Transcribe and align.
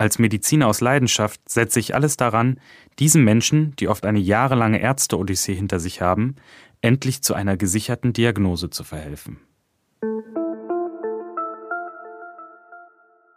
Als 0.00 0.18
Mediziner 0.18 0.66
aus 0.66 0.80
Leidenschaft 0.80 1.46
setze 1.46 1.78
ich 1.78 1.94
alles 1.94 2.16
daran, 2.16 2.58
diesen 2.98 3.22
Menschen, 3.22 3.76
die 3.76 3.86
oft 3.86 4.06
eine 4.06 4.18
jahrelange 4.18 4.80
Ärzte-Odyssee 4.80 5.54
hinter 5.54 5.78
sich 5.78 6.00
haben, 6.00 6.36
endlich 6.80 7.20
zu 7.20 7.34
einer 7.34 7.58
gesicherten 7.58 8.14
Diagnose 8.14 8.70
zu 8.70 8.82
verhelfen. 8.82 9.40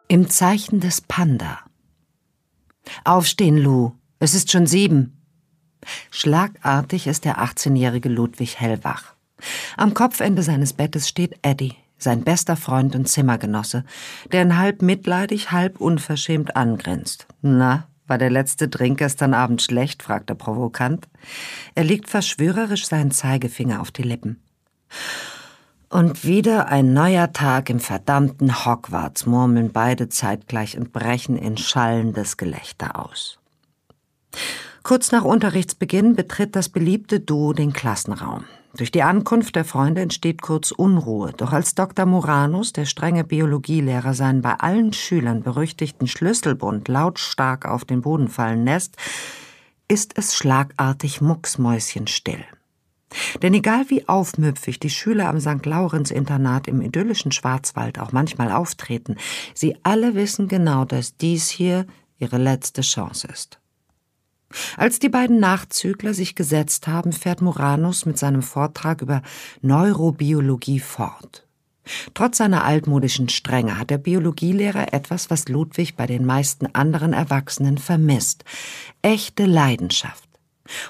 Im 0.08 0.30
Zeichen 0.30 0.80
des 0.80 1.02
Panda. 1.02 1.60
Aufstehen, 3.04 3.58
Lou. 3.58 3.92
Es 4.20 4.34
ist 4.34 4.50
schon 4.50 4.66
sieben. 4.66 5.22
Schlagartig 6.12 7.08
ist 7.08 7.26
der 7.26 7.40
18-jährige 7.40 8.08
Ludwig 8.08 8.58
hellwach. 8.62 9.16
Am 9.76 9.94
Kopfende 9.94 10.44
seines 10.44 10.72
Bettes 10.72 11.10
steht 11.10 11.38
Eddie, 11.42 11.76
sein 12.04 12.24
bester 12.24 12.56
Freund 12.56 12.96
und 12.96 13.08
Zimmergenosse, 13.08 13.84
der 14.32 14.44
ihn 14.44 14.58
halb 14.58 14.82
mitleidig, 14.82 15.52
halb 15.52 15.82
unverschämt 15.82 16.56
angrinst. 16.56 17.28
Na, 17.42 17.88
war 18.06 18.18
der 18.18 18.30
letzte 18.30 18.68
Drink 18.68 19.00
gestern 19.00 19.34
Abend 19.34 19.62
schlecht? 19.62 20.04
fragt 20.04 20.30
er 20.30 20.36
provokant. 20.36 21.08
Er 21.74 21.84
legt 21.84 22.10
verschwörerisch 22.10 22.86
seinen 22.86 23.12
Zeigefinger 23.12 23.82
auf 23.82 23.92
die 23.92 24.04
Lippen. 24.04 24.42
Und 25.90 26.26
wieder 26.26 26.70
ein 26.70 26.94
neuer 26.94 27.34
Tag 27.34 27.70
im 27.70 27.80
verdammten 27.80 28.66
Hogwarts, 28.66 29.26
murmeln 29.26 29.72
beide 29.72 30.10
zeitgleich 30.10 30.78
und 30.78 30.92
brechen 30.92 31.38
in 31.38 31.56
schallendes 31.56 32.36
Gelächter 32.38 33.00
aus. 33.00 33.38
Kurz 34.82 35.12
nach 35.12 35.24
Unterrichtsbeginn 35.24 36.16
betritt 36.16 36.56
das 36.56 36.68
beliebte 36.68 37.20
Duo 37.20 37.54
den 37.54 37.72
Klassenraum. 37.72 38.44
Durch 38.76 38.92
die 38.92 39.04
Ankunft 39.04 39.56
der 39.56 39.66
Freunde 39.66 40.02
entsteht 40.02 40.42
kurz 40.42 40.72
Unruhe, 40.72 41.32
doch 41.38 41.54
als 41.54 41.76
Dr. 41.76 42.08
Moranus, 42.08 42.74
der 42.74 42.86
strenge 42.86 43.24
Biologielehrer, 43.24 44.16
seinen 44.16 44.42
bei 44.42 44.56
allen 44.56 44.94
Schülern 44.94 45.44
berüchtigten 45.44 46.08
Schlüsselbund 46.08 46.88
lautstark 46.88 47.68
auf 47.68 47.86
den 47.86 48.02
Boden 48.02 48.30
fallen 48.30 48.66
lässt, 48.66 48.98
ist 49.88 50.18
es 50.18 50.36
schlagartig 50.36 51.22
mucksmäuschenstill. 51.22 52.44
Denn 53.44 53.54
egal 53.54 53.86
wie 53.90 54.08
aufmüpfig 54.08 54.80
die 54.80 54.90
Schüler 54.90 55.30
am 55.30 55.40
St. 55.40 55.64
Laurens-Internat 55.64 56.68
im 56.68 56.82
idyllischen 56.82 57.32
Schwarzwald 57.32 58.00
auch 58.00 58.12
manchmal 58.12 58.52
auftreten, 58.52 59.18
sie 59.54 59.78
alle 59.84 60.16
wissen 60.16 60.48
genau, 60.48 60.84
dass 60.84 61.16
dies 61.18 61.48
hier 61.48 61.86
ihre 62.18 62.40
letzte 62.40 62.82
Chance 62.82 63.28
ist. 63.28 63.60
Als 64.78 65.00
die 65.00 65.10
beiden 65.10 65.40
Nachzügler 65.40 66.14
sich 66.14 66.36
gesetzt 66.36 66.88
haben, 66.88 67.12
fährt 67.12 67.42
Moranus 67.42 68.06
mit 68.06 68.18
seinem 68.18 68.42
Vortrag 68.42 69.02
über 69.02 69.22
Neurobiologie 69.62 70.80
fort. 70.80 71.46
Trotz 72.14 72.38
seiner 72.38 72.64
altmodischen 72.64 73.30
Strenge 73.30 73.78
hat 73.78 73.90
der 73.90 73.98
Biologielehrer 73.98 74.94
etwas, 74.94 75.30
was 75.30 75.50
Ludwig 75.50 75.96
bei 75.96 76.08
den 76.08 76.26
meisten 76.26 76.68
anderen 76.74 77.14
Erwachsenen 77.14 77.78
vermisst. 77.78 78.46
Echte 79.02 79.46
Leidenschaft. 79.46 80.30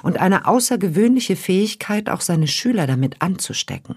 Und 0.03 0.19
eine 0.19 0.47
außergewöhnliche 0.47 1.35
Fähigkeit, 1.35 2.09
auch 2.09 2.22
seine 2.22 2.47
Schüler 2.47 2.85
damit 2.85 3.22
anzustecken. 3.22 3.95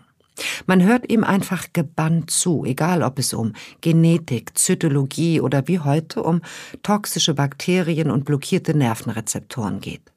Man 0.66 0.82
hört 0.82 1.10
ihm 1.10 1.24
einfach 1.24 1.72
gebannt 1.72 2.30
zu, 2.30 2.64
egal 2.64 3.02
ob 3.02 3.18
es 3.18 3.32
um 3.32 3.52
Genetik, 3.80 4.56
Zytologie 4.58 5.40
oder 5.40 5.66
wie 5.68 5.80
heute 5.80 6.22
um 6.22 6.42
toxische 6.82 7.34
Bakterien 7.34 8.10
und 8.10 8.24
blockierte 8.24 8.76
Nervenrezeptoren 8.76 9.80
geht. 9.80 10.12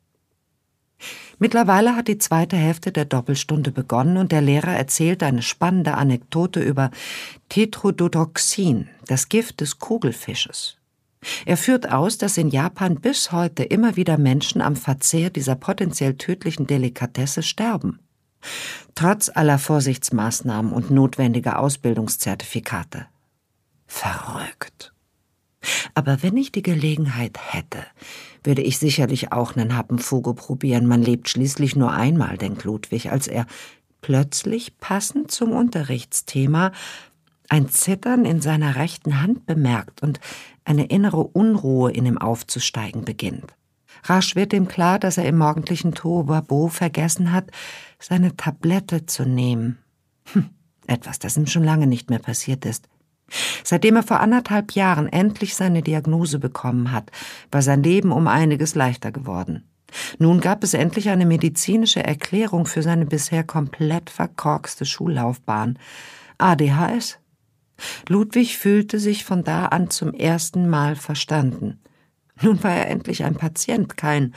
Mittlerweile 1.37 1.95
hat 1.95 2.09
die 2.09 2.17
zweite 2.17 2.57
Hälfte 2.57 2.91
der 2.91 3.05
Doppelstunde 3.05 3.71
begonnen 3.71 4.17
und 4.17 4.33
der 4.33 4.41
Lehrer 4.41 4.75
erzählt 4.75 5.23
eine 5.23 5.41
spannende 5.41 5.93
Anekdote 5.93 6.59
über 6.59 6.91
Tetrodotoxin, 7.47 8.89
das 9.07 9.29
Gift 9.29 9.61
des 9.61 9.79
Kugelfisches. 9.79 10.75
Er 11.45 11.55
führt 11.55 11.91
aus, 11.91 12.17
dass 12.17 12.37
in 12.37 12.49
Japan 12.49 12.95
bis 12.95 13.31
heute 13.31 13.63
immer 13.63 13.95
wieder 13.95 14.17
Menschen 14.17 14.61
am 14.61 14.75
Verzehr 14.75 15.29
dieser 15.29 15.55
potenziell 15.55 16.15
tödlichen 16.15 16.67
Delikatesse 16.67 17.43
sterben 17.43 17.99
trotz 18.95 19.29
aller 19.33 19.59
Vorsichtsmaßnahmen 19.59 20.71
und 20.71 20.91
notwendiger 20.91 21.59
Ausbildungszertifikate. 21.59 23.07
Verrückt. 23.87 24.93
Aber 25.93 26.23
wenn 26.23 26.37
ich 26.37 26.51
die 26.51 26.61
Gelegenheit 26.61 27.37
hätte, 27.37 27.79
würde 28.43 28.61
ich 28.61 28.77
sicherlich 28.77 29.31
auch 29.31 29.55
nen 29.55 29.75
Happenfuge 29.75 30.33
probieren. 30.33 30.85
Man 30.85 31.01
lebt 31.01 31.29
schließlich 31.29 31.75
nur 31.75 31.91
einmal, 31.91 32.37
denkt 32.37 32.63
Ludwig, 32.63 33.11
als 33.11 33.27
er 33.27 33.45
plötzlich 34.01 34.77
passend 34.77 35.31
zum 35.31 35.51
Unterrichtsthema 35.51 36.71
ein 37.49 37.67
Zittern 37.67 38.25
in 38.25 38.41
seiner 38.41 38.75
rechten 38.75 39.21
Hand 39.21 39.45
bemerkt 39.45 40.01
und 40.03 40.19
eine 40.63 40.85
innere 40.85 41.23
Unruhe 41.23 41.91
in 41.91 42.05
ihm 42.05 42.17
aufzusteigen 42.17 43.03
beginnt. 43.03 43.53
Rasch 44.03 44.35
wird 44.35 44.53
ihm 44.53 44.67
klar, 44.67 44.99
dass 44.99 45.17
er 45.17 45.25
im 45.25 45.37
morgendlichen 45.37 45.93
Tohuwabo 45.93 46.67
vergessen 46.67 47.31
hat, 47.31 47.51
seine 47.99 48.35
Tablette 48.35 49.05
zu 49.05 49.23
nehmen. 49.23 49.79
Hm, 50.33 50.49
etwas, 50.87 51.19
das 51.19 51.37
ihm 51.37 51.47
schon 51.47 51.63
lange 51.63 51.87
nicht 51.87 52.09
mehr 52.09 52.19
passiert 52.19 52.65
ist. 52.65 52.87
Seitdem 53.63 53.95
er 53.95 54.03
vor 54.03 54.19
anderthalb 54.19 54.71
Jahren 54.73 55.07
endlich 55.07 55.55
seine 55.55 55.81
Diagnose 55.81 56.39
bekommen 56.39 56.91
hat, 56.91 57.11
war 57.51 57.61
sein 57.61 57.83
Leben 57.83 58.11
um 58.11 58.27
einiges 58.27 58.75
leichter 58.75 59.11
geworden. 59.11 59.63
Nun 60.17 60.39
gab 60.39 60.63
es 60.63 60.73
endlich 60.73 61.09
eine 61.09 61.25
medizinische 61.25 62.03
Erklärung 62.03 62.65
für 62.65 62.83
seine 62.83 63.05
bisher 63.05 63.43
komplett 63.43 64.09
verkorkste 64.09 64.85
Schullaufbahn. 64.85 65.79
ADHS. 66.37 67.19
Ludwig 68.07 68.57
fühlte 68.57 68.99
sich 68.99 69.23
von 69.23 69.43
da 69.43 69.67
an 69.67 69.89
zum 69.89 70.13
ersten 70.13 70.69
Mal 70.69 70.95
verstanden. 70.95 71.79
Nun 72.41 72.63
war 72.63 72.71
er 72.71 72.87
endlich 72.87 73.23
ein 73.23 73.35
Patient, 73.35 73.97
kein 73.97 74.33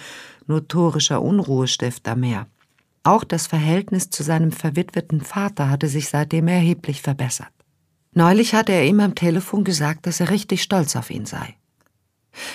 notorischer 0.46 1.22
Unruhestifter 1.22 2.16
mehr. 2.16 2.46
Auch 3.04 3.24
das 3.24 3.46
Verhältnis 3.46 4.10
zu 4.10 4.22
seinem 4.22 4.52
verwitweten 4.52 5.20
Vater 5.20 5.68
hatte 5.68 5.88
sich 5.88 6.08
seitdem 6.08 6.48
erheblich 6.48 7.02
verbessert. 7.02 7.50
Neulich 8.14 8.54
hatte 8.54 8.72
er 8.72 8.84
ihm 8.84 9.00
am 9.00 9.14
Telefon 9.14 9.64
gesagt, 9.64 10.06
dass 10.06 10.20
er 10.20 10.30
richtig 10.30 10.62
stolz 10.62 10.96
auf 10.96 11.10
ihn 11.10 11.26
sei. 11.26 11.56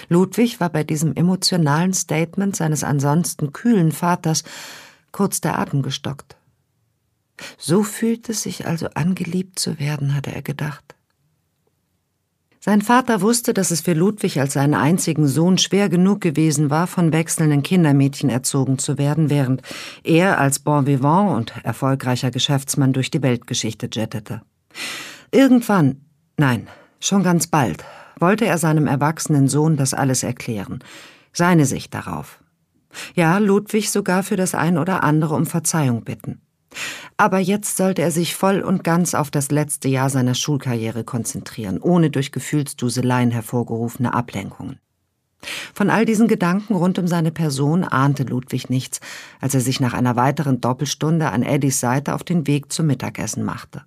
Ludwig 0.10 0.60
war 0.60 0.70
bei 0.70 0.84
diesem 0.84 1.16
emotionalen 1.16 1.94
Statement 1.94 2.56
seines 2.56 2.84
ansonsten 2.84 3.54
kühlen 3.54 3.92
Vaters 3.92 4.44
kurz 5.12 5.42
der 5.42 5.60
Atem 5.60 5.82
gestockt. 5.82 6.38
So 7.58 7.84
fühlt 7.84 8.30
es 8.30 8.44
sich 8.44 8.66
also 8.66 8.88
an, 8.96 9.14
geliebt 9.16 9.60
zu 9.60 9.80
werden, 9.80 10.16
hatte 10.16 10.34
er 10.34 10.42
gedacht. 10.42 10.96
Sein 12.70 12.82
Vater 12.82 13.22
wusste, 13.22 13.54
dass 13.54 13.72
es 13.72 13.80
für 13.80 13.94
Ludwig 13.94 14.42
als 14.42 14.52
seinen 14.52 14.74
einzigen 14.74 15.26
Sohn 15.26 15.58
schwer 15.58 15.88
genug 15.88 16.20
gewesen 16.20 16.70
war, 16.70 16.86
von 16.86 17.14
wechselnden 17.14 17.64
Kindermädchen 17.64 18.30
erzogen 18.30 18.78
zu 18.78 18.98
werden, 18.98 19.30
während 19.30 19.62
er 20.04 20.38
als 20.38 20.60
Bon 20.60 20.86
vivant 20.86 21.38
und 21.38 21.54
erfolgreicher 21.64 22.30
Geschäftsmann 22.30 22.92
durch 22.92 23.10
die 23.10 23.24
Weltgeschichte 23.24 23.88
jettete. 23.90 24.42
Irgendwann, 25.32 26.02
nein, 26.36 26.68
schon 27.00 27.24
ganz 27.24 27.48
bald, 27.48 27.86
wollte 28.20 28.46
er 28.46 28.58
seinem 28.58 28.86
erwachsenen 28.86 29.48
Sohn 29.48 29.78
das 29.78 29.94
alles 29.94 30.24
erklären, 30.24 30.80
seine 31.32 31.66
Sicht 31.66 31.94
darauf. 31.94 32.44
Ja, 33.16 33.38
Ludwig 33.38 33.92
sogar 33.92 34.24
für 34.24 34.36
das 34.36 34.56
ein 34.56 34.78
oder 34.78 35.06
andere 35.06 35.36
um 35.36 35.46
Verzeihung 35.46 36.04
bitten. 36.04 36.42
Aber 37.18 37.40
jetzt 37.40 37.78
sollte 37.78 38.02
er 38.02 38.12
sich 38.12 38.36
voll 38.36 38.62
und 38.62 38.84
ganz 38.84 39.16
auf 39.16 39.32
das 39.32 39.52
letzte 39.52 39.88
Jahr 39.88 40.10
seiner 40.10 40.36
Schulkarriere 40.36 41.04
konzentrieren, 41.04 41.80
ohne 41.82 42.10
durch 42.10 42.32
Gefühlsduseleien 42.32 43.32
hervorgerufene 43.32 44.14
Ablenkungen. 44.14 44.80
Von 45.74 45.90
all 45.90 46.06
diesen 46.06 46.28
Gedanken 46.28 46.76
rund 46.76 47.00
um 47.00 47.08
seine 47.08 47.32
Person 47.32 47.84
ahnte 47.84 48.24
Ludwig 48.24 48.70
nichts, 48.70 49.00
als 49.40 49.54
er 49.54 49.62
sich 49.62 49.80
nach 49.80 49.94
einer 49.94 50.16
weiteren 50.16 50.62
Doppelstunde 50.62 51.32
an 51.32 51.44
Eddies 51.44 51.80
Seite 51.80 52.16
auf 52.16 52.24
den 52.24 52.48
Weg 52.48 52.72
zum 52.72 52.88
Mittagessen 52.88 53.44
machte. 53.44 53.84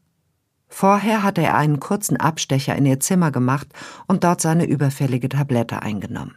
Vorher 0.69 1.25
hatte 1.25 1.43
er 1.43 1.57
einen 1.57 1.81
kurzen 1.81 2.17
Abstecher 2.17 2.77
in 2.77 2.87
ihr 2.87 3.01
Zimmer 3.01 3.33
gemacht 3.33 3.67
und 4.07 4.23
dort 4.23 4.41
seine 4.41 4.65
überfällige 4.65 5.29
Tablette 5.29 5.83
eingenommen. 5.83 6.37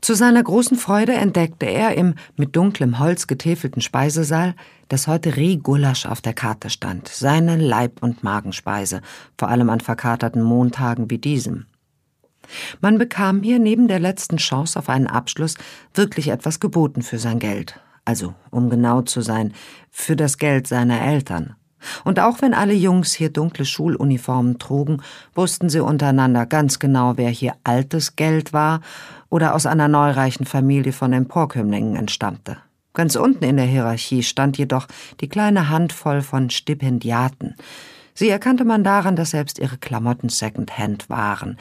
Zu 0.00 0.14
seiner 0.14 0.42
großen 0.42 0.76
Freude 0.76 1.12
entdeckte 1.12 1.66
er 1.66 1.94
im 1.94 2.14
mit 2.36 2.56
dunklem 2.56 2.98
Holz 2.98 3.26
getäfelten 3.26 3.82
Speisesaal, 3.82 4.54
dass 4.88 5.06
heute 5.06 5.36
Rehgulasch 5.36 6.06
auf 6.06 6.20
der 6.20 6.34
Karte 6.34 6.70
stand, 6.70 7.08
seine 7.08 7.56
Leib- 7.56 8.02
und 8.02 8.22
Magenspeise, 8.22 9.00
vor 9.36 9.48
allem 9.48 9.70
an 9.70 9.80
verkaterten 9.80 10.42
Montagen 10.42 11.10
wie 11.10 11.18
diesem. 11.18 11.66
Man 12.80 12.98
bekam 12.98 13.42
hier 13.42 13.58
neben 13.58 13.88
der 13.88 13.98
letzten 13.98 14.36
Chance 14.36 14.78
auf 14.78 14.88
einen 14.88 15.08
Abschluss 15.08 15.56
wirklich 15.94 16.28
etwas 16.28 16.60
geboten 16.60 17.02
für 17.02 17.18
sein 17.18 17.38
Geld, 17.38 17.80
also, 18.04 18.34
um 18.50 18.70
genau 18.70 19.02
zu 19.02 19.20
sein, 19.20 19.52
für 19.90 20.16
das 20.16 20.38
Geld 20.38 20.68
seiner 20.68 21.00
Eltern. 21.00 21.56
Und 22.04 22.20
auch 22.20 22.42
wenn 22.42 22.54
alle 22.54 22.74
Jungs 22.74 23.12
hier 23.14 23.30
dunkle 23.30 23.64
Schuluniformen 23.64 24.58
trugen, 24.58 25.02
wussten 25.34 25.68
sie 25.68 25.80
untereinander 25.80 26.46
ganz 26.46 26.78
genau, 26.78 27.16
wer 27.16 27.30
hier 27.30 27.54
altes 27.64 28.16
Geld 28.16 28.52
war 28.52 28.80
oder 29.28 29.54
aus 29.54 29.66
einer 29.66 29.88
neureichen 29.88 30.46
Familie 30.46 30.92
von 30.92 31.12
Emporkömmlingen 31.12 31.96
entstammte. 31.96 32.58
Ganz 32.94 33.14
unten 33.14 33.44
in 33.44 33.56
der 33.56 33.66
Hierarchie 33.66 34.22
stand 34.22 34.56
jedoch 34.56 34.86
die 35.20 35.28
kleine 35.28 35.68
Handvoll 35.68 36.22
von 36.22 36.48
Stipendiaten. 36.48 37.54
Sie 38.14 38.30
erkannte 38.30 38.64
man 38.64 38.82
daran, 38.82 39.14
dass 39.14 39.32
selbst 39.32 39.58
ihre 39.58 39.76
Klamotten 39.76 40.30
Secondhand 40.30 41.10
waren. 41.10 41.58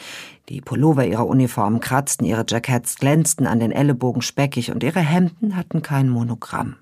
Die 0.48 0.62
Pullover 0.62 1.06
ihrer 1.06 1.28
Uniformen 1.28 1.82
kratzten, 1.82 2.26
ihre 2.26 2.46
Jacketts 2.48 2.96
glänzten 2.96 3.46
an 3.46 3.60
den 3.60 3.74
Ellenbogen 3.74 4.22
speckig 4.22 4.72
und 4.72 4.82
ihre 4.82 5.02
Hemden 5.02 5.58
hatten 5.58 5.82
kein 5.82 6.08
Monogramm. 6.08 6.78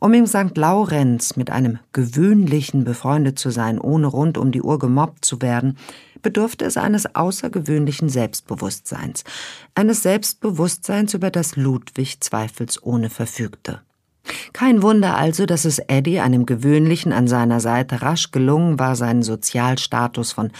Um 0.00 0.14
im 0.14 0.26
St. 0.26 0.56
Laurenz 0.56 1.36
mit 1.36 1.50
einem 1.50 1.78
gewöhnlichen 1.92 2.84
befreundet 2.84 3.38
zu 3.38 3.50
sein, 3.50 3.78
ohne 3.78 4.06
rund 4.06 4.38
um 4.38 4.50
die 4.50 4.62
Uhr 4.62 4.78
gemobbt 4.78 5.24
zu 5.24 5.40
werden, 5.40 5.78
bedurfte 6.22 6.64
es 6.64 6.76
eines 6.76 7.14
außergewöhnlichen 7.14 8.08
Selbstbewusstseins, 8.08 9.24
eines 9.74 10.02
Selbstbewusstseins, 10.02 11.14
über 11.14 11.30
das 11.30 11.56
Ludwig 11.56 12.20
zweifelsohne 12.20 13.10
verfügte. 13.10 13.80
Kein 14.52 14.82
Wunder 14.82 15.16
also, 15.16 15.46
dass 15.46 15.64
es 15.64 15.78
Eddie, 15.78 16.20
einem 16.20 16.46
gewöhnlichen 16.46 17.12
an 17.12 17.26
seiner 17.26 17.60
Seite, 17.60 18.02
rasch 18.02 18.30
gelungen 18.30 18.78
war, 18.78 18.96
seinen 18.96 19.22
Sozialstatus 19.22 20.32
von 20.32 20.52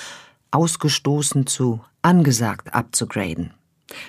ausgestoßen 0.51 1.47
zu 1.47 1.81
angesagt 2.03 2.75
abzugraden. 2.75 3.55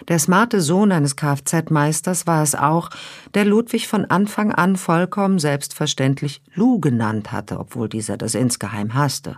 Der 0.07 0.19
smarte 0.19 0.61
Sohn 0.61 0.91
eines 0.91 1.15
Kfz-Meisters 1.15 2.27
war 2.27 2.43
es 2.43 2.55
auch, 2.55 2.89
der 3.33 3.45
Ludwig 3.45 3.87
von 3.87 4.05
Anfang 4.05 4.51
an 4.51 4.75
vollkommen 4.75 5.39
selbstverständlich 5.39 6.41
Lou 6.53 6.79
genannt 6.79 7.31
hatte, 7.31 7.59
obwohl 7.59 7.89
dieser 7.89 8.17
das 8.17 8.35
insgeheim 8.35 8.93
hasste. 8.93 9.37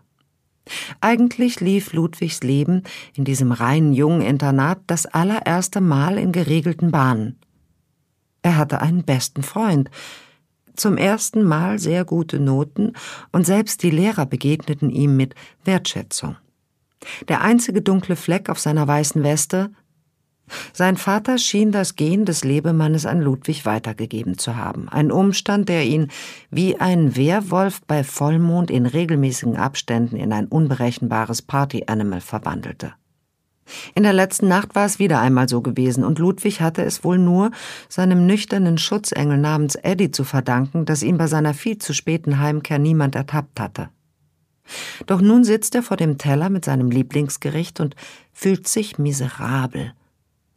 Eigentlich 1.00 1.60
lief 1.60 1.94
Ludwigs 1.94 2.42
Leben 2.42 2.84
in 3.14 3.24
diesem 3.24 3.52
reinen 3.52 3.94
jungen 3.94 4.22
Internat 4.22 4.80
das 4.88 5.06
allererste 5.06 5.82
Mal 5.82 6.18
in 6.18 6.32
geregelten 6.32 6.92
Bahnen. 6.92 7.40
Er 8.42 8.58
hatte 8.58 8.82
einen 8.82 9.04
besten 9.04 9.44
Freund, 9.44 9.90
zum 10.76 10.98
ersten 10.98 11.44
Mal 11.44 11.80
sehr 11.80 12.04
gute 12.04 12.40
Noten, 12.40 12.94
und 13.32 13.46
selbst 13.46 13.82
die 13.84 13.92
Lehrer 13.92 14.26
begegneten 14.26 14.90
ihm 14.90 15.16
mit 15.16 15.34
Wertschätzung. 15.64 16.36
Der 17.28 17.42
einzige 17.42 17.82
dunkle 17.82 18.16
Fleck 18.16 18.50
auf 18.50 18.60
seiner 18.60 18.88
weißen 18.88 19.24
Weste 19.24 19.72
sein 20.74 20.98
Vater 20.98 21.38
schien 21.38 21.72
das 21.72 21.96
Gen 21.96 22.26
des 22.26 22.44
Lebemannes 22.44 23.06
an 23.06 23.22
Ludwig 23.22 23.66
weitergegeben 23.66 24.38
zu 24.38 24.56
haben, 24.56 24.88
ein 24.90 25.12
Umstand, 25.12 25.70
der 25.70 25.86
ihn 25.86 26.10
wie 26.52 26.80
ein 26.80 27.16
Wehrwolf 27.16 27.82
bei 27.88 28.04
Vollmond 28.04 28.70
in 28.70 28.86
regelmäßigen 28.86 29.58
Abständen 29.58 30.18
in 30.18 30.32
ein 30.34 30.48
unberechenbares 30.48 31.42
Party-Animal 31.42 32.22
verwandelte. 32.22 32.94
In 33.96 34.04
der 34.04 34.14
letzten 34.14 34.48
Nacht 34.48 34.76
war 34.76 34.86
es 34.86 35.00
wieder 35.00 35.20
einmal 35.20 35.50
so 35.50 35.62
gewesen, 35.62 36.04
und 36.04 36.20
Ludwig 36.20 36.62
hatte 36.62 36.84
es 36.84 37.04
wohl 37.04 37.18
nur 37.18 37.50
seinem 37.90 38.28
nüchternen 38.28 38.78
Schutzengel 38.78 39.40
namens 39.40 39.74
Eddie 39.74 40.12
zu 40.12 40.24
verdanken, 40.24 40.86
dass 40.86 41.02
ihn 41.02 41.18
bei 41.18 41.26
seiner 41.26 41.56
viel 41.56 41.80
zu 41.80 41.94
späten 41.94 42.40
Heimkehr 42.40 42.78
niemand 42.78 43.16
ertappt 43.16 43.60
hatte. 43.60 43.90
Doch 45.08 45.22
nun 45.22 45.44
sitzt 45.44 45.74
er 45.74 45.82
vor 45.82 45.98
dem 45.98 46.20
Teller 46.20 46.50
mit 46.50 46.66
seinem 46.66 46.92
Lieblingsgericht 46.92 47.80
und 47.80 47.96
fühlt 48.34 48.68
sich 48.68 49.00
miserabel– 49.00 49.94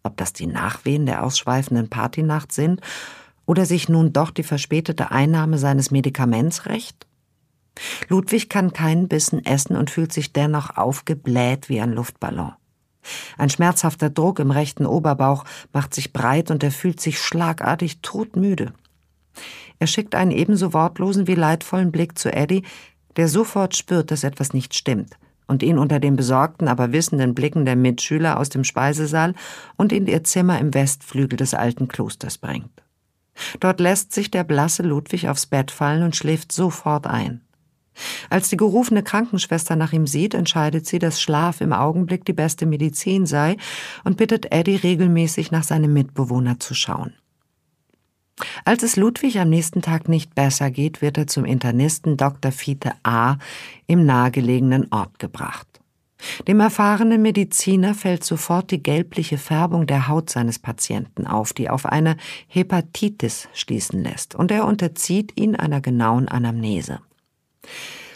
ob 0.08 0.16
das 0.16 0.32
die 0.32 0.46
Nachwehen 0.46 1.06
der 1.06 1.22
ausschweifenden 1.22 1.88
Partynacht 1.88 2.50
sind 2.50 2.80
oder 3.46 3.66
sich 3.66 3.88
nun 3.88 4.12
doch 4.12 4.30
die 4.30 4.42
verspätete 4.42 5.10
Einnahme 5.10 5.58
seines 5.58 5.90
Medikaments 5.90 6.66
rächt? 6.66 7.06
Ludwig 8.08 8.48
kann 8.48 8.72
keinen 8.72 9.06
Bissen 9.06 9.44
essen 9.44 9.76
und 9.76 9.90
fühlt 9.90 10.12
sich 10.12 10.32
dennoch 10.32 10.76
aufgebläht 10.76 11.68
wie 11.68 11.80
ein 11.80 11.92
Luftballon. 11.92 12.52
Ein 13.36 13.50
schmerzhafter 13.50 14.10
Druck 14.10 14.40
im 14.40 14.50
rechten 14.50 14.84
Oberbauch 14.84 15.44
macht 15.72 15.94
sich 15.94 16.12
breit 16.12 16.50
und 16.50 16.64
er 16.64 16.72
fühlt 16.72 17.00
sich 17.00 17.20
schlagartig 17.20 18.00
todmüde. 18.00 18.72
Er 19.78 19.86
schickt 19.86 20.14
einen 20.14 20.32
ebenso 20.32 20.72
wortlosen 20.72 21.26
wie 21.28 21.36
leidvollen 21.36 21.92
Blick 21.92 22.18
zu 22.18 22.32
Eddie, 22.32 22.64
der 23.16 23.28
sofort 23.28 23.76
spürt, 23.76 24.10
dass 24.10 24.24
etwas 24.24 24.52
nicht 24.52 24.74
stimmt 24.74 25.16
und 25.48 25.64
ihn 25.64 25.78
unter 25.78 25.98
den 25.98 26.14
besorgten, 26.14 26.68
aber 26.68 26.92
wissenden 26.92 27.34
Blicken 27.34 27.64
der 27.64 27.74
Mitschüler 27.74 28.38
aus 28.38 28.50
dem 28.50 28.62
Speisesaal 28.62 29.34
und 29.76 29.92
in 29.92 30.06
ihr 30.06 30.22
Zimmer 30.22 30.60
im 30.60 30.72
Westflügel 30.74 31.36
des 31.36 31.54
alten 31.54 31.88
Klosters 31.88 32.38
bringt. 32.38 32.70
Dort 33.58 33.80
lässt 33.80 34.12
sich 34.12 34.30
der 34.30 34.44
blasse 34.44 34.82
Ludwig 34.82 35.28
aufs 35.28 35.46
Bett 35.46 35.70
fallen 35.70 36.02
und 36.02 36.14
schläft 36.14 36.52
sofort 36.52 37.06
ein. 37.06 37.40
Als 38.30 38.48
die 38.48 38.56
gerufene 38.56 39.02
Krankenschwester 39.02 39.74
nach 39.74 39.92
ihm 39.92 40.06
sieht, 40.06 40.34
entscheidet 40.34 40.86
sie, 40.86 40.98
dass 41.00 41.20
Schlaf 41.20 41.60
im 41.60 41.72
Augenblick 41.72 42.24
die 42.24 42.32
beste 42.32 42.64
Medizin 42.66 43.26
sei 43.26 43.56
und 44.04 44.16
bittet 44.16 44.52
Eddie 44.52 44.76
regelmäßig 44.76 45.50
nach 45.50 45.64
seinem 45.64 45.92
Mitbewohner 45.92 46.60
zu 46.60 46.74
schauen. 46.74 47.14
Als 48.64 48.82
es 48.82 48.96
Ludwig 48.96 49.38
am 49.38 49.50
nächsten 49.50 49.82
Tag 49.82 50.08
nicht 50.08 50.34
besser 50.34 50.70
geht, 50.70 51.02
wird 51.02 51.18
er 51.18 51.26
zum 51.26 51.44
Internisten 51.44 52.16
Dr. 52.16 52.52
Fiete 52.52 52.92
A. 53.02 53.36
im 53.86 54.04
nahegelegenen 54.04 54.88
Ort 54.92 55.18
gebracht. 55.18 55.66
Dem 56.48 56.58
erfahrenen 56.58 57.22
Mediziner 57.22 57.94
fällt 57.94 58.24
sofort 58.24 58.72
die 58.72 58.82
gelbliche 58.82 59.38
Färbung 59.38 59.86
der 59.86 60.08
Haut 60.08 60.30
seines 60.30 60.58
Patienten 60.58 61.26
auf, 61.26 61.52
die 61.52 61.70
auf 61.70 61.86
eine 61.86 62.16
Hepatitis 62.48 63.48
schließen 63.54 64.02
lässt, 64.02 64.34
und 64.34 64.50
er 64.50 64.66
unterzieht 64.66 65.38
ihn 65.40 65.54
einer 65.54 65.80
genauen 65.80 66.28
Anamnese. 66.28 67.00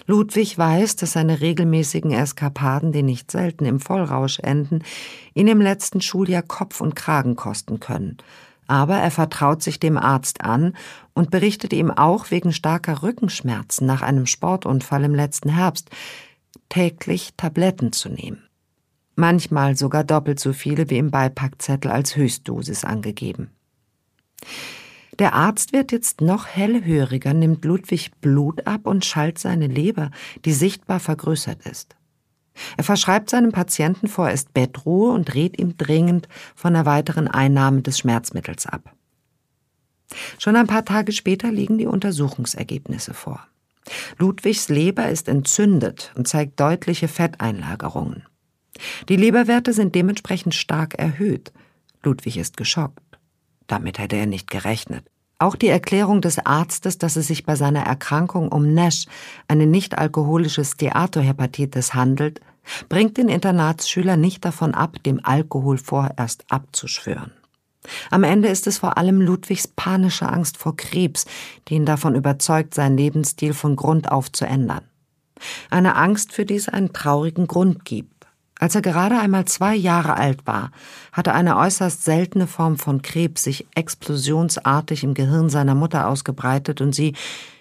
Ludwig 0.06 0.58
weiß, 0.58 0.96
dass 0.96 1.12
seine 1.12 1.40
regelmäßigen 1.40 2.10
Eskapaden, 2.10 2.90
die 2.90 3.04
nicht 3.04 3.30
selten 3.30 3.64
im 3.64 3.78
Vollrausch 3.78 4.40
enden, 4.40 4.82
ihn 5.34 5.46
im 5.46 5.60
letzten 5.60 6.00
Schuljahr 6.00 6.42
Kopf 6.42 6.80
und 6.80 6.96
Kragen 6.96 7.36
kosten 7.36 7.78
können– 7.78 8.16
aber 8.72 8.96
er 8.96 9.10
vertraut 9.10 9.62
sich 9.62 9.78
dem 9.78 9.98
Arzt 9.98 10.40
an 10.40 10.74
und 11.12 11.30
berichtet 11.30 11.74
ihm 11.74 11.90
auch 11.90 12.30
wegen 12.30 12.54
starker 12.54 13.02
Rückenschmerzen 13.02 13.86
nach 13.86 14.00
einem 14.00 14.24
Sportunfall 14.24 15.04
im 15.04 15.14
letzten 15.14 15.50
Herbst 15.50 15.90
täglich 16.70 17.34
Tabletten 17.36 17.92
zu 17.92 18.08
nehmen. 18.08 18.48
Manchmal 19.14 19.76
sogar 19.76 20.04
doppelt 20.04 20.40
so 20.40 20.54
viele 20.54 20.88
wie 20.88 20.96
im 20.96 21.10
Beipackzettel 21.10 21.90
als 21.90 22.16
Höchstdosis 22.16 22.86
angegeben. 22.86 23.50
Der 25.18 25.34
Arzt 25.34 25.74
wird 25.74 25.92
jetzt 25.92 26.22
noch 26.22 26.46
hellhöriger, 26.46 27.34
nimmt 27.34 27.66
Ludwig 27.66 28.10
Blut 28.22 28.66
ab 28.66 28.86
und 28.86 29.04
schallt 29.04 29.36
seine 29.38 29.66
Leber, 29.66 30.10
die 30.46 30.54
sichtbar 30.54 30.98
vergrößert 30.98 31.66
ist. 31.66 31.94
Er 32.76 32.84
verschreibt 32.84 33.30
seinem 33.30 33.52
Patienten 33.52 34.08
vorerst 34.08 34.52
Bettruhe 34.54 35.12
und 35.12 35.34
rät 35.34 35.58
ihm 35.58 35.76
dringend 35.76 36.28
von 36.54 36.74
der 36.74 36.86
weiteren 36.86 37.28
Einnahme 37.28 37.82
des 37.82 37.98
Schmerzmittels 37.98 38.66
ab. 38.66 38.94
Schon 40.38 40.56
ein 40.56 40.66
paar 40.66 40.84
Tage 40.84 41.12
später 41.12 41.50
liegen 41.50 41.78
die 41.78 41.86
Untersuchungsergebnisse 41.86 43.14
vor. 43.14 43.46
Ludwigs 44.18 44.68
Leber 44.68 45.08
ist 45.08 45.28
entzündet 45.28 46.12
und 46.14 46.28
zeigt 46.28 46.60
deutliche 46.60 47.08
Fetteinlagerungen. 47.08 48.24
Die 49.08 49.16
Leberwerte 49.16 49.72
sind 49.72 49.94
dementsprechend 49.94 50.54
stark 50.54 50.94
erhöht. 50.94 51.52
Ludwig 52.02 52.36
ist 52.36 52.56
geschockt. 52.56 53.00
Damit 53.66 53.98
hätte 53.98 54.16
er 54.16 54.26
nicht 54.26 54.50
gerechnet. 54.50 55.04
Auch 55.42 55.56
die 55.56 55.66
Erklärung 55.66 56.20
des 56.20 56.38
Arztes, 56.46 56.98
dass 56.98 57.16
es 57.16 57.26
sich 57.26 57.44
bei 57.44 57.56
seiner 57.56 57.80
Erkrankung 57.80 58.46
um 58.52 58.74
NASH, 58.74 59.06
eine 59.48 59.66
nicht-alkoholische 59.66 60.64
Steatohepatitis, 60.64 61.94
handelt, 61.94 62.40
bringt 62.88 63.16
den 63.16 63.28
Internatsschüler 63.28 64.16
nicht 64.16 64.44
davon 64.44 64.72
ab, 64.72 65.02
dem 65.04 65.18
Alkohol 65.24 65.78
vorerst 65.78 66.44
abzuschwören. 66.48 67.32
Am 68.12 68.22
Ende 68.22 68.46
ist 68.50 68.68
es 68.68 68.78
vor 68.78 68.96
allem 68.96 69.20
Ludwigs 69.20 69.66
panische 69.66 70.28
Angst 70.28 70.58
vor 70.58 70.76
Krebs, 70.76 71.26
die 71.66 71.74
ihn 71.74 71.86
davon 71.86 72.14
überzeugt, 72.14 72.72
seinen 72.72 72.96
Lebensstil 72.96 73.52
von 73.52 73.74
Grund 73.74 74.12
auf 74.12 74.30
zu 74.30 74.44
ändern. 74.44 74.84
Eine 75.70 75.96
Angst, 75.96 76.32
für 76.32 76.46
die 76.46 76.54
es 76.54 76.68
einen 76.68 76.92
traurigen 76.92 77.48
Grund 77.48 77.84
gibt. 77.84 78.11
Als 78.58 78.74
er 78.74 78.82
gerade 78.82 79.18
einmal 79.18 79.44
zwei 79.46 79.74
Jahre 79.74 80.16
alt 80.16 80.46
war, 80.46 80.70
hatte 81.10 81.34
eine 81.34 81.56
äußerst 81.56 82.04
seltene 82.04 82.46
Form 82.46 82.78
von 82.78 83.02
Krebs 83.02 83.44
sich 83.44 83.66
explosionsartig 83.74 85.02
im 85.04 85.14
Gehirn 85.14 85.48
seiner 85.48 85.74
Mutter 85.74 86.08
ausgebreitet 86.08 86.80
und 86.80 86.94
sie 86.94 87.14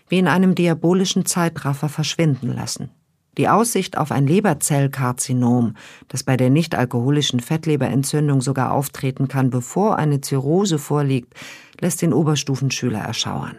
wie 0.09 0.19
in 0.19 0.27
einem 0.27 0.55
diabolischen 0.55 1.25
Zeitraffer 1.25 1.89
verschwinden 1.89 2.53
lassen. 2.53 2.89
Die 3.37 3.47
Aussicht 3.47 3.97
auf 3.97 4.11
ein 4.11 4.27
Leberzellkarzinom, 4.27 5.75
das 6.09 6.23
bei 6.23 6.35
der 6.35 6.49
nichtalkoholischen 6.49 7.39
Fettleberentzündung 7.39 8.41
sogar 8.41 8.73
auftreten 8.73 9.29
kann, 9.29 9.49
bevor 9.49 9.97
eine 9.97 10.19
Zirrhose 10.19 10.77
vorliegt, 10.77 11.33
lässt 11.79 12.01
den 12.01 12.13
Oberstufenschüler 12.13 12.99
erschauern. 12.99 13.55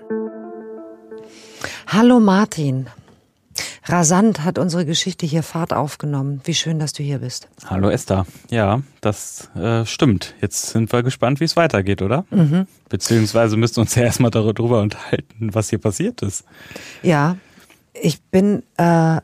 Hallo 1.87 2.21
Martin. 2.21 2.87
Rasant 3.85 4.45
hat 4.45 4.59
unsere 4.59 4.87
Geschichte 4.87 5.27
hier 5.27 5.43
Fahrt 5.43 5.73
aufgenommen. 5.73 6.41
Wie 6.45 6.55
schön, 6.55 6.79
dass 6.79 6.93
du 6.93 7.03
hier 7.03 7.19
bist. 7.19 7.49
Hallo 7.67 7.91
Esther. 7.91 8.27
Ja, 8.49 8.83
das 9.01 9.51
äh, 9.57 9.85
stimmt. 9.85 10.35
Jetzt 10.41 10.69
sind 10.69 10.93
wir 10.93 11.03
gespannt, 11.03 11.41
wie 11.41 11.45
es 11.45 11.57
weitergeht, 11.57 12.01
oder? 12.01 12.25
Mhm. 12.31 12.67
Beziehungsweise 12.89 13.57
müssen 13.57 13.77
wir 13.77 13.81
uns 13.83 13.95
ja 13.97 14.05
erstmal 14.05 14.31
darüber 14.31 14.81
unterhalten, 14.81 15.53
was 15.53 15.71
hier 15.71 15.81
passiert 15.81 16.23
ist. 16.23 16.45
Ja, 17.03 17.37
ich 17.93 18.23
bin, 18.23 18.63
äh, 18.77 19.21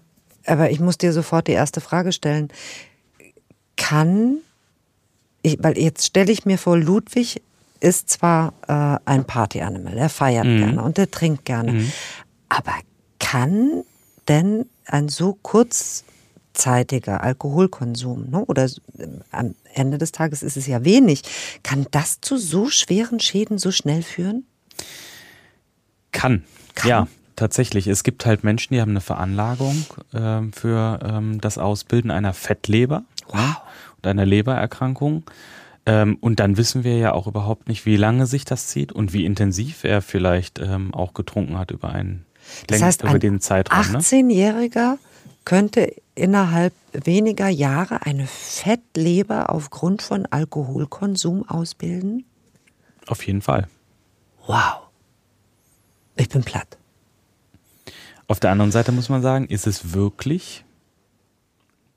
aber 0.46 0.70
ich 0.70 0.80
muss 0.80 0.98
dir 0.98 1.12
sofort 1.12 1.46
die 1.46 1.52
erste 1.52 1.80
Frage 1.80 2.10
stellen. 2.10 2.48
Kann, 3.76 4.38
ich, 5.42 5.58
weil 5.60 5.78
jetzt 5.78 6.04
stelle 6.04 6.32
ich 6.32 6.44
mir 6.44 6.58
vor, 6.58 6.76
Ludwig 6.76 7.42
ist 7.78 8.10
zwar 8.10 8.54
äh, 8.66 8.98
ein 9.08 9.24
Partyanimal, 9.24 9.96
er 9.96 10.08
feiert 10.08 10.46
mhm. 10.46 10.58
gerne 10.58 10.82
und 10.82 10.98
er 10.98 11.08
trinkt 11.08 11.44
gerne, 11.44 11.72
mhm. 11.72 11.92
aber 12.48 12.72
kann 13.20 13.84
denn 14.28 14.66
ein 14.86 15.08
so 15.08 15.38
kurzzeitiger 15.42 17.22
Alkoholkonsum, 17.22 18.30
ne, 18.30 18.44
oder 18.44 18.68
am 19.30 19.54
Ende 19.72 19.98
des 19.98 20.12
Tages 20.12 20.42
ist 20.42 20.56
es 20.56 20.66
ja 20.66 20.84
wenig, 20.84 21.22
kann 21.62 21.86
das 21.90 22.20
zu 22.20 22.36
so 22.36 22.68
schweren 22.68 23.20
Schäden 23.20 23.58
so 23.58 23.70
schnell 23.70 24.02
führen? 24.02 24.44
Kann, 26.12 26.44
kann. 26.74 26.88
ja. 26.88 27.08
Tatsächlich, 27.36 27.86
es 27.86 28.02
gibt 28.02 28.26
halt 28.26 28.42
Menschen, 28.42 28.74
die 28.74 28.80
haben 28.80 28.90
eine 28.90 29.00
Veranlagung 29.00 29.86
äh, 30.12 30.40
für 30.50 30.98
ähm, 31.04 31.40
das 31.40 31.56
Ausbilden 31.56 32.10
einer 32.10 32.34
Fettleber 32.34 33.04
wow. 33.28 33.36
ja, 33.36 33.62
und 33.96 34.08
einer 34.08 34.26
Lebererkrankung. 34.26 35.22
Ähm, 35.86 36.18
und 36.20 36.40
dann 36.40 36.56
wissen 36.56 36.82
wir 36.82 36.98
ja 36.98 37.12
auch 37.12 37.28
überhaupt 37.28 37.68
nicht, 37.68 37.86
wie 37.86 37.96
lange 37.96 38.26
sich 38.26 38.44
das 38.44 38.66
zieht 38.66 38.90
und 38.90 39.12
wie 39.12 39.24
intensiv 39.24 39.84
er 39.84 40.02
vielleicht 40.02 40.58
ähm, 40.58 40.92
auch 40.92 41.14
getrunken 41.14 41.56
hat 41.56 41.70
über 41.70 41.90
einen 41.90 42.26
das 42.66 42.82
heißt. 42.82 43.04
Ein 43.04 43.18
18-Jähriger 43.20 44.92
ne? 44.92 44.98
könnte 45.44 45.94
innerhalb 46.14 46.74
weniger 46.92 47.48
Jahre 47.48 48.04
eine 48.04 48.26
Fettleber 48.26 49.50
aufgrund 49.50 50.02
von 50.02 50.26
Alkoholkonsum 50.26 51.48
ausbilden? 51.48 52.24
Auf 53.06 53.26
jeden 53.26 53.40
Fall. 53.40 53.68
Wow. 54.46 54.88
Ich 56.16 56.28
bin 56.28 56.42
platt. 56.42 56.76
Auf 58.26 58.40
der 58.40 58.50
anderen 58.50 58.72
Seite 58.72 58.92
muss 58.92 59.08
man 59.08 59.22
sagen, 59.22 59.46
ist 59.46 59.66
es 59.66 59.94
wirklich 59.94 60.64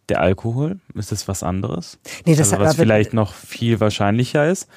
der 0.07 0.21
Alkohol? 0.21 0.79
Ist 0.93 1.11
es 1.11 1.27
was 1.27 1.43
anderes? 1.43 1.97
Nee, 2.25 2.35
das 2.35 2.53
also 2.53 2.63
was 2.63 2.75
vielleicht 2.75 3.13
noch 3.13 3.33
viel 3.33 3.79
wahrscheinlicher 3.79 4.49
ist. 4.49 4.67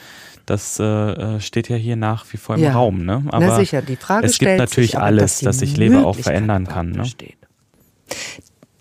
Das 0.47 0.79
äh, 0.79 0.85
äh, 0.85 1.41
steht 1.41 1.69
ja 1.69 1.77
hier 1.77 1.97
nach 1.97 2.27
wie 2.33 2.37
vor 2.37 2.57
im 2.57 2.63
ja. 2.63 2.73
Raum. 2.73 3.05
Ne? 3.05 3.25
Aber 3.29 3.47
Na 3.47 3.57
sicher, 3.57 3.83
die 3.83 3.97
Frage 3.97 4.27
es 4.27 4.39
gibt 4.39 4.59
natürlich 4.59 4.93
sich, 4.93 5.01
alles, 5.01 5.39
dass, 5.39 5.41
dass 5.41 5.59
sich 5.59 5.77
Leber 5.77 6.07
auch 6.07 6.17
verändern 6.17 6.67
kann. 6.67 6.91
Ne? 6.91 7.05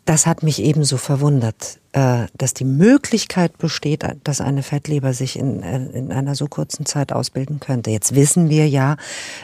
Das 0.05 0.25
hat 0.25 0.43
mich 0.43 0.61
ebenso 0.61 0.97
verwundert, 0.97 1.79
äh, 1.93 2.25
dass 2.37 2.53
die 2.53 2.65
Möglichkeit 2.65 3.57
besteht, 3.57 4.03
dass 4.25 4.41
eine 4.41 4.61
Fettleber 4.61 5.13
sich 5.13 5.39
in, 5.39 5.63
äh, 5.63 5.77
in 5.97 6.11
einer 6.11 6.35
so 6.35 6.47
kurzen 6.47 6.85
Zeit 6.85 7.13
ausbilden 7.13 7.61
könnte. 7.61 7.89
Jetzt 7.89 8.13
wissen 8.13 8.49
wir 8.49 8.67
ja, 8.67 8.97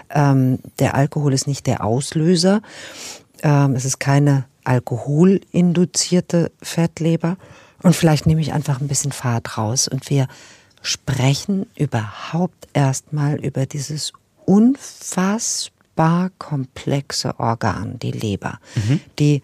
ähm, 0.10 0.60
der 0.80 0.96
Alkohol 0.96 1.34
ist 1.34 1.48
nicht 1.48 1.66
der 1.66 1.86
Auslöser. 1.86 2.62
Ähm, 3.42 3.76
es 3.76 3.86
ist 3.86 4.00
keine 4.00 4.46
alkoholinduzierte 4.66 6.52
Fettleber. 6.62 7.38
Und 7.82 7.96
vielleicht 7.96 8.26
nehme 8.26 8.42
ich 8.42 8.52
einfach 8.52 8.82
ein 8.82 8.90
bisschen 8.90 9.14
Fahrt 9.14 9.58
raus 9.58 9.88
und 9.88 10.10
wir 10.10 10.28
sprechen 10.82 11.66
überhaupt 11.76 12.68
erstmal 12.74 13.44
über 13.44 13.66
dieses 13.66 14.14
unfassbar 14.46 16.32
komplexe 16.38 17.40
Organ, 17.40 18.00
die 18.00 18.12
Leber, 18.12 18.60
mhm. 18.76 19.02
die 19.20 19.42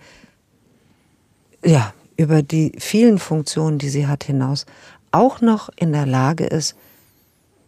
ja 1.63 1.93
über 2.17 2.41
die 2.41 2.73
vielen 2.79 3.19
Funktionen, 3.19 3.77
die 3.77 3.89
sie 3.89 4.07
hat, 4.07 4.23
hinaus 4.23 4.65
auch 5.11 5.41
noch 5.41 5.69
in 5.75 5.91
der 5.91 6.05
Lage 6.05 6.45
ist, 6.45 6.75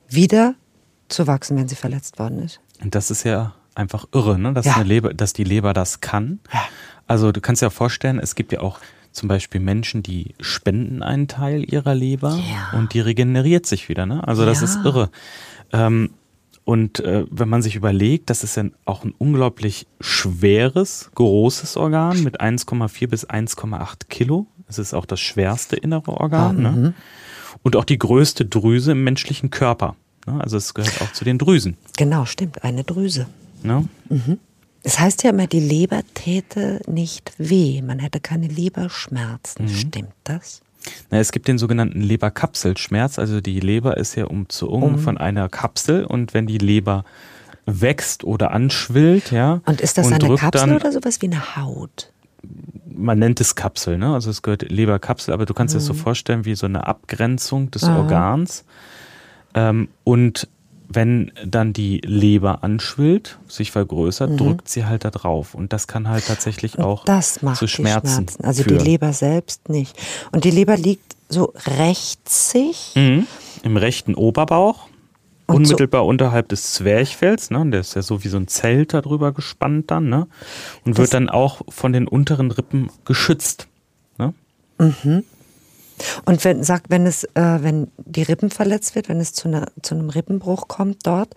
wieder 0.10 0.56
zu 1.10 1.28
wachsen, 1.28 1.58
wenn 1.58 1.68
sie 1.68 1.76
verletzt 1.76 2.20
worden 2.20 2.44
ist. 2.44 2.60
Und 2.82 2.96
das 2.96 3.12
ist 3.12 3.24
ja 3.24 3.54
einfach 3.76 4.06
irre, 4.14 4.38
ne? 4.38 4.54
dass, 4.54 4.66
ja. 4.66 4.82
Leber, 4.82 5.14
dass 5.14 5.34
die 5.34 5.44
Leber 5.44 5.74
das 5.74 6.02
kann. 6.02 6.40
Ja. 6.54 6.62
Also 7.08 7.32
du 7.32 7.40
kannst 7.40 7.62
dir 7.62 7.70
vorstellen, 7.70 8.20
es 8.20 8.36
gibt 8.36 8.52
ja 8.52 8.60
auch 8.60 8.80
zum 9.18 9.28
Beispiel 9.28 9.60
Menschen, 9.60 10.04
die 10.04 10.36
spenden 10.40 11.02
einen 11.04 11.28
Teil 11.28 11.66
ihrer 11.70 11.96
Leber 11.96 12.40
ja. 12.50 12.78
und 12.78 12.94
die 12.94 13.00
regeneriert 13.00 13.66
sich 13.66 13.90
wieder. 13.90 14.06
Ne? 14.06 14.26
Also 14.28 14.46
das 14.46 14.60
ja. 14.60 14.66
ist 14.66 14.86
irre. 14.86 15.10
Ähm, 15.74 16.12
und 16.64 17.00
äh, 17.00 17.26
wenn 17.32 17.50
man 17.50 17.62
sich 17.62 17.76
überlegt, 17.76 18.30
das 18.30 18.44
ist 18.44 18.58
ja 18.58 18.66
auch 18.86 19.04
ein 19.04 19.14
unglaublich 19.18 19.88
schweres, 20.02 21.10
großes 21.16 21.78
Organ 21.78 22.24
mit 22.24 22.42
1,4 22.42 23.08
bis 23.08 23.28
1,8 23.28 24.08
Kilo. 24.10 24.48
Es 24.68 24.78
ist 24.78 24.94
auch 24.94 25.06
das 25.06 25.20
schwerste 25.20 25.78
innere 25.78 26.12
Organ. 26.12 26.66
Ah, 26.66 26.72
ne? 26.72 26.78
Mhm. 26.78 26.94
Und 27.64 27.76
auch 27.76 27.86
die 27.86 27.98
größte 27.98 28.46
Drüse 28.46 28.92
im 28.92 29.04
menschlichen 29.04 29.50
Körper. 29.50 29.96
Ne? 30.28 30.40
Also 30.42 30.58
es 30.58 30.74
gehört 30.74 31.02
auch 31.02 31.12
zu 31.14 31.26
den 31.26 31.38
Drüsen. 31.38 31.78
Genau, 31.98 32.26
stimmt, 32.26 32.64
eine 32.64 32.84
Drüse. 32.84 33.28
Ne? 33.64 33.88
Mhm. 34.10 34.40
Es 34.88 35.02
heißt 35.02 35.24
ja 35.24 35.32
immer, 35.32 35.48
die 35.48 35.60
Leber 35.60 36.00
täte 36.14 36.80
nicht 36.88 37.34
weh, 37.38 37.82
man 37.82 38.00
hätte 38.00 38.22
keine 38.22 38.48
Leberschmerzen. 38.48 39.66
Mhm. 39.66 39.70
Stimmt 39.70 40.14
das? 40.24 40.62
Na, 41.12 41.20
es 41.20 41.34
gibt 41.34 41.50
den 41.50 41.58
sogenannten 41.58 42.00
Leberkapselschmerz. 42.00 43.20
Also 43.20 43.42
die 43.42 43.60
Leber 43.60 43.98
ist 43.98 44.16
ja 44.16 44.28
umzogen 44.28 44.94
um. 44.94 44.98
von 44.98 45.18
einer 45.18 45.50
Kapsel 45.50 46.06
und 46.06 46.34
wenn 46.34 46.48
die 46.48 46.58
Leber 46.58 47.04
wächst 47.66 48.24
oder 48.24 48.52
anschwillt, 48.52 49.34
ja. 49.34 49.60
Und 49.66 49.82
ist 49.82 49.98
das 49.98 50.08
und 50.08 50.14
eine 50.14 50.36
Kapsel 50.36 50.76
oder 50.76 50.90
sowas 50.94 51.22
wie 51.22 51.26
eine 51.26 51.58
Haut? 51.58 52.14
Man 52.90 53.20
nennt 53.20 53.42
es 53.42 53.56
Kapsel, 53.56 53.98
ne? 53.98 54.14
Also 54.14 54.30
es 54.30 54.42
gehört 54.42 54.72
Leberkapsel, 54.72 55.34
aber 55.34 55.46
du 55.46 55.54
kannst 55.54 55.74
mhm. 55.74 55.80
dir 55.80 55.82
das 55.82 55.88
so 55.88 55.94
mhm. 55.96 55.98
vorstellen 55.98 56.46
wie 56.46 56.56
so 56.56 56.66
eine 56.66 56.88
Abgrenzung 56.88 57.72
des 57.72 57.84
Aha. 57.84 57.98
Organs. 57.98 58.64
Ähm, 59.54 59.90
und 60.06 60.48
wenn 60.90 61.32
dann 61.46 61.74
die 61.74 62.00
Leber 62.00 62.64
anschwillt, 62.64 63.38
sich 63.48 63.72
vergrößert, 63.72 64.32
mhm. 64.32 64.38
drückt 64.38 64.70
sie 64.70 64.86
halt 64.86 65.06
da 65.06 65.12
drauf. 65.12 65.54
Und 65.54 65.74
das 65.74 65.88
kann 65.88 66.08
halt 66.08 66.28
tatsächlich 66.28 66.80
auch 66.80 67.06
zu 67.06 67.68
Schmerzen, 67.68 67.68
Schmerzen. 67.68 68.44
Also 68.44 68.64
führen. 68.64 68.80
die 68.80 68.84
Leber 68.84 69.14
selbst 69.14 69.70
nicht. 69.70 69.98
Und 70.32 70.44
die 70.44 70.52
Leber 70.52 70.78
liegt 70.78 71.16
so 71.30 71.54
rechtssig. 71.66 72.94
Mhm. 72.96 73.28
Im 73.64 73.78
rechten 73.78 74.16
Oberbauch. 74.16 74.88
Und 75.46 75.66
unmittelbar 75.66 76.02
so 76.02 76.08
unterhalb 76.08 76.50
des 76.50 76.74
Zwerchfells, 76.74 77.52
ne? 77.52 77.66
Der 77.70 77.80
ist 77.80 77.96
ja 77.96 78.02
so 78.02 78.22
wie 78.24 78.28
so 78.28 78.36
ein 78.36 78.50
Zelt 78.50 78.94
darüber 78.94 79.32
gespannt 79.32 79.92
dann, 79.92 80.10
ne? 80.10 80.28
Und 80.84 80.98
wird 80.98 81.14
dann 81.14 81.30
auch 81.30 81.62
von 81.70 81.94
den 81.94 82.06
unteren 82.06 82.52
Rippen 82.52 82.92
geschützt. 83.06 83.68
Ne? 84.18 84.34
Mhm. 84.78 85.24
Und 86.26 86.44
wenn 86.44 86.64
sagt, 86.64 86.90
wenn 86.90 87.06
es, 87.06 87.24
äh, 87.24 87.58
wenn 87.62 87.92
die 87.98 88.24
Rippen 88.24 88.50
verletzt 88.50 88.96
wird, 88.96 89.10
wenn 89.10 89.20
es 89.20 89.34
zu, 89.34 89.48
einer, 89.48 89.68
zu 89.82 89.96
einem 89.96 90.10
Rippenbruch 90.10 90.68
kommt 90.68 91.06
dort, 91.06 91.34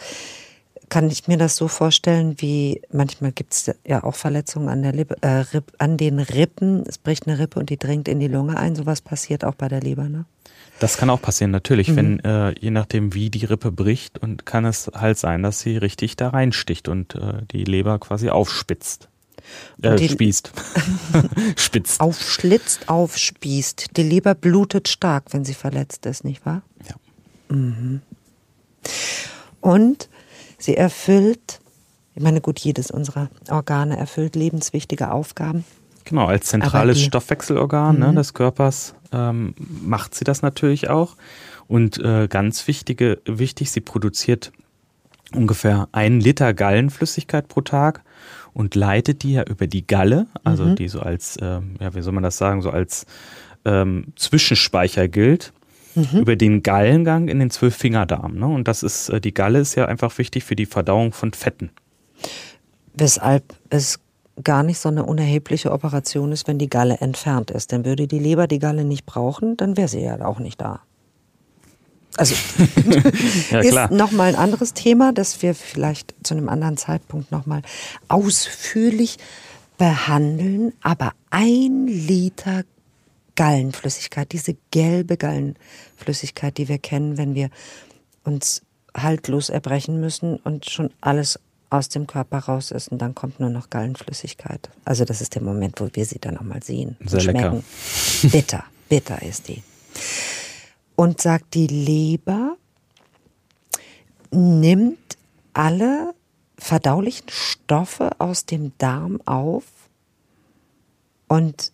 kann 0.88 1.08
ich 1.08 1.28
mir 1.28 1.38
das 1.38 1.56
so 1.56 1.68
vorstellen, 1.68 2.34
wie 2.38 2.82
manchmal 2.92 3.32
gibt 3.32 3.52
es 3.52 3.70
ja 3.86 4.02
auch 4.02 4.16
Verletzungen 4.16 4.68
an, 4.68 4.82
der 4.82 4.92
Lippe, 4.92 5.16
äh, 5.22 5.44
an 5.78 5.96
den 5.96 6.18
Rippen. 6.18 6.84
Es 6.86 6.98
bricht 6.98 7.26
eine 7.26 7.38
Rippe 7.38 7.60
und 7.60 7.70
die 7.70 7.78
dringt 7.78 8.08
in 8.08 8.18
die 8.18 8.28
Lunge 8.28 8.56
ein. 8.56 8.74
Sowas 8.74 9.00
passiert 9.00 9.44
auch 9.44 9.54
bei 9.54 9.68
der 9.68 9.80
Leber, 9.80 10.08
ne? 10.08 10.24
Das 10.80 10.96
kann 10.96 11.10
auch 11.10 11.20
passieren, 11.20 11.50
natürlich. 11.50 11.88
Mhm. 11.88 11.96
Wenn, 11.96 12.20
äh, 12.20 12.54
je 12.58 12.70
nachdem, 12.70 13.14
wie 13.14 13.28
die 13.28 13.44
Rippe 13.44 13.70
bricht, 13.70 14.18
und 14.18 14.46
kann 14.46 14.64
es 14.64 14.90
halt 14.94 15.18
sein, 15.18 15.42
dass 15.42 15.60
sie 15.60 15.76
richtig 15.76 16.16
da 16.16 16.30
reinsticht 16.30 16.88
und 16.88 17.14
äh, 17.14 17.42
die 17.52 17.64
Leber 17.64 17.98
quasi 17.98 18.30
aufspitzt. 18.30 19.09
Äh, 19.82 19.96
die, 19.96 20.08
spießt. 20.08 20.52
Spitzt. 21.56 22.00
Aufschlitzt, 22.00 22.88
aufspießt. 22.88 23.96
Die 23.96 24.02
Leber 24.02 24.34
blutet 24.34 24.88
stark, 24.88 25.32
wenn 25.32 25.44
sie 25.44 25.54
verletzt 25.54 26.06
ist, 26.06 26.24
nicht 26.24 26.44
wahr? 26.44 26.62
Ja. 26.88 27.56
Mhm. 27.56 28.02
Und 29.60 30.08
sie 30.58 30.76
erfüllt, 30.76 31.60
ich 32.14 32.22
meine, 32.22 32.40
gut, 32.40 32.58
jedes 32.58 32.90
unserer 32.90 33.28
Organe 33.48 33.96
erfüllt 33.96 34.36
lebenswichtige 34.36 35.10
Aufgaben. 35.10 35.64
Genau, 36.04 36.26
als 36.26 36.46
zentrales 36.46 37.00
Stoffwechselorgan 37.00 37.98
ne, 37.98 38.06
mhm. 38.06 38.14
ne, 38.14 38.20
des 38.20 38.34
Körpers 38.34 38.94
ähm, 39.12 39.54
macht 39.58 40.14
sie 40.14 40.24
das 40.24 40.42
natürlich 40.42 40.88
auch. 40.88 41.16
Und 41.68 41.98
äh, 41.98 42.26
ganz 42.28 42.66
wichtige, 42.66 43.20
wichtig, 43.26 43.70
sie 43.70 43.80
produziert 43.80 44.50
ungefähr 45.34 45.88
einen 45.92 46.20
Liter 46.20 46.52
Gallenflüssigkeit 46.52 47.46
pro 47.48 47.60
Tag 47.60 48.02
und 48.52 48.74
leitet 48.74 49.22
die 49.22 49.32
ja 49.32 49.44
über 49.44 49.66
die 49.66 49.86
Galle, 49.86 50.26
also 50.44 50.64
mhm. 50.64 50.76
die 50.76 50.88
so 50.88 51.00
als, 51.00 51.36
äh, 51.36 51.60
ja, 51.80 51.94
wie 51.94 52.02
soll 52.02 52.12
man 52.12 52.22
das 52.22 52.36
sagen, 52.36 52.62
so 52.62 52.70
als 52.70 53.06
ähm, 53.64 54.06
Zwischenspeicher 54.16 55.08
gilt 55.08 55.52
mhm. 55.94 56.20
über 56.20 56.36
den 56.36 56.62
Gallengang 56.62 57.28
in 57.28 57.38
den 57.38 57.50
Zwölffingerdarm. 57.50 58.34
Ne? 58.34 58.46
Und 58.46 58.68
das 58.68 58.82
ist, 58.82 59.08
äh, 59.08 59.20
die 59.20 59.34
Galle 59.34 59.60
ist 59.60 59.74
ja 59.74 59.86
einfach 59.86 60.16
wichtig 60.18 60.44
für 60.44 60.56
die 60.56 60.66
Verdauung 60.66 61.12
von 61.12 61.32
Fetten. 61.32 61.70
Weshalb 62.94 63.54
es 63.70 64.00
gar 64.42 64.62
nicht 64.62 64.78
so 64.78 64.88
eine 64.88 65.04
unerhebliche 65.04 65.72
Operation 65.72 66.32
ist, 66.32 66.48
wenn 66.48 66.58
die 66.58 66.70
Galle 66.70 66.98
entfernt 66.98 67.50
ist. 67.50 67.72
Denn 67.72 67.84
würde 67.84 68.06
die 68.06 68.18
Leber 68.18 68.46
die 68.46 68.58
Galle 68.58 68.84
nicht 68.84 69.06
brauchen, 69.06 69.56
dann 69.56 69.76
wäre 69.76 69.88
sie 69.88 70.00
ja 70.00 70.24
auch 70.24 70.38
nicht 70.38 70.60
da. 70.60 70.80
Also 72.16 72.34
ja, 73.50 73.60
ist 73.60 73.90
nochmal 73.92 74.28
ein 74.28 74.34
anderes 74.34 74.74
Thema, 74.74 75.12
das 75.12 75.42
wir 75.42 75.54
vielleicht 75.54 76.14
zu 76.22 76.34
einem 76.34 76.48
anderen 76.48 76.76
Zeitpunkt 76.76 77.30
nochmal 77.30 77.62
ausführlich 78.08 79.18
behandeln. 79.78 80.72
Aber 80.82 81.12
ein 81.30 81.86
Liter 81.86 82.64
Gallenflüssigkeit, 83.36 84.32
diese 84.32 84.56
gelbe 84.70 85.16
Gallenflüssigkeit, 85.16 86.58
die 86.58 86.68
wir 86.68 86.78
kennen, 86.78 87.16
wenn 87.16 87.34
wir 87.34 87.48
uns 88.24 88.62
haltlos 88.94 89.48
erbrechen 89.48 90.00
müssen 90.00 90.36
und 90.36 90.68
schon 90.68 90.90
alles 91.00 91.38
aus 91.70 91.88
dem 91.88 92.06
Körper 92.06 92.38
raus 92.38 92.72
ist 92.72 92.88
und 92.88 92.98
dann 92.98 93.14
kommt 93.14 93.38
nur 93.40 93.48
noch 93.48 93.70
Gallenflüssigkeit. 93.70 94.68
Also 94.84 95.04
das 95.04 95.20
ist 95.20 95.36
der 95.36 95.42
Moment, 95.42 95.80
wo 95.80 95.88
wir 95.92 96.04
sie 96.04 96.18
dann 96.18 96.36
auch 96.36 96.42
mal 96.42 96.62
sehen 96.62 96.96
Sehr 97.06 97.14
und 97.14 97.22
schmecken. 97.22 97.64
Lecker. 98.22 98.36
Bitter, 98.36 98.64
bitter 98.88 99.22
ist 99.22 99.48
die. 99.48 99.62
Und 101.00 101.18
sagt, 101.22 101.54
die 101.54 101.66
Leber 101.66 102.58
nimmt 104.30 105.16
alle 105.54 106.12
verdaulichen 106.58 107.30
Stoffe 107.30 108.10
aus 108.18 108.44
dem 108.44 108.72
Darm 108.76 109.18
auf 109.24 109.64
und 111.26 111.72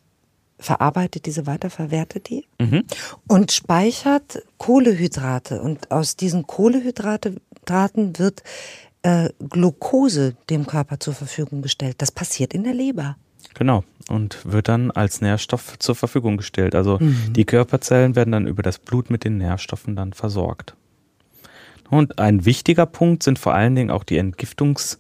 verarbeitet 0.61 1.27
diese 1.27 1.45
weiter, 1.45 1.71
verwertet 1.71 2.29
die 2.29 2.47
mhm. 2.61 2.85
und 3.27 3.51
speichert 3.51 4.45
Kohlehydrate. 4.59 5.61
Und 5.61 5.91
aus 5.91 6.15
diesen 6.15 6.47
Kohlehydraten 6.47 7.41
wird 8.19 8.45
äh, 9.03 9.31
Glucose 9.41 10.37
dem 10.51 10.69
Körper 10.69 11.01
zur 11.01 11.15
Verfügung 11.15 11.63
gestellt. 11.63 11.97
Das 11.99 12.13
passiert 12.13 12.55
in 12.55 12.63
der 12.63 12.75
Leber. 12.75 13.17
Genau. 13.59 13.85
Und 14.09 14.39
wird 14.45 14.69
dann 14.69 14.91
als 14.91 15.21
Nährstoff 15.21 15.79
zur 15.79 15.95
Verfügung 15.95 16.37
gestellt. 16.37 16.75
Also 16.75 16.99
mhm. 17.01 17.33
die 17.33 17.45
Körperzellen 17.45 18.15
werden 18.15 18.33
dann 18.33 18.47
über 18.47 18.63
das 18.63 18.79
Blut 18.79 19.11
mit 19.11 19.25
den 19.25 19.39
Nährstoffen 19.39 19.97
dann 19.97 20.13
versorgt. 20.13 20.75
Und 21.91 22.19
ein 22.19 22.45
wichtiger 22.45 22.87
Punkt 22.87 23.23
sind 23.23 23.39
vor 23.39 23.55
allen 23.55 23.75
Dingen 23.75 23.91
auch 23.91 24.05
die 24.05 24.21
Entgiftungs- 24.21 24.99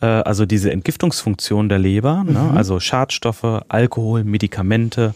äh, 0.00 0.06
also 0.06 0.46
diese 0.46 0.70
Entgiftungsfunktion 0.70 1.68
der 1.68 1.78
Leber, 1.78 2.24
ne? 2.24 2.30
mhm. 2.30 2.32
ne? 2.32 2.50
also 2.56 2.80
Schadstoffe, 2.80 3.62
Alkohol, 3.68 4.24
Medikamente 4.24 5.14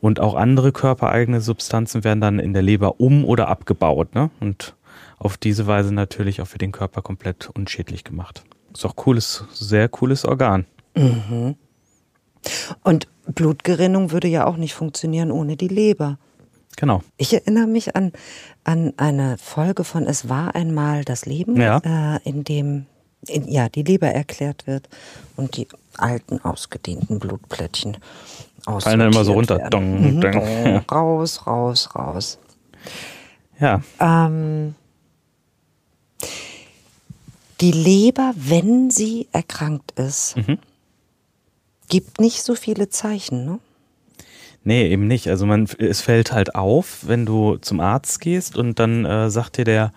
und 0.00 0.20
auch 0.20 0.34
andere 0.34 0.72
körpereigene 0.72 1.40
Substanzen 1.40 2.04
werden 2.04 2.20
dann 2.20 2.38
in 2.38 2.52
der 2.52 2.62
Leber 2.62 3.00
um- 3.00 3.24
oder 3.24 3.48
abgebaut. 3.48 4.14
Ne? 4.14 4.30
Und 4.40 4.74
auf 5.18 5.36
diese 5.36 5.66
Weise 5.66 5.94
natürlich 5.94 6.42
auch 6.42 6.46
für 6.46 6.58
den 6.58 6.72
Körper 6.72 7.02
komplett 7.02 7.50
unschädlich 7.54 8.04
gemacht. 8.04 8.44
Ist 8.74 8.84
auch 8.84 8.96
cooles, 8.96 9.44
sehr 9.52 9.88
cooles 9.88 10.24
Organ. 10.24 10.66
Mhm. 10.96 11.56
Und 12.82 13.08
Blutgerinnung 13.26 14.10
würde 14.10 14.28
ja 14.28 14.46
auch 14.46 14.56
nicht 14.56 14.74
funktionieren 14.74 15.30
ohne 15.30 15.56
die 15.56 15.68
Leber. 15.68 16.18
Genau. 16.76 17.02
Ich 17.16 17.32
erinnere 17.32 17.66
mich 17.66 17.94
an, 17.94 18.12
an 18.64 18.94
eine 18.96 19.38
Folge 19.38 19.84
von 19.84 20.06
Es 20.06 20.28
war 20.28 20.54
einmal 20.54 21.04
das 21.04 21.24
Leben, 21.24 21.56
ja. 21.60 21.78
äh, 21.84 22.28
in 22.28 22.44
dem 22.44 22.86
in, 23.28 23.48
ja, 23.48 23.68
die 23.70 23.82
Leber 23.82 24.08
erklärt 24.08 24.66
wird 24.66 24.88
und 25.36 25.56
die 25.56 25.66
alten, 25.96 26.44
ausgedehnten 26.44 27.18
Blutplättchen 27.20 27.96
Fallen 28.64 28.98
dann 28.98 29.12
immer 29.12 29.24
so 29.24 29.34
runter. 29.34 29.58
Dong, 29.70 30.16
mhm. 30.16 30.20
dong. 30.20 30.76
Raus, 30.90 31.46
raus, 31.46 31.90
raus. 31.94 32.38
Ja. 33.60 33.82
Ähm, 34.00 34.74
die 37.60 37.72
Leber, 37.72 38.32
wenn 38.36 38.90
sie 38.90 39.28
erkrankt 39.32 39.92
ist, 39.92 40.36
mhm. 40.36 40.58
Gibt 41.88 42.20
nicht 42.20 42.42
so 42.42 42.54
viele 42.54 42.88
Zeichen, 42.88 43.44
ne? 43.44 43.58
Nee, 44.64 44.88
eben 44.88 45.06
nicht. 45.06 45.28
Also 45.28 45.44
man, 45.44 45.68
es 45.78 46.00
fällt 46.00 46.32
halt 46.32 46.54
auf, 46.54 47.06
wenn 47.06 47.26
du 47.26 47.56
zum 47.58 47.80
Arzt 47.80 48.20
gehst 48.20 48.56
und 48.56 48.78
dann 48.78 49.04
äh, 49.04 49.30
sagt 49.30 49.58
dir 49.58 49.64
der, 49.64 49.92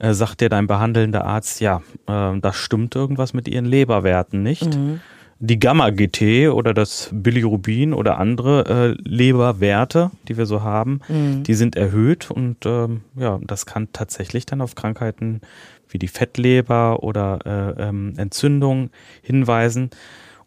äh, 0.00 0.12
sagt 0.12 0.40
dir 0.40 0.48
dein 0.48 0.66
behandelnder 0.66 1.24
Arzt, 1.24 1.60
ja, 1.60 1.80
äh, 2.08 2.38
da 2.40 2.52
stimmt 2.52 2.96
irgendwas 2.96 3.34
mit 3.34 3.46
ihren 3.46 3.64
Leberwerten 3.64 4.42
nicht. 4.42 4.74
Mhm. 4.74 5.00
Die 5.38 5.58
Gamma-GT 5.58 6.50
oder 6.50 6.74
das 6.74 7.08
Bilirubin 7.12 7.94
oder 7.94 8.18
andere 8.18 8.96
äh, 8.98 9.08
Leberwerte, 9.08 10.10
die 10.28 10.36
wir 10.36 10.44
so 10.44 10.62
haben, 10.62 11.00
mhm. 11.08 11.44
die 11.44 11.54
sind 11.54 11.76
erhöht 11.76 12.30
und 12.30 12.66
ähm, 12.66 13.02
ja, 13.16 13.38
das 13.42 13.64
kann 13.64 13.88
tatsächlich 13.92 14.44
dann 14.44 14.60
auf 14.60 14.74
Krankheiten 14.74 15.40
wie 15.88 15.98
die 15.98 16.08
Fettleber 16.08 17.02
oder 17.02 17.38
äh, 17.78 17.88
ähm, 17.88 18.14
Entzündung 18.16 18.90
hinweisen. 19.22 19.90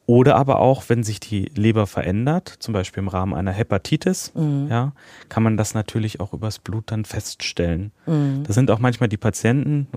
Oder 0.06 0.36
aber 0.36 0.60
auch, 0.60 0.84
wenn 0.88 1.04
sich 1.04 1.22
die 1.22 1.50
Leber 1.56 1.88
verändert, 1.88 2.54
zum 2.60 2.74
Beispiel 2.74 3.02
im 3.02 3.08
Rahmen 3.08 3.34
einer 3.34 3.52
Hepatitis, 3.54 4.34
mhm. 4.36 4.68
ja, 4.70 4.92
kann 5.30 5.44
man 5.44 5.56
das 5.56 5.74
natürlich 5.76 6.20
auch 6.20 6.34
übers 6.34 6.60
Blut 6.60 6.92
dann 6.92 7.06
feststellen. 7.06 7.94
Mhm. 8.06 8.44
Das 8.46 8.56
sind 8.56 8.70
auch 8.70 8.80
manchmal 8.80 9.08
die 9.08 9.18
Patienten, 9.18 9.88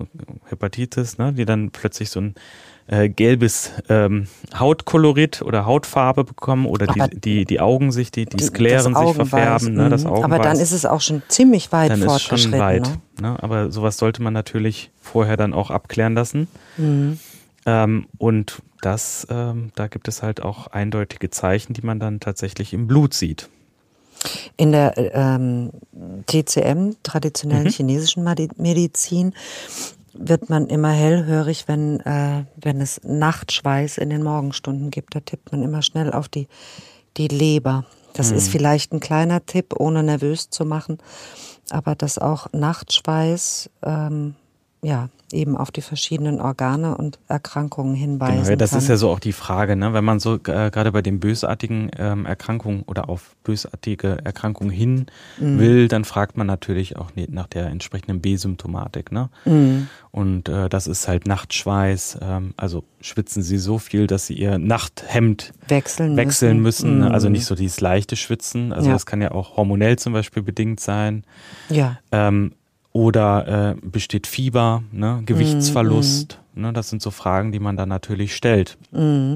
Hepatitis, 0.45 1.17
ne, 1.17 1.33
die 1.33 1.43
dann 1.43 1.71
plötzlich 1.71 2.09
so 2.09 2.21
ein 2.21 2.35
äh, 2.87 3.09
gelbes 3.09 3.73
ähm, 3.89 4.27
Hautkolorit 4.57 5.41
oder 5.41 5.65
Hautfarbe 5.65 6.23
bekommen 6.23 6.67
oder 6.67 6.87
die, 6.87 7.19
die, 7.19 7.45
die 7.45 7.59
Augen 7.59 7.91
sich, 7.91 8.09
die, 8.09 8.25
die 8.25 8.41
Skleren 8.41 8.95
sich 8.95 9.13
verfärben, 9.13 9.73
ne, 9.73 9.89
das 9.89 10.05
Augenweiß. 10.05 10.23
Aber 10.23 10.39
dann 10.39 10.57
ist 10.57 10.71
es 10.71 10.85
auch 10.85 11.01
schon 11.01 11.21
ziemlich 11.27 11.73
weit 11.73 11.91
dann 11.91 12.01
fortgeschritten. 12.01 12.53
Ist 12.53 12.57
schon 12.57 12.59
weit, 12.59 12.89
ne? 13.19 13.31
ne? 13.31 13.43
Aber 13.43 13.73
sowas 13.73 13.97
sollte 13.97 14.21
man 14.21 14.31
natürlich 14.31 14.89
vorher 15.01 15.35
dann 15.35 15.53
auch 15.53 15.69
abklären 15.69 16.13
lassen. 16.15 16.47
Mhm. 16.77 17.19
Ähm, 17.67 18.07
und 18.17 18.63
das, 18.81 19.27
ähm, 19.29 19.71
da 19.75 19.87
gibt 19.87 20.07
es 20.07 20.23
halt 20.23 20.41
auch 20.41 20.67
eindeutige 20.67 21.29
Zeichen, 21.29 21.73
die 21.73 21.81
man 21.81 21.99
dann 21.99 22.19
tatsächlich 22.19 22.73
im 22.73 22.87
Blut 22.87 23.13
sieht. 23.13 23.49
In 24.55 24.71
der 24.71 24.93
ähm, 24.97 25.71
TCM, 26.25 26.95
traditionellen 27.03 27.65
mhm. 27.65 27.71
chinesischen 27.71 28.23
Medizin, 28.57 29.33
wird 30.13 30.49
man 30.49 30.67
immer 30.67 30.91
hellhörig, 30.91 31.67
wenn, 31.67 31.99
äh, 31.99 32.45
wenn 32.55 32.81
es 32.81 33.01
Nachtschweiß 33.03 33.99
in 33.99 34.09
den 34.09 34.23
Morgenstunden 34.23 34.89
gibt. 34.89 35.13
Da 35.13 35.19
tippt 35.19 35.51
man 35.51 35.61
immer 35.61 35.83
schnell 35.83 36.11
auf 36.11 36.29
die, 36.29 36.47
die 37.17 37.27
Leber. 37.27 37.85
Das 38.13 38.31
mhm. 38.31 38.37
ist 38.37 38.49
vielleicht 38.49 38.93
ein 38.93 38.99
kleiner 38.99 39.45
Tipp, 39.45 39.75
ohne 39.77 40.01
nervös 40.01 40.49
zu 40.49 40.65
machen, 40.65 40.97
aber 41.69 41.93
dass 41.95 42.17
auch 42.17 42.47
Nachtschweiß 42.53 43.69
ähm, 43.83 44.35
ja, 44.81 45.09
eben 45.33 45.57
auf 45.57 45.71
die 45.71 45.81
verschiedenen 45.81 46.39
Organe 46.39 46.95
und 46.95 47.19
Erkrankungen 47.27 47.95
hinweisen. 47.95 48.37
Genau, 48.37 48.49
ja, 48.49 48.55
das 48.55 48.69
kann. 48.71 48.79
ist 48.79 48.87
ja 48.87 48.95
so 48.95 49.09
auch 49.09 49.19
die 49.19 49.33
Frage, 49.33 49.75
ne? 49.75 49.93
wenn 49.93 50.05
man 50.05 50.19
so 50.19 50.35
äh, 50.35 50.69
gerade 50.71 50.91
bei 50.91 51.01
den 51.01 51.19
bösartigen 51.19 51.89
ähm, 51.97 52.25
Erkrankungen 52.25 52.83
oder 52.83 53.09
auf 53.09 53.35
bösartige 53.43 54.19
Erkrankungen 54.23 54.71
hin 54.71 55.07
mhm. 55.39 55.59
will, 55.59 55.87
dann 55.87 56.05
fragt 56.05 56.37
man 56.37 56.47
natürlich 56.47 56.95
auch 56.95 57.11
nach 57.29 57.47
der 57.47 57.67
entsprechenden 57.67 58.21
B-Symptomatik. 58.21 59.11
Ne? 59.11 59.29
Mhm. 59.45 59.89
Und 60.11 60.47
äh, 60.47 60.69
das 60.69 60.87
ist 60.87 61.07
halt 61.07 61.27
Nachtschweiß, 61.27 62.19
ähm, 62.21 62.53
also 62.55 62.83
schwitzen 63.01 63.43
sie 63.43 63.57
so 63.57 63.79
viel, 63.79 64.07
dass 64.07 64.27
sie 64.27 64.35
ihr 64.35 64.59
Nachthemd 64.59 65.53
wechseln, 65.67 66.15
wechseln 66.15 66.61
müssen. 66.61 66.97
müssen. 66.97 67.07
Mhm. 67.07 67.11
Also 67.13 67.29
nicht 67.29 67.45
so 67.45 67.55
dieses 67.55 67.81
leichte 67.81 68.15
Schwitzen. 68.15 68.71
Also 68.71 68.87
ja. 68.87 68.93
das 68.93 69.05
kann 69.05 69.21
ja 69.21 69.31
auch 69.31 69.57
hormonell 69.57 69.97
zum 69.97 70.13
Beispiel 70.13 70.43
bedingt 70.43 70.79
sein. 70.79 71.23
Ja. 71.69 71.97
Ähm, 72.11 72.53
oder 72.97 73.75
äh, 73.77 73.87
besteht 73.87 74.25
Fieber, 74.25 74.81
ne? 74.91 75.21
Gewichtsverlust? 75.23 76.39
Mm, 76.55 76.59
mm. 76.59 76.63
Ne? 76.63 76.73
Das 76.73 76.89
sind 76.89 77.03
so 77.03 77.11
Fragen, 77.11 77.51
die 77.51 77.59
man 77.59 77.77
dann 77.77 77.89
natürlich 77.89 78.35
stellt. 78.35 78.75
Mm. 78.91 79.35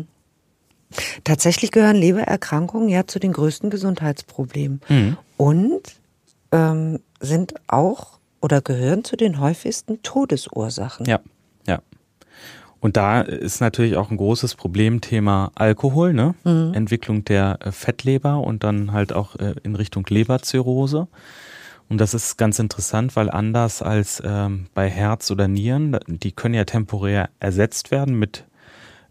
Tatsächlich 1.23 1.69
gehören 1.69 1.95
Lebererkrankungen 1.95 2.89
ja 2.89 3.05
zu 3.05 3.19
den 3.19 3.31
größten 3.31 3.69
Gesundheitsproblemen 3.69 4.81
mhm. 4.89 5.17
und 5.37 5.81
ähm, 6.51 6.99
sind 7.21 7.53
auch 7.67 8.19
oder 8.41 8.61
gehören 8.61 9.05
zu 9.05 9.15
den 9.15 9.39
häufigsten 9.39 10.01
Todesursachen. 10.03 11.05
Ja, 11.05 11.19
ja. 11.65 11.79
Und 12.81 12.97
da 12.97 13.21
ist 13.21 13.61
natürlich 13.61 13.95
auch 13.95 14.11
ein 14.11 14.17
großes 14.17 14.55
Problemthema 14.55 15.51
Alkohol, 15.55 16.13
ne? 16.13 16.33
Mhm. 16.43 16.73
Entwicklung 16.73 17.23
der 17.23 17.59
äh, 17.61 17.71
Fettleber 17.71 18.41
und 18.41 18.63
dann 18.65 18.91
halt 18.91 19.13
auch 19.13 19.35
äh, 19.35 19.53
in 19.63 19.75
Richtung 19.75 20.05
Leberzirrhose. 20.09 21.07
Und 21.91 21.97
das 21.97 22.13
ist 22.13 22.37
ganz 22.37 22.57
interessant, 22.57 23.17
weil 23.17 23.29
anders 23.29 23.81
als 23.81 24.23
ähm, 24.25 24.67
bei 24.73 24.89
Herz 24.89 25.29
oder 25.29 25.49
Nieren, 25.49 25.99
die 26.07 26.31
können 26.31 26.53
ja 26.53 26.63
temporär 26.63 27.29
ersetzt 27.41 27.91
werden 27.91 28.17
mit, 28.17 28.45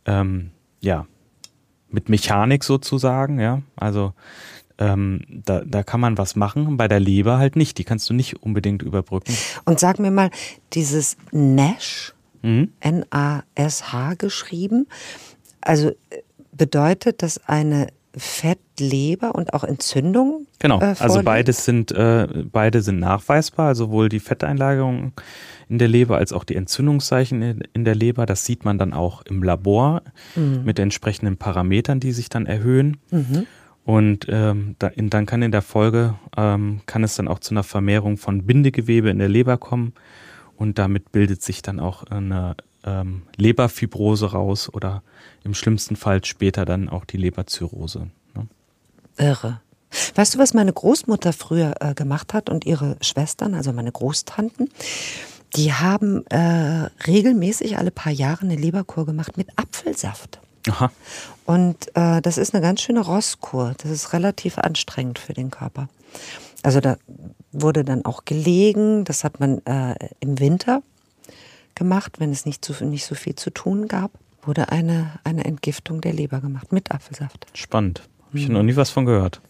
ähm, 0.06 0.52
ja, 0.80 1.06
mit 1.90 2.08
Mechanik 2.08 2.64
sozusagen, 2.64 3.38
ja. 3.38 3.60
Also 3.76 4.14
ähm, 4.78 5.20
da, 5.28 5.60
da 5.62 5.82
kann 5.82 6.00
man 6.00 6.16
was 6.16 6.36
machen, 6.36 6.78
bei 6.78 6.88
der 6.88 7.00
Leber 7.00 7.36
halt 7.36 7.54
nicht. 7.54 7.76
Die 7.76 7.84
kannst 7.84 8.08
du 8.08 8.14
nicht 8.14 8.42
unbedingt 8.42 8.80
überbrücken. 8.80 9.36
Und 9.66 9.78
sag 9.78 9.98
mir 9.98 10.10
mal, 10.10 10.30
dieses 10.72 11.18
NASH, 11.32 12.14
mhm. 12.40 12.72
N-A-S-H 12.80 14.14
geschrieben, 14.14 14.86
also 15.60 15.92
bedeutet, 16.52 17.22
dass 17.22 17.46
eine 17.46 17.88
Fettleber 18.16 19.34
und 19.34 19.54
auch 19.54 19.64
Entzündung. 19.64 20.46
Genau, 20.58 20.80
äh, 20.80 20.94
also 20.98 21.22
beides 21.22 21.64
sind, 21.64 21.92
äh, 21.92 22.26
beide 22.50 22.82
sind 22.82 22.98
nachweisbar, 22.98 23.74
sowohl 23.74 24.08
die 24.08 24.20
Fetteinlagerung 24.20 25.12
in 25.68 25.78
der 25.78 25.88
Leber 25.88 26.16
als 26.16 26.32
auch 26.32 26.44
die 26.44 26.56
Entzündungszeichen 26.56 27.42
in, 27.42 27.60
in 27.72 27.84
der 27.84 27.94
Leber. 27.94 28.26
Das 28.26 28.44
sieht 28.44 28.64
man 28.64 28.78
dann 28.78 28.92
auch 28.92 29.22
im 29.22 29.42
Labor 29.42 30.02
mhm. 30.34 30.62
mit 30.64 30.78
entsprechenden 30.78 31.36
Parametern, 31.36 32.00
die 32.00 32.12
sich 32.12 32.28
dann 32.28 32.46
erhöhen. 32.46 32.96
Mhm. 33.10 33.46
Und 33.84 34.26
ähm, 34.28 34.76
da, 34.78 34.88
in, 34.88 35.10
dann 35.10 35.26
kann 35.26 35.42
in 35.42 35.52
der 35.52 35.62
Folge, 35.62 36.14
ähm, 36.36 36.80
kann 36.86 37.04
es 37.04 37.14
dann 37.14 37.28
auch 37.28 37.38
zu 37.38 37.54
einer 37.54 37.62
Vermehrung 37.62 38.16
von 38.16 38.44
Bindegewebe 38.44 39.10
in 39.10 39.18
der 39.18 39.28
Leber 39.28 39.56
kommen 39.56 39.94
und 40.56 40.78
damit 40.78 41.12
bildet 41.12 41.42
sich 41.42 41.62
dann 41.62 41.80
auch 41.80 42.04
eine 42.04 42.56
ähm, 42.84 43.22
Leberfibrose 43.36 44.32
raus 44.32 44.72
oder 44.72 45.02
im 45.44 45.54
schlimmsten 45.54 45.96
Fall 45.96 46.24
später 46.24 46.64
dann 46.64 46.88
auch 46.88 47.04
die 47.04 47.16
Leberzirrhose. 47.16 48.10
Ne? 48.34 48.46
Irre. 49.16 49.60
Weißt 50.14 50.34
du, 50.34 50.38
was 50.38 50.54
meine 50.54 50.72
Großmutter 50.72 51.32
früher 51.32 51.74
äh, 51.80 51.94
gemacht 51.94 52.32
hat 52.32 52.48
und 52.48 52.64
ihre 52.64 52.96
Schwestern, 53.00 53.54
also 53.54 53.72
meine 53.72 53.90
Großtanten? 53.90 54.70
Die 55.56 55.72
haben 55.72 56.24
äh, 56.26 56.88
regelmäßig 57.06 57.76
alle 57.76 57.90
paar 57.90 58.12
Jahre 58.12 58.42
eine 58.42 58.54
Leberkur 58.54 59.04
gemacht 59.04 59.36
mit 59.36 59.48
Apfelsaft. 59.56 60.38
Aha. 60.68 60.92
Und 61.44 61.88
äh, 61.96 62.20
das 62.20 62.38
ist 62.38 62.54
eine 62.54 62.62
ganz 62.62 62.82
schöne 62.82 63.00
Rosskur. 63.00 63.74
Das 63.78 63.90
ist 63.90 64.12
relativ 64.12 64.58
anstrengend 64.58 65.18
für 65.18 65.32
den 65.32 65.50
Körper. 65.50 65.88
Also 66.62 66.80
da 66.80 66.96
wurde 67.50 67.84
dann 67.84 68.04
auch 68.04 68.24
gelegen. 68.24 69.04
Das 69.04 69.24
hat 69.24 69.40
man 69.40 69.64
äh, 69.66 69.96
im 70.20 70.38
Winter 70.38 70.82
gemacht, 71.74 72.20
wenn 72.20 72.30
es 72.30 72.46
nicht 72.46 72.64
so, 72.64 72.84
nicht 72.84 73.06
so 73.06 73.14
viel 73.14 73.34
zu 73.34 73.50
tun 73.50 73.88
gab. 73.88 74.12
Wurde 74.42 74.70
eine, 74.70 75.12
eine 75.24 75.44
Entgiftung 75.44 76.00
der 76.00 76.12
Leber 76.12 76.40
gemacht 76.40 76.72
mit 76.72 76.90
Apfelsaft. 76.90 77.46
Spannend. 77.54 78.02
Habe 78.28 78.38
ich 78.38 78.48
mhm. 78.48 78.54
noch 78.54 78.62
nie 78.62 78.76
was 78.76 78.90
von 78.90 79.04
gehört. 79.06 79.40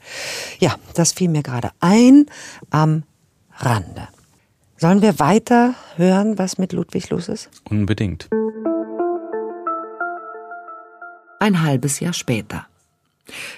Ja, 0.58 0.74
das 0.94 1.12
fiel 1.12 1.28
mir 1.28 1.42
gerade 1.42 1.70
ein 1.80 2.26
am 2.70 3.04
Rande. 3.56 4.08
Sollen 4.78 5.02
wir 5.02 5.18
weiter 5.18 5.74
hören, 5.96 6.38
was 6.38 6.56
mit 6.56 6.72
Ludwig 6.72 7.10
los 7.10 7.28
ist? 7.28 7.50
Unbedingt. 7.68 8.28
Ein 11.38 11.62
halbes 11.62 12.00
Jahr 12.00 12.14
später. 12.14 12.66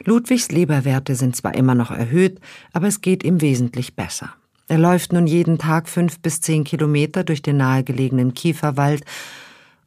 Ludwigs 0.05 0.51
Leberwerte 0.51 1.15
sind 1.15 1.37
zwar 1.37 1.55
immer 1.55 1.75
noch 1.75 1.91
erhöht, 1.91 2.41
aber 2.73 2.89
es 2.89 3.01
geht 3.01 3.25
ihm 3.25 3.41
wesentlich 3.41 3.95
besser. 3.95 4.35
Er 4.69 4.79
läuft 4.79 5.13
nun 5.13 5.27
jeden 5.27 5.59
Tag 5.59 5.89
fünf 5.89 6.21
bis 6.21 6.41
zehn 6.41 6.65
Kilometer 6.65 7.25
durch 7.25 7.43
den 7.43 7.57
nahegelegenen 7.59 8.35
Kieferwald 8.35 9.05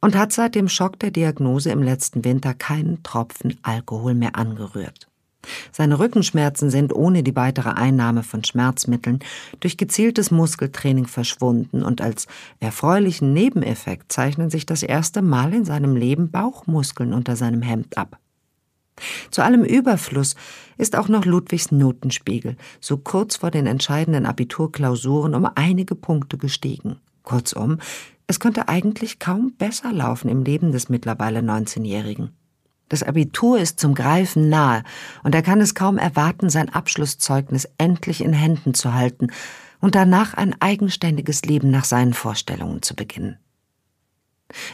und 0.00 0.16
hat 0.16 0.32
seit 0.32 0.54
dem 0.54 0.68
Schock 0.68 0.98
der 0.98 1.10
Diagnose 1.10 1.70
im 1.70 1.82
letzten 1.82 2.24
Winter 2.24 2.54
keinen 2.54 3.02
Tropfen 3.02 3.58
Alkohol 3.62 4.14
mehr 4.14 4.36
angerührt. 4.36 5.08
Seine 5.72 5.98
Rückenschmerzen 5.98 6.70
sind 6.70 6.92
ohne 6.94 7.22
die 7.22 7.36
weitere 7.36 7.70
Einnahme 7.70 8.22
von 8.22 8.44
Schmerzmitteln 8.44 9.20
durch 9.60 9.76
gezieltes 9.76 10.30
Muskeltraining 10.30 11.06
verschwunden 11.06 11.82
und 11.82 12.00
als 12.00 12.26
erfreulichen 12.60 13.32
Nebeneffekt 13.32 14.12
zeichnen 14.12 14.50
sich 14.50 14.66
das 14.66 14.82
erste 14.82 15.22
Mal 15.22 15.54
in 15.54 15.64
seinem 15.64 15.96
Leben 15.96 16.30
Bauchmuskeln 16.30 17.12
unter 17.12 17.36
seinem 17.36 17.62
Hemd 17.62 17.96
ab. 17.96 18.18
Zu 19.30 19.42
allem 19.42 19.62
Überfluss 19.62 20.36
ist 20.78 20.96
auch 20.96 21.08
noch 21.08 21.26
Ludwigs 21.26 21.70
Notenspiegel 21.70 22.56
so 22.80 22.96
kurz 22.96 23.36
vor 23.36 23.50
den 23.50 23.66
entscheidenden 23.66 24.24
Abiturklausuren 24.24 25.34
um 25.34 25.46
einige 25.54 25.94
Punkte 25.94 26.38
gestiegen. 26.38 26.96
Kurzum, 27.22 27.78
es 28.26 28.40
könnte 28.40 28.68
eigentlich 28.68 29.18
kaum 29.18 29.54
besser 29.56 29.92
laufen 29.92 30.28
im 30.28 30.42
Leben 30.42 30.72
des 30.72 30.88
mittlerweile 30.88 31.40
19-Jährigen. 31.40 32.30
Das 32.88 33.02
Abitur 33.02 33.58
ist 33.58 33.80
zum 33.80 33.94
Greifen 33.94 34.48
nahe, 34.48 34.84
und 35.24 35.34
er 35.34 35.42
kann 35.42 35.60
es 35.60 35.74
kaum 35.74 35.98
erwarten, 35.98 36.50
sein 36.50 36.68
Abschlusszeugnis 36.68 37.68
endlich 37.78 38.20
in 38.20 38.32
Händen 38.32 38.74
zu 38.74 38.94
halten 38.94 39.28
und 39.80 39.94
danach 39.94 40.34
ein 40.34 40.54
eigenständiges 40.60 41.44
Leben 41.44 41.70
nach 41.70 41.84
seinen 41.84 42.14
Vorstellungen 42.14 42.82
zu 42.82 42.94
beginnen. 42.94 43.38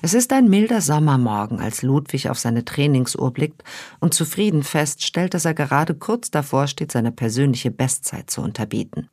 Es 0.03 0.13
ist 0.13 0.33
ein 0.35 0.51
milder 0.51 0.83
Sommermorgen, 0.83 1.59
als 1.59 1.83
Ludwig 1.83 2.29
auf 2.29 2.39
seine 2.39 2.65
Trainingsuhr 2.65 3.33
blickt 3.33 3.65
und 4.01 4.13
zufrieden 4.13 4.63
feststellt, 4.63 5.33
dass 5.33 5.47
er 5.47 5.55
gerade 5.55 5.95
kurz 5.95 6.31
davor 6.31 6.67
steht, 6.67 6.93
seine 6.93 7.13
persönliche 7.13 7.71
Bestzeit 7.71 8.31
zu 8.31 8.43
unterbieten. 8.43 9.09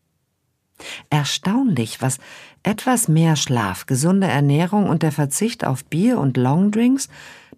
Erstaunlich, 1.10 2.02
was 2.02 2.20
etwas 2.64 3.08
mehr 3.08 3.36
Schlaf, 3.36 3.86
gesunde 3.86 4.28
Ernährung 4.28 4.90
und 4.90 5.04
der 5.04 5.12
Verzicht 5.12 5.66
auf 5.66 5.86
Bier 5.86 6.20
und 6.20 6.38
Longdrinks 6.38 7.10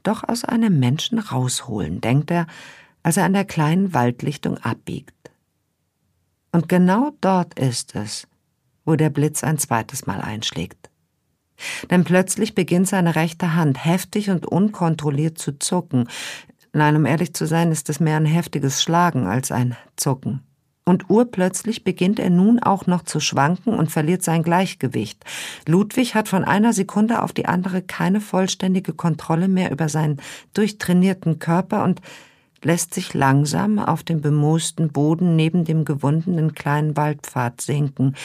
doch 0.04 0.28
aus 0.28 0.44
einem 0.44 0.80
Menschen 0.80 1.20
rausholen, 1.20 2.02
denkt 2.02 2.32
er, 2.32 2.48
als 3.04 3.18
er 3.18 3.26
an 3.26 3.34
der 3.34 3.46
kleinen 3.46 3.94
Waldlichtung 3.94 4.58
abbiegt. 4.58 5.14
Und 6.52 6.70
genau 6.70 7.12
dort 7.22 7.58
ist 7.60 7.96
es, 7.96 8.28
wo 8.86 8.96
der 8.96 9.10
Blitz 9.10 9.44
ein 9.44 9.58
zweites 9.58 10.06
Mal 10.06 10.22
einschlägt. 10.22 10.90
Denn 11.92 12.04
plötzlich 12.04 12.56
beginnt 12.56 12.88
seine 12.88 13.16
rechte 13.16 13.54
Hand 13.54 13.86
heftig 13.86 14.32
und 14.32 14.48
unkontrolliert 14.48 15.38
zu 15.38 15.60
zucken. 15.60 16.10
Nein, 16.74 16.96
um 16.96 17.06
ehrlich 17.06 17.34
zu 17.34 17.46
sein, 17.46 17.72
ist 17.72 17.90
es 17.90 18.00
mehr 18.00 18.18
ein 18.18 18.26
heftiges 18.26 18.82
Schlagen 18.82 19.28
als 19.28 19.52
ein 19.52 19.78
Zucken 19.96 20.42
und 20.86 21.10
urplötzlich 21.10 21.84
beginnt 21.84 22.20
er 22.20 22.30
nun 22.30 22.60
auch 22.60 22.88
noch 22.88 23.04
zu 23.04 23.20
schwanken 23.20 23.74
und 23.74 23.92
verliert 23.92 24.24
sein 24.24 24.44
Gleichgewicht. 24.44 25.24
Ludwig 25.68 26.16
hat 26.16 26.28
von 26.28 26.44
einer 26.44 26.74
Sekunde 26.74 27.22
auf 27.22 27.34
die 27.34 27.46
andere 27.46 27.82
keine 27.82 28.22
vollständige 28.22 28.94
Kontrolle 28.94 29.48
mehr 29.48 29.72
über 29.72 29.90
seinen 29.90 30.20
durchtrainierten 30.54 31.40
Körper 31.40 31.84
und 31.84 32.02
lässt 32.64 32.94
sich 32.94 33.14
langsam 33.14 33.80
auf 33.80 34.04
dem 34.04 34.22
bemoosten 34.22 34.92
Boden 34.92 35.36
neben 35.36 35.66
dem 35.66 35.86
gewundenen 35.86 36.54
kleinen 36.54 36.96
Waldpfad 36.96 37.62
sinken. 37.62 38.16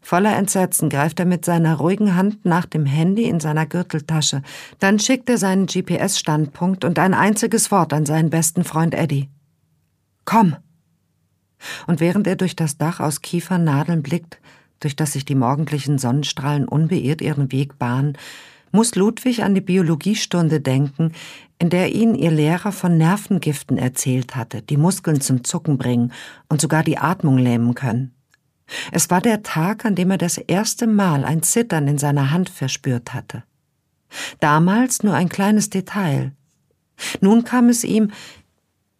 Voller 0.00 0.36
Entsetzen 0.36 0.88
greift 0.88 1.20
er 1.20 1.26
mit 1.26 1.44
seiner 1.44 1.76
ruhigen 1.76 2.16
Hand 2.16 2.44
nach 2.44 2.66
dem 2.66 2.86
Handy 2.86 3.24
in 3.24 3.38
seiner 3.38 3.66
Gürteltasche. 3.66 4.42
Dann 4.78 4.98
schickt 4.98 5.28
er 5.28 5.38
seinen 5.38 5.66
GPS-Standpunkt 5.66 6.84
und 6.84 6.98
ein 6.98 7.14
einziges 7.14 7.70
Wort 7.70 7.92
an 7.92 8.06
seinen 8.06 8.30
besten 8.30 8.64
Freund 8.64 8.94
Eddie. 8.94 9.28
Komm! 10.24 10.56
Und 11.86 12.00
während 12.00 12.26
er 12.26 12.36
durch 12.36 12.56
das 12.56 12.78
Dach 12.78 13.00
aus 13.00 13.22
Kiefernadeln 13.22 14.02
blickt, 14.02 14.38
durch 14.80 14.96
das 14.96 15.12
sich 15.12 15.24
die 15.24 15.34
morgendlichen 15.34 15.98
Sonnenstrahlen 15.98 16.66
unbeirrt 16.66 17.20
ihren 17.20 17.52
Weg 17.52 17.78
bahnen, 17.78 18.16
muss 18.72 18.94
Ludwig 18.94 19.42
an 19.42 19.54
die 19.54 19.60
Biologiestunde 19.60 20.60
denken, 20.60 21.12
in 21.58 21.70
der 21.70 21.92
ihn 21.92 22.14
ihr 22.14 22.30
Lehrer 22.30 22.72
von 22.72 22.96
Nervengiften 22.96 23.76
erzählt 23.76 24.36
hatte, 24.36 24.62
die 24.62 24.76
Muskeln 24.76 25.20
zum 25.20 25.44
Zucken 25.44 25.76
bringen 25.76 26.12
und 26.48 26.60
sogar 26.60 26.82
die 26.82 26.98
Atmung 26.98 27.36
lähmen 27.36 27.74
können. 27.74 28.14
Es 28.92 29.10
war 29.10 29.20
der 29.20 29.42
Tag, 29.42 29.84
an 29.84 29.96
dem 29.96 30.10
er 30.10 30.18
das 30.18 30.38
erste 30.38 30.86
Mal 30.86 31.24
ein 31.24 31.42
Zittern 31.42 31.88
in 31.88 31.98
seiner 31.98 32.30
Hand 32.30 32.48
verspürt 32.48 33.12
hatte. 33.12 33.42
Damals 34.38 35.02
nur 35.02 35.14
ein 35.14 35.28
kleines 35.28 35.70
Detail. 35.70 36.32
Nun 37.20 37.44
kam 37.44 37.68
es 37.68 37.84
ihm 37.84 38.10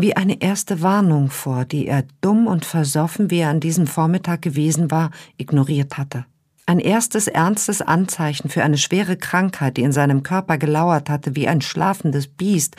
wie 0.01 0.17
eine 0.17 0.41
erste 0.41 0.83
Warnung 0.83 1.31
vor, 1.31 1.65
die 1.65 1.87
er 1.87 2.05
dumm 2.21 2.47
und 2.47 2.65
versoffen, 2.65 3.31
wie 3.31 3.39
er 3.39 3.51
an 3.51 3.61
diesem 3.61 3.87
Vormittag 3.87 4.43
gewesen 4.43 4.91
war, 4.91 5.11
ignoriert 5.37 5.99
hatte. 5.99 6.27
Ein 6.67 6.79
erstes 6.79 7.27
ernstes 7.27 7.83
Anzeichen 7.83 8.49
für 8.49 8.63
eine 8.63 8.79
schwere 8.79 9.17
Krankheit, 9.17 9.77
die 9.77 9.83
in 9.83 9.93
seinem 9.93 10.23
Körper 10.23 10.57
gelauert 10.57 11.11
hatte 11.11 11.35
wie 11.35 11.49
ein 11.49 11.61
schlafendes 11.61 12.29
Biest, 12.29 12.77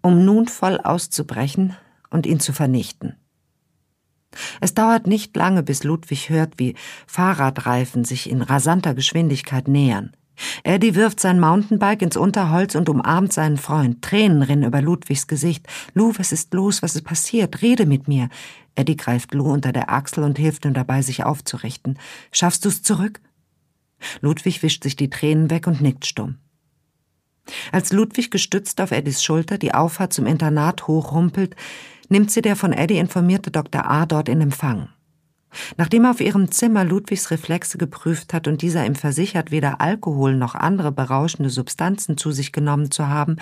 um 0.00 0.24
nun 0.24 0.48
voll 0.48 0.78
auszubrechen 0.78 1.76
und 2.10 2.26
ihn 2.26 2.40
zu 2.40 2.52
vernichten. 2.52 3.16
Es 4.60 4.74
dauert 4.74 5.06
nicht 5.06 5.36
lange, 5.36 5.62
bis 5.62 5.84
Ludwig 5.84 6.28
hört, 6.28 6.54
wie 6.58 6.74
Fahrradreifen 7.06 8.04
sich 8.04 8.28
in 8.28 8.42
rasanter 8.42 8.94
Geschwindigkeit 8.94 9.68
nähern. 9.68 10.12
Eddie 10.62 10.94
wirft 10.94 11.20
sein 11.20 11.40
Mountainbike 11.40 12.02
ins 12.02 12.16
Unterholz 12.16 12.74
und 12.74 12.88
umarmt 12.88 13.32
seinen 13.32 13.56
Freund. 13.56 14.02
Tränen 14.02 14.42
rinnen 14.42 14.64
über 14.64 14.80
Ludwigs 14.82 15.26
Gesicht. 15.26 15.66
Lou, 15.94 16.12
was 16.16 16.32
ist 16.32 16.54
los? 16.54 16.82
Was 16.82 16.96
ist 16.96 17.04
passiert? 17.04 17.62
Rede 17.62 17.86
mit 17.86 18.08
mir. 18.08 18.28
Eddie 18.74 18.96
greift 18.96 19.34
Lou 19.34 19.52
unter 19.52 19.72
der 19.72 19.90
Achsel 19.90 20.24
und 20.24 20.38
hilft 20.38 20.64
ihm 20.64 20.74
dabei, 20.74 21.02
sich 21.02 21.24
aufzurichten. 21.24 21.98
Schaffst 22.32 22.64
du's 22.64 22.82
zurück? 22.82 23.20
Ludwig 24.20 24.62
wischt 24.62 24.82
sich 24.82 24.96
die 24.96 25.10
Tränen 25.10 25.50
weg 25.50 25.66
und 25.66 25.80
nickt 25.80 26.06
stumm. 26.06 26.38
Als 27.72 27.92
Ludwig 27.92 28.30
gestützt 28.30 28.80
auf 28.80 28.90
Eddies 28.90 29.22
Schulter 29.22 29.58
die 29.58 29.74
Auffahrt 29.74 30.12
zum 30.12 30.26
Internat 30.26 30.86
hochrumpelt, 30.86 31.54
nimmt 32.08 32.30
sie 32.30 32.42
der 32.42 32.56
von 32.56 32.72
Eddie 32.72 32.98
informierte 32.98 33.50
Dr. 33.50 33.88
A. 33.88 34.06
dort 34.06 34.28
in 34.28 34.40
Empfang. 34.40 34.88
Nachdem 35.76 36.04
er 36.04 36.10
auf 36.10 36.20
ihrem 36.20 36.50
Zimmer 36.50 36.84
Ludwigs 36.84 37.30
Reflexe 37.30 37.78
geprüft 37.78 38.32
hat 38.32 38.48
und 38.48 38.62
dieser 38.62 38.84
ihm 38.86 38.94
versichert, 38.94 39.50
weder 39.50 39.80
Alkohol 39.80 40.36
noch 40.36 40.54
andere 40.54 40.92
berauschende 40.92 41.50
Substanzen 41.50 42.16
zu 42.16 42.32
sich 42.32 42.52
genommen 42.52 42.90
zu 42.90 43.08
haben, 43.08 43.36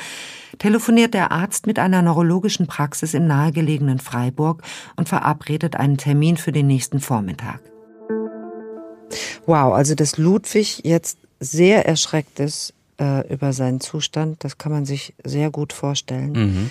telefoniert 0.58 1.14
der 1.14 1.32
Arzt 1.32 1.66
mit 1.66 1.78
einer 1.78 2.02
neurologischen 2.02 2.66
Praxis 2.66 3.14
im 3.14 3.26
nahegelegenen 3.26 3.98
Freiburg 3.98 4.62
und 4.96 5.08
verabredet 5.08 5.76
einen 5.76 5.96
Termin 5.96 6.36
für 6.36 6.52
den 6.52 6.66
nächsten 6.66 7.00
Vormittag. 7.00 7.60
Wow, 9.46 9.74
also 9.74 9.94
dass 9.94 10.18
Ludwig 10.18 10.82
jetzt 10.84 11.18
sehr 11.40 11.86
erschreckt 11.86 12.40
ist 12.40 12.74
äh, 13.00 13.32
über 13.32 13.52
seinen 13.52 13.80
Zustand, 13.80 14.44
das 14.44 14.58
kann 14.58 14.72
man 14.72 14.84
sich 14.84 15.14
sehr 15.24 15.50
gut 15.50 15.72
vorstellen. 15.72 16.32
Mhm. 16.32 16.70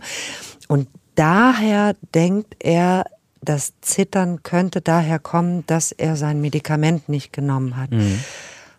Und 0.67 0.87
daher 1.15 1.95
denkt 2.13 2.55
er, 2.59 3.05
das 3.41 3.73
Zittern 3.81 4.43
könnte 4.43 4.81
daher 4.81 5.17
kommen, 5.19 5.63
dass 5.67 5.91
er 5.91 6.15
sein 6.15 6.41
Medikament 6.41 7.09
nicht 7.09 7.33
genommen 7.33 7.77
hat. 7.77 7.91
Mhm. 7.91 8.19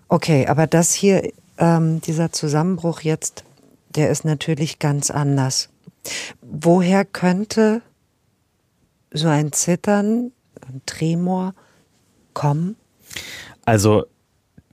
Okay, 0.08 0.46
aber 0.46 0.66
das 0.66 0.92
hier, 0.92 1.30
ähm, 1.58 2.00
dieser 2.00 2.32
Zusammenbruch 2.32 3.00
jetzt, 3.00 3.44
der 3.90 4.10
ist 4.10 4.24
natürlich 4.24 4.78
ganz 4.78 5.10
anders. 5.10 5.68
Woher 6.40 7.04
könnte 7.04 7.82
so 9.12 9.28
ein 9.28 9.52
Zittern, 9.52 10.32
ein 10.66 10.82
Tremor 10.86 11.54
kommen? 12.32 12.76
Also 13.64 14.04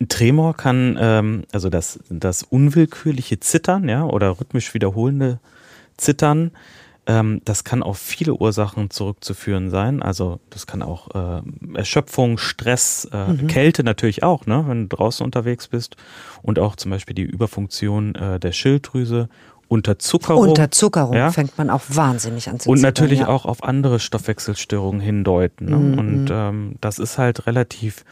Tremor 0.07 0.55
kann, 0.55 0.97
ähm, 0.99 1.43
also 1.51 1.69
das, 1.69 1.99
das 2.09 2.43
unwillkürliche 2.43 3.39
Zittern, 3.39 3.89
ja, 3.89 4.03
oder 4.05 4.39
rhythmisch 4.39 4.73
wiederholende 4.73 5.39
Zittern, 5.97 6.51
ähm, 7.07 7.41
das 7.45 7.63
kann 7.63 7.81
auf 7.81 7.97
viele 7.97 8.33
Ursachen 8.33 8.89
zurückzuführen 8.89 9.69
sein. 9.69 10.03
Also 10.03 10.39
das 10.49 10.67
kann 10.67 10.81
auch 10.81 11.41
äh, 11.41 11.41
Erschöpfung, 11.73 12.37
Stress, 12.37 13.07
äh, 13.11 13.29
mhm. 13.29 13.47
Kälte 13.47 13.83
natürlich 13.83 14.23
auch, 14.23 14.45
ne, 14.45 14.65
wenn 14.67 14.89
du 14.89 14.95
draußen 14.97 15.25
unterwegs 15.25 15.69
bist. 15.69 15.95
Und 16.43 16.59
auch 16.59 16.75
zum 16.75 16.91
Beispiel 16.91 17.15
die 17.15 17.23
Überfunktion 17.23 18.13
äh, 18.15 18.39
der 18.39 18.51
Schilddrüse 18.51 19.29
Unterzuckerung. 19.69 20.49
Unterzuckerung 20.49 21.13
ja? 21.13 21.31
fängt 21.31 21.57
man 21.57 21.69
auch 21.69 21.81
wahnsinnig 21.87 22.49
an 22.49 22.59
zu 22.59 22.69
Und 22.69 22.81
natürlich 22.81 23.21
ja. 23.21 23.27
auch 23.27 23.45
auf 23.45 23.63
andere 23.63 23.99
Stoffwechselstörungen 23.99 25.01
hindeuten. 25.01 25.69
Ne? 25.69 25.75
Mhm. 25.75 25.99
Und 25.99 26.27
ähm, 26.31 26.75
das 26.81 26.99
ist 26.99 27.17
halt 27.17 27.47
relativ 27.47 28.05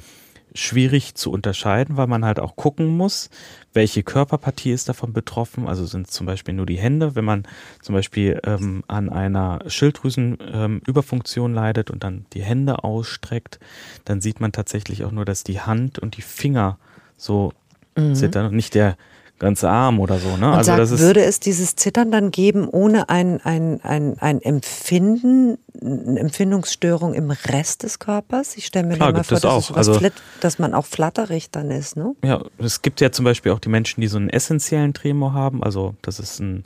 schwierig 0.55 1.15
zu 1.15 1.31
unterscheiden, 1.31 1.97
weil 1.97 2.07
man 2.07 2.25
halt 2.25 2.39
auch 2.39 2.55
gucken 2.55 2.87
muss, 2.87 3.29
welche 3.73 4.01
Körperpartie 4.03 4.71
ist 4.71 4.89
davon 4.89 5.13
betroffen. 5.13 5.67
Also 5.67 5.85
sind 5.85 6.07
es 6.07 6.13
zum 6.13 6.25
Beispiel 6.25 6.53
nur 6.53 6.65
die 6.65 6.77
Hände. 6.77 7.15
Wenn 7.15 7.25
man 7.25 7.43
zum 7.81 7.93
Beispiel 7.93 8.39
ähm, 8.45 8.83
an 8.87 9.09
einer 9.09 9.59
Schilddrüsenüberfunktion 9.67 11.51
ähm, 11.51 11.55
leidet 11.55 11.91
und 11.91 12.03
dann 12.03 12.25
die 12.33 12.41
Hände 12.41 12.83
ausstreckt, 12.83 13.59
dann 14.05 14.21
sieht 14.21 14.39
man 14.39 14.53
tatsächlich 14.53 15.03
auch 15.03 15.11
nur, 15.11 15.25
dass 15.25 15.43
die 15.43 15.59
Hand 15.59 15.99
und 15.99 16.15
die 16.17 16.21
Finger 16.21 16.79
so 17.17 17.51
mhm. 17.95 18.15
zittern 18.15 18.47
und 18.47 18.55
nicht 18.55 18.75
der 18.75 18.97
ganze 19.45 19.69
Arm 19.69 19.99
oder 19.99 20.17
so. 20.17 20.35
Ne? 20.37 20.47
Und 20.47 20.55
also 20.55 20.67
sagt, 20.69 20.79
das 20.79 20.91
ist 20.91 20.99
würde 20.99 21.23
es 21.23 21.39
dieses 21.39 21.75
Zittern 21.75 22.11
dann 22.11 22.31
geben 22.31 22.67
ohne 22.67 23.09
ein, 23.09 23.39
ein, 23.43 23.79
ein, 23.83 24.17
ein 24.19 24.41
Empfinden, 24.41 25.57
eine 25.81 26.19
Empfindungsstörung 26.19 27.13
im 27.13 27.31
Rest 27.31 27.83
des 27.83 27.99
Körpers? 27.99 28.57
Ich 28.57 28.65
stelle 28.65 28.87
mir 28.87 28.95
Klar, 28.95 29.13
mal 29.13 29.23
vor, 29.23 29.39
dass, 29.39 29.45
auch. 29.45 29.77
Also, 29.77 29.99
dass 30.41 30.59
man 30.59 30.73
auch 30.73 30.85
flatterig 30.85 31.51
dann 31.51 31.71
ist. 31.71 31.95
Ne? 31.95 32.15
Ja, 32.23 32.43
es 32.57 32.81
gibt 32.81 33.01
ja 33.01 33.11
zum 33.11 33.23
Beispiel 33.23 33.51
auch 33.51 33.59
die 33.59 33.69
Menschen, 33.69 34.01
die 34.01 34.07
so 34.07 34.17
einen 34.17 34.29
essentiellen 34.29 34.93
Tremor 34.93 35.33
haben. 35.33 35.63
Also 35.63 35.95
das 36.01 36.19
ist 36.19 36.39
ein, 36.39 36.65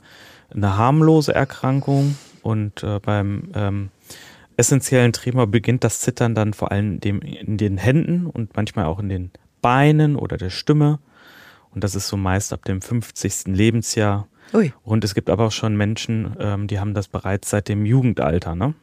eine 0.52 0.76
harmlose 0.76 1.34
Erkrankung 1.34 2.16
und 2.42 2.82
äh, 2.82 2.98
beim 2.98 3.50
ähm, 3.54 3.90
essentiellen 4.56 5.12
Tremor 5.12 5.46
beginnt 5.46 5.84
das 5.84 6.00
Zittern 6.00 6.34
dann 6.34 6.54
vor 6.54 6.72
allem 6.72 7.00
dem, 7.00 7.20
in 7.20 7.56
den 7.56 7.76
Händen 7.76 8.26
und 8.26 8.56
manchmal 8.56 8.86
auch 8.86 8.98
in 9.00 9.08
den 9.08 9.30
Beinen 9.62 10.16
oder 10.16 10.36
der 10.36 10.50
Stimme. 10.50 10.98
Und 11.74 11.84
das 11.84 11.94
ist 11.94 12.08
so 12.08 12.16
meist 12.16 12.52
ab 12.52 12.64
dem 12.64 12.80
50. 12.80 13.46
Lebensjahr. 13.46 14.26
Ui. 14.52 14.72
Und 14.82 15.04
es 15.04 15.14
gibt 15.14 15.30
aber 15.30 15.46
auch 15.46 15.52
schon 15.52 15.76
Menschen, 15.76 16.36
ähm, 16.40 16.66
die 16.66 16.80
haben 16.80 16.94
das 16.94 17.08
bereits 17.08 17.50
seit 17.50 17.68
dem 17.68 17.86
Jugendalter. 17.86 18.54
Ne? 18.54 18.74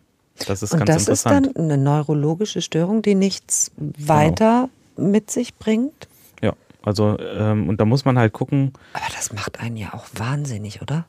Das 0.45 0.63
ist 0.63 0.73
Und 0.73 0.79
ganz 0.79 1.05
das 1.05 1.07
interessant. 1.07 1.47
ist 1.47 1.55
dann 1.57 1.63
eine 1.63 1.77
neurologische 1.77 2.61
Störung, 2.61 3.01
die 3.01 3.15
nichts 3.15 3.71
weiter 3.77 4.69
genau. 4.95 5.09
mit 5.09 5.31
sich 5.31 5.55
bringt? 5.55 6.07
Ja, 6.41 6.53
also 6.83 7.17
ähm, 7.19 7.67
und 7.67 7.81
da 7.81 7.85
muss 7.85 8.05
man 8.05 8.17
halt 8.17 8.33
gucken. 8.33 8.73
Aber 8.93 9.05
das 9.15 9.33
macht 9.33 9.59
einen 9.59 9.77
ja 9.77 9.93
auch 9.93 10.05
wahnsinnig, 10.15 10.81
oder? 10.81 11.05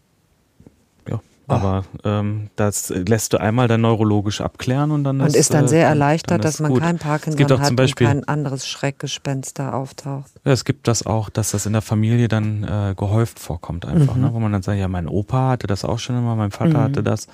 Aber 1.49 1.85
ähm, 2.05 2.51
das 2.57 2.91
lässt 2.91 3.33
du 3.33 3.41
einmal 3.41 3.69
dann 3.69 3.81
neurologisch 3.81 4.41
abklären 4.41 4.91
und 4.91 5.05
dann 5.05 5.21
und 5.21 5.29
ist, 5.29 5.37
ist 5.37 5.55
dann 5.55 5.65
äh, 5.65 5.69
sehr 5.69 5.87
erleichtert, 5.87 6.33
dann 6.33 6.41
dass 6.43 6.61
man 6.61 6.73
gut. 6.73 6.83
kein 6.83 6.99
Parkinson 6.99 7.59
hat 7.59 7.67
zum 7.67 7.77
Beispiel, 7.77 8.07
und 8.07 8.13
kein 8.13 8.29
anderes 8.29 8.69
Schreckgespenst 8.69 9.59
da 9.59 9.73
auftaucht. 9.73 10.31
Ja, 10.45 10.53
es 10.53 10.65
gibt 10.65 10.87
das 10.89 11.07
auch, 11.07 11.31
dass 11.31 11.53
das 11.53 11.65
in 11.65 11.73
der 11.73 11.83
Familie 11.83 12.29
dann 12.29 12.65
äh, 12.65 12.95
gehäuft 12.95 13.39
vorkommt 13.39 13.87
einfach, 13.87 14.15
mhm. 14.15 14.23
ne? 14.23 14.35
wo 14.35 14.41
man 14.41 14.53
dann 14.53 14.63
sagt, 14.63 14.79
ja, 14.79 14.89
mein 14.89 15.09
Opa 15.09 15.51
hatte 15.51 15.67
das 15.67 15.85
auch 15.85 15.99
schon 15.99 16.19
immer, 16.19 16.37
mein 16.37 16.51
Vater 16.51 16.79
mhm. 16.79 16.83
hatte 16.83 17.03
das 17.03 17.29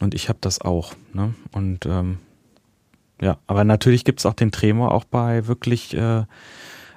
und 0.00 0.14
ich 0.14 0.28
habe 0.28 0.38
das 0.40 0.60
auch. 0.60 0.94
Ne? 1.12 1.34
Und 1.52 1.84
ähm, 1.86 2.18
ja, 3.20 3.38
aber 3.46 3.64
natürlich 3.64 4.04
gibt 4.04 4.20
es 4.20 4.26
auch 4.26 4.34
den 4.34 4.52
Tremor 4.52 4.92
auch 4.92 5.04
bei 5.04 5.46
wirklich 5.46 5.96
äh, 5.96 6.24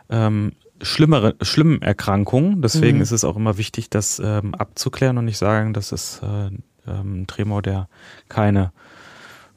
ähm, 0.10 0.54
schlimmere, 0.82 1.36
schlimmen 1.42 1.82
Erkrankungen. 1.82 2.62
Deswegen 2.62 2.98
mhm. 2.98 3.04
ist 3.04 3.12
es 3.12 3.24
auch 3.24 3.36
immer 3.36 3.58
wichtig, 3.58 3.90
das 3.90 4.20
ähm, 4.24 4.54
abzuklären 4.56 5.18
und 5.18 5.26
nicht 5.26 5.38
sagen, 5.38 5.74
das 5.74 5.92
ist 5.92 6.22
äh, 6.24 6.48
ähm, 6.88 7.22
ein 7.22 7.28
Tremor, 7.28 7.62
der 7.62 7.88
keine, 8.30 8.72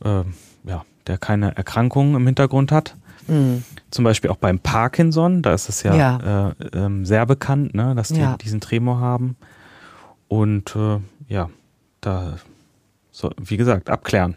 äh, 0.05 0.23
ja, 0.65 0.85
der 1.07 1.19
keine 1.19 1.57
Erkrankungen 1.57 2.15
im 2.15 2.27
Hintergrund 2.27 2.73
hat. 2.73 2.97
Mhm. 3.27 3.63
Zum 3.91 4.05
Beispiel 4.05 4.31
auch 4.31 4.37
beim 4.37 4.59
Parkinson, 4.59 5.43
da 5.43 5.55
ist 5.55 5.69
es 5.69 5.83
ja, 5.83 5.95
ja. 5.95 6.51
Äh, 6.51 6.55
ähm, 6.73 7.05
sehr 7.05 7.27
bekannt, 7.27 7.75
ne, 7.75 7.95
dass 7.95 8.09
die 8.09 8.21
ja. 8.21 8.37
diesen 8.37 8.61
Tremor 8.61 9.01
haben. 9.01 9.37
Und 10.29 10.75
äh, 10.77 10.99
ja, 11.29 11.51
da, 12.01 12.37
so, 13.11 13.31
wie 13.41 13.57
gesagt, 13.57 13.91
abklären. 13.91 14.37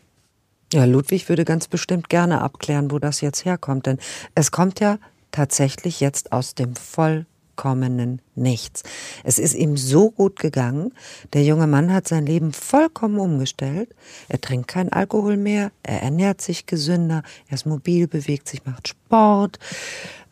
Ja, 0.74 0.86
Ludwig 0.86 1.28
würde 1.28 1.44
ganz 1.44 1.68
bestimmt 1.68 2.08
gerne 2.10 2.42
abklären, 2.42 2.92
wo 2.92 3.00
das 3.00 3.20
jetzt 3.22 3.44
herkommt. 3.44 3.86
Denn 3.88 3.98
es 4.36 4.52
kommt 4.52 4.80
ja 4.80 4.98
tatsächlich 5.32 6.00
jetzt 6.00 6.32
aus 6.32 6.56
dem 6.56 6.76
vollkommenen 6.76 8.22
Nichts. 8.36 8.84
Es 9.24 9.40
ist 9.40 9.54
ihm 9.54 9.78
so 9.78 10.12
gut 10.12 10.40
gegangen. 10.40 10.94
Der 11.34 11.44
junge 11.44 11.68
Mann 11.68 11.94
hat 11.94 12.08
sein 12.08 12.26
Leben 12.26 12.54
vollkommen 12.54 13.20
umgestellt. 13.20 13.94
Er 14.30 14.42
trinkt 14.42 14.68
keinen 14.68 14.92
Alkohol 14.92 15.38
mehr, 15.38 15.72
er 15.84 16.02
ernährt 16.02 16.42
sich 16.42 16.66
gesünder, 16.66 17.24
er 17.48 17.56
ist 17.56 17.66
mobil, 17.66 18.08
bewegt 18.08 18.48
sich, 18.48 18.66
macht 18.66 18.88
Sport. 18.88 19.60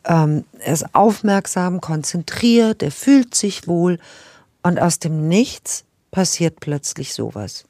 Ähm, 0.04 0.44
er 0.58 0.72
ist 0.72 0.94
aufmerksam, 0.94 1.80
konzentriert, 1.80 2.82
er 2.82 2.90
fühlt 2.90 3.34
sich 3.34 3.68
wohl. 3.68 3.98
Und 4.62 4.80
aus 4.80 4.98
dem 4.98 5.28
Nichts 5.28 5.84
passiert 6.10 6.60
plötzlich 6.60 7.14
sowas. 7.14 7.64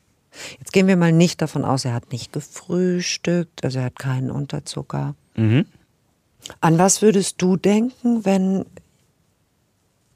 Jetzt 0.58 0.72
gehen 0.72 0.86
wir 0.86 0.96
mal 0.96 1.12
nicht 1.12 1.42
davon 1.42 1.64
aus, 1.64 1.84
er 1.84 1.94
hat 1.94 2.12
nicht 2.12 2.32
gefrühstückt, 2.32 3.64
also 3.64 3.80
er 3.80 3.86
hat 3.86 3.98
keinen 3.98 4.30
Unterzucker. 4.30 5.14
Mhm. 5.36 5.66
An 6.60 6.78
was 6.78 7.02
würdest 7.02 7.40
du 7.42 7.56
denken, 7.56 8.24
wenn 8.24 8.64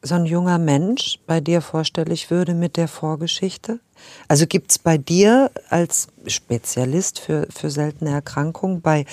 so 0.02 0.14
ein 0.14 0.26
junger 0.26 0.58
Mensch 0.58 1.18
bei 1.26 1.40
dir 1.40 1.60
vorstellig 1.60 2.30
würde 2.30 2.54
mit 2.54 2.76
der 2.76 2.88
Vorgeschichte? 2.88 3.80
Also 4.28 4.46
gibt 4.46 4.70
es 4.70 4.78
bei 4.78 4.98
dir 4.98 5.50
als 5.70 6.08
Spezialist 6.26 7.18
für, 7.20 7.46
für 7.54 7.70
seltene 7.70 8.10
Erkrankungen 8.10 8.82
bei 8.82 9.06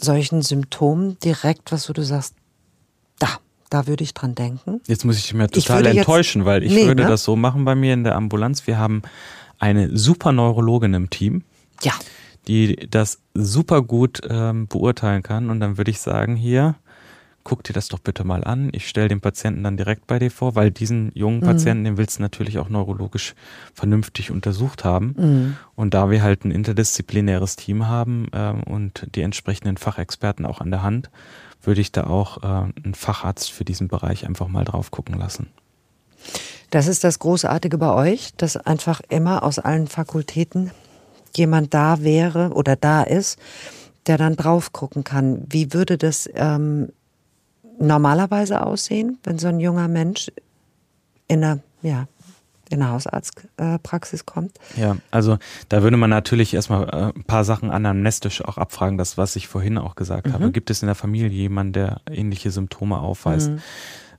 solchen 0.00 0.42
Symptomen 0.42 1.18
direkt, 1.20 1.72
was 1.72 1.86
du 1.86 2.02
sagst, 2.02 2.34
da, 3.18 3.28
da 3.70 3.86
würde 3.86 4.04
ich 4.04 4.14
dran 4.14 4.34
denken? 4.34 4.80
Jetzt 4.86 5.04
muss 5.04 5.16
ich 5.16 5.24
dich 5.24 5.34
mir 5.34 5.48
total 5.48 5.86
enttäuschen, 5.86 6.44
weil 6.44 6.62
ich 6.62 6.72
nee, 6.72 6.86
würde 6.86 7.02
ne? 7.02 7.08
das 7.08 7.24
so 7.24 7.34
machen 7.34 7.64
bei 7.64 7.74
mir 7.74 7.94
in 7.94 8.04
der 8.04 8.14
Ambulanz. 8.14 8.66
Wir 8.66 8.78
haben 8.78 9.02
eine 9.58 9.96
super 9.96 10.32
Neurologin 10.32 10.94
im 10.94 11.10
Team. 11.10 11.42
Ja 11.82 11.94
die 12.48 12.76
das 12.90 13.20
super 13.34 13.82
gut 13.82 14.20
ähm, 14.28 14.66
beurteilen 14.66 15.22
kann. 15.22 15.50
Und 15.50 15.60
dann 15.60 15.78
würde 15.78 15.90
ich 15.90 16.00
sagen, 16.00 16.36
hier, 16.36 16.76
guck 17.44 17.64
dir 17.64 17.72
das 17.72 17.88
doch 17.88 17.98
bitte 17.98 18.24
mal 18.24 18.44
an. 18.44 18.70
Ich 18.72 18.88
stelle 18.88 19.08
den 19.08 19.20
Patienten 19.20 19.64
dann 19.64 19.76
direkt 19.76 20.06
bei 20.06 20.18
dir 20.18 20.30
vor, 20.30 20.54
weil 20.54 20.70
diesen 20.70 21.12
jungen 21.14 21.40
mhm. 21.40 21.44
Patienten, 21.44 21.84
den 21.84 21.96
willst 21.96 22.18
du 22.18 22.22
natürlich 22.22 22.58
auch 22.58 22.68
neurologisch 22.68 23.34
vernünftig 23.74 24.30
untersucht 24.30 24.84
haben. 24.84 25.14
Mhm. 25.16 25.56
Und 25.74 25.94
da 25.94 26.10
wir 26.10 26.22
halt 26.22 26.44
ein 26.44 26.50
interdisziplinäres 26.50 27.56
Team 27.56 27.86
haben 27.86 28.28
ähm, 28.32 28.62
und 28.62 29.08
die 29.14 29.22
entsprechenden 29.22 29.76
Fachexperten 29.76 30.46
auch 30.46 30.60
an 30.60 30.70
der 30.70 30.82
Hand, 30.82 31.10
würde 31.62 31.80
ich 31.80 31.92
da 31.92 32.04
auch 32.04 32.42
äh, 32.42 32.46
einen 32.82 32.94
Facharzt 32.94 33.50
für 33.50 33.64
diesen 33.64 33.88
Bereich 33.88 34.26
einfach 34.26 34.48
mal 34.48 34.64
drauf 34.64 34.90
gucken 34.90 35.18
lassen. 35.18 35.48
Das 36.70 36.86
ist 36.86 37.04
das 37.04 37.18
Großartige 37.18 37.76
bei 37.76 37.92
euch, 37.92 38.34
dass 38.36 38.56
einfach 38.56 39.02
immer 39.10 39.42
aus 39.42 39.58
allen 39.58 39.88
Fakultäten 39.88 40.70
jemand 41.36 41.74
da 41.74 42.02
wäre 42.02 42.50
oder 42.50 42.76
da 42.76 43.02
ist, 43.02 43.38
der 44.06 44.18
dann 44.18 44.36
drauf 44.36 44.72
gucken 44.72 45.04
kann. 45.04 45.44
Wie 45.48 45.72
würde 45.72 45.98
das 45.98 46.28
ähm, 46.34 46.88
normalerweise 47.78 48.64
aussehen, 48.64 49.18
wenn 49.24 49.38
so 49.38 49.48
ein 49.48 49.60
junger 49.60 49.88
Mensch 49.88 50.30
in 51.28 51.44
einer, 51.44 51.60
ja, 51.82 52.06
in 52.68 52.82
eine 52.82 52.90
Hausarztpraxis 52.90 54.24
kommt. 54.24 54.58
Ja, 54.76 54.96
also 55.10 55.38
da 55.68 55.82
würde 55.82 55.98
man 55.98 56.08
natürlich 56.08 56.54
erstmal 56.54 56.88
äh, 56.88 57.12
ein 57.14 57.24
paar 57.24 57.44
Sachen 57.44 57.70
anamnestisch 57.70 58.42
auch 58.42 58.56
abfragen, 58.56 58.96
das, 58.96 59.18
was 59.18 59.36
ich 59.36 59.46
vorhin 59.46 59.76
auch 59.76 59.94
gesagt 59.94 60.28
mhm. 60.28 60.32
habe. 60.32 60.52
Gibt 60.52 60.70
es 60.70 60.82
in 60.82 60.86
der 60.86 60.94
Familie 60.94 61.28
jemanden, 61.28 61.74
der 61.74 62.00
ähnliche 62.10 62.50
Symptome 62.50 62.98
aufweist? 62.98 63.50
Mhm 63.50 63.60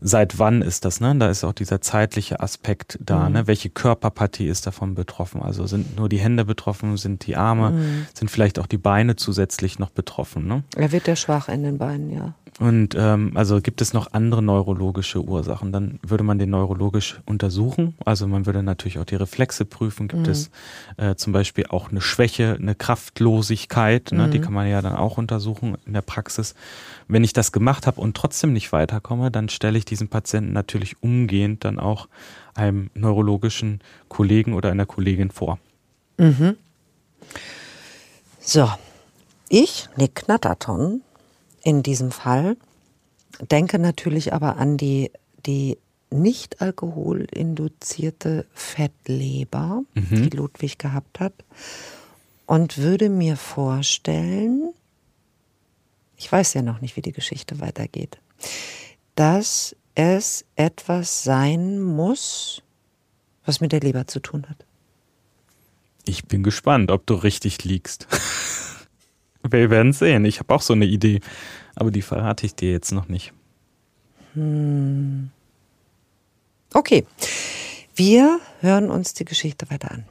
seit 0.04 0.38
wann 0.38 0.62
ist 0.62 0.86
das, 0.86 1.00
ne? 1.00 1.16
Da 1.16 1.30
ist 1.30 1.44
auch 1.44 1.54
dieser 1.54 1.82
zeitliche 1.82 2.42
Aspekt 2.42 3.00
da, 3.02 3.28
mhm. 3.28 3.34
ne? 3.34 3.48
Welche 3.48 3.70
Körperpartie 3.70 4.48
ist 4.48 4.68
davon 4.68 4.94
betroffen? 4.94 5.42
Also 5.42 5.66
sind 5.66 5.98
nur 5.98 6.10
die 6.10 6.20
Hände 6.20 6.46
betroffen, 6.46 6.98
sind 6.98 7.26
die 7.26 7.36
Arme, 7.36 7.72
mhm. 7.72 8.08
sind 8.14 8.30
vielleicht 8.30 8.60
auch 8.60 8.68
die 8.68 8.78
Beine 8.78 9.16
zusätzlich 9.16 9.80
noch 9.80 9.90
betroffen, 9.90 10.46
ne? 10.46 10.64
Er 10.76 10.92
wird 10.92 11.08
ja 11.08 11.16
schwach 11.16 11.48
in 11.50 11.64
den 11.64 11.78
Beinen, 11.78 12.12
ja. 12.12 12.36
Und 12.60 12.96
ähm, 12.96 13.32
also 13.36 13.62
gibt 13.62 13.82
es 13.82 13.94
noch 13.94 14.14
andere 14.14 14.44
neurologische 14.44 15.24
Ursachen? 15.24 15.72
Dann 15.72 16.00
würde 16.04 16.24
man 16.24 16.38
den 16.38 16.52
neurologisch 16.52 17.20
untersuchen. 17.26 17.96
Also 18.06 18.28
man 18.28 18.46
würde 18.46 18.62
natürlich 18.62 19.00
auch 19.00 19.06
die 19.06 19.16
Reflexe 19.16 19.66
prüfen. 19.66 20.08
Gibt 20.08 20.28
mhm. 20.28 20.32
es 20.32 20.52
äh, 20.98 21.16
zum 21.16 21.34
Beispiel 21.34 21.66
auch 21.68 21.90
eine 21.90 22.02
Schwäche, 22.02 22.58
eine 22.60 22.76
Kraftlosigkeit? 22.76 24.12
Ne? 24.12 24.30
Die 24.30 24.38
mhm. 24.38 24.44
kann 24.44 24.54
man 24.54 24.68
ja 24.68 24.82
dann 24.82 24.96
auch 24.96 25.18
untersuchen 25.18 25.78
in 25.86 25.94
der 25.94 26.02
Praxis. 26.02 26.54
Wenn 27.08 27.24
ich 27.24 27.34
das 27.34 27.52
gemacht 27.52 27.88
habe 27.88 28.00
und 28.00 28.16
trotzdem 28.16 28.54
nicht 28.54 28.72
weiterkomme, 28.72 29.32
dann 29.32 29.50
stelle 29.50 29.78
ich 29.78 29.86
diesen 29.86 30.08
Patienten 30.08 30.54
natürlich 30.54 31.02
umgehend 31.02 31.66
dann 31.66 31.80
auch 31.80 32.08
einem 32.54 32.92
neurologischen 32.94 33.82
Kollegen 34.10 34.54
oder 34.54 34.70
einer 34.70 34.86
Kollegin 34.86 35.32
vor. 35.32 35.58
Mhm. 36.18 36.56
So, 38.40 38.70
ich, 39.50 39.88
Nick 39.96 40.16
Knatterton, 40.16 41.02
in 41.64 41.82
diesem 41.82 42.12
Fall, 42.12 42.58
denke 43.50 43.80
natürlich 43.80 44.34
aber 44.34 44.58
an 44.58 44.78
die, 44.78 45.12
die 45.46 45.78
nicht 46.12 46.62
alkoholinduzierte 46.62 48.46
Fettleber, 48.54 49.84
mhm. 49.96 50.30
die 50.30 50.36
Ludwig 50.36 50.78
gehabt 50.78 51.20
hat, 51.20 51.34
und 52.46 52.78
würde 52.78 53.10
mir 53.10 53.38
vorstellen, 53.38 54.74
ich 56.18 56.32
weiß 56.32 56.54
ja 56.54 56.62
noch 56.62 56.82
nicht, 56.82 56.96
wie 56.96 57.02
die 57.02 57.14
Geschichte 57.14 57.60
weitergeht, 57.60 58.20
dass 59.16 59.76
es 59.96 60.46
etwas 60.56 61.24
sein 61.24 61.82
muss, 61.82 62.62
was 63.46 63.62
mit 63.62 63.72
der 63.72 63.80
Leber 63.80 64.08
zu 64.08 64.20
tun 64.20 64.46
hat. 64.50 64.66
Ich 66.06 66.26
bin 66.26 66.44
gespannt, 66.44 66.92
ob 66.92 67.06
du 67.06 67.16
richtig 67.16 67.64
liegst. 67.64 68.08
Wir 69.50 69.70
werden 69.70 69.94
sehen. 69.94 70.26
Ich 70.26 70.40
habe 70.40 70.54
auch 70.54 70.62
so 70.62 70.74
eine 70.74 70.86
Idee, 70.86 71.20
aber 71.76 71.92
die 71.92 72.02
verrate 72.02 72.46
ich 72.46 72.56
dir 72.56 72.72
jetzt 72.72 72.92
noch 72.92 73.10
nicht. 73.10 73.34
Hm. 74.34 75.30
Okay, 76.74 77.06
wir 77.96 78.40
hören 78.62 78.90
uns 78.90 79.14
die 79.14 79.26
Geschichte 79.26 79.70
weiter 79.70 79.92
an. 79.92 80.06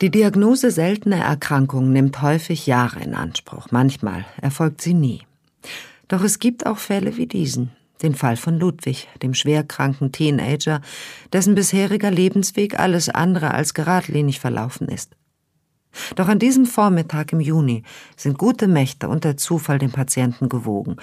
Die 0.00 0.10
Diagnose 0.10 0.70
seltener 0.70 1.18
Erkrankungen 1.18 1.92
nimmt 1.92 2.22
häufig 2.22 2.66
Jahre 2.66 3.00
in 3.00 3.14
Anspruch. 3.14 3.68
Manchmal 3.70 4.24
erfolgt 4.40 4.80
sie 4.80 4.94
nie. 4.94 5.22
Doch 6.08 6.24
es 6.24 6.38
gibt 6.40 6.66
auch 6.66 6.78
Fälle 6.78 7.16
wie 7.16 7.26
diesen. 7.26 7.70
Den 8.02 8.16
Fall 8.16 8.36
von 8.36 8.58
Ludwig, 8.58 9.08
dem 9.22 9.32
schwerkranken 9.32 10.10
Teenager, 10.10 10.80
dessen 11.32 11.54
bisheriger 11.54 12.10
Lebensweg 12.10 12.80
alles 12.80 13.10
andere 13.10 13.54
als 13.54 13.74
geradlinig 13.74 14.40
verlaufen 14.40 14.88
ist. 14.88 15.14
Doch 16.16 16.28
an 16.28 16.38
diesem 16.38 16.66
Vormittag 16.66 17.32
im 17.32 17.40
Juni 17.40 17.82
sind 18.16 18.38
gute 18.38 18.66
Mächte 18.66 19.08
und 19.08 19.24
der 19.24 19.36
Zufall 19.36 19.78
dem 19.78 19.92
Patienten 19.92 20.48
gewogen. 20.48 20.96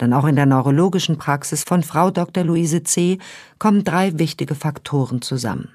Denn 0.00 0.12
auch 0.12 0.26
in 0.26 0.36
der 0.36 0.46
neurologischen 0.46 1.18
Praxis 1.18 1.64
von 1.64 1.82
Frau 1.82 2.10
Dr. 2.10 2.44
Luise 2.44 2.82
C. 2.82 3.18
kommen 3.58 3.84
drei 3.84 4.18
wichtige 4.18 4.54
Faktoren 4.54 5.22
zusammen. 5.22 5.68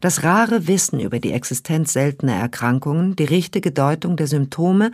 Das 0.00 0.24
rare 0.24 0.66
Wissen 0.66 0.98
über 1.00 1.20
die 1.20 1.32
Existenz 1.32 1.92
seltener 1.92 2.34
Erkrankungen, 2.34 3.14
die 3.16 3.24
richtige 3.24 3.70
Deutung 3.70 4.16
der 4.16 4.26
Symptome 4.26 4.90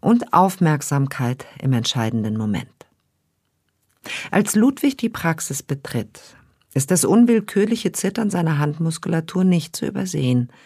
und 0.00 0.32
Aufmerksamkeit 0.32 1.46
im 1.60 1.72
entscheidenden 1.72 2.36
Moment. 2.36 2.68
Als 4.30 4.54
Ludwig 4.54 4.96
die 4.98 5.08
Praxis 5.08 5.62
betritt, 5.62 6.20
ist 6.74 6.90
das 6.90 7.04
unwillkürliche 7.04 7.92
Zittern 7.92 8.30
seiner 8.30 8.58
Handmuskulatur 8.58 9.44
nicht 9.44 9.76
zu 9.76 9.86
übersehen– 9.86 10.50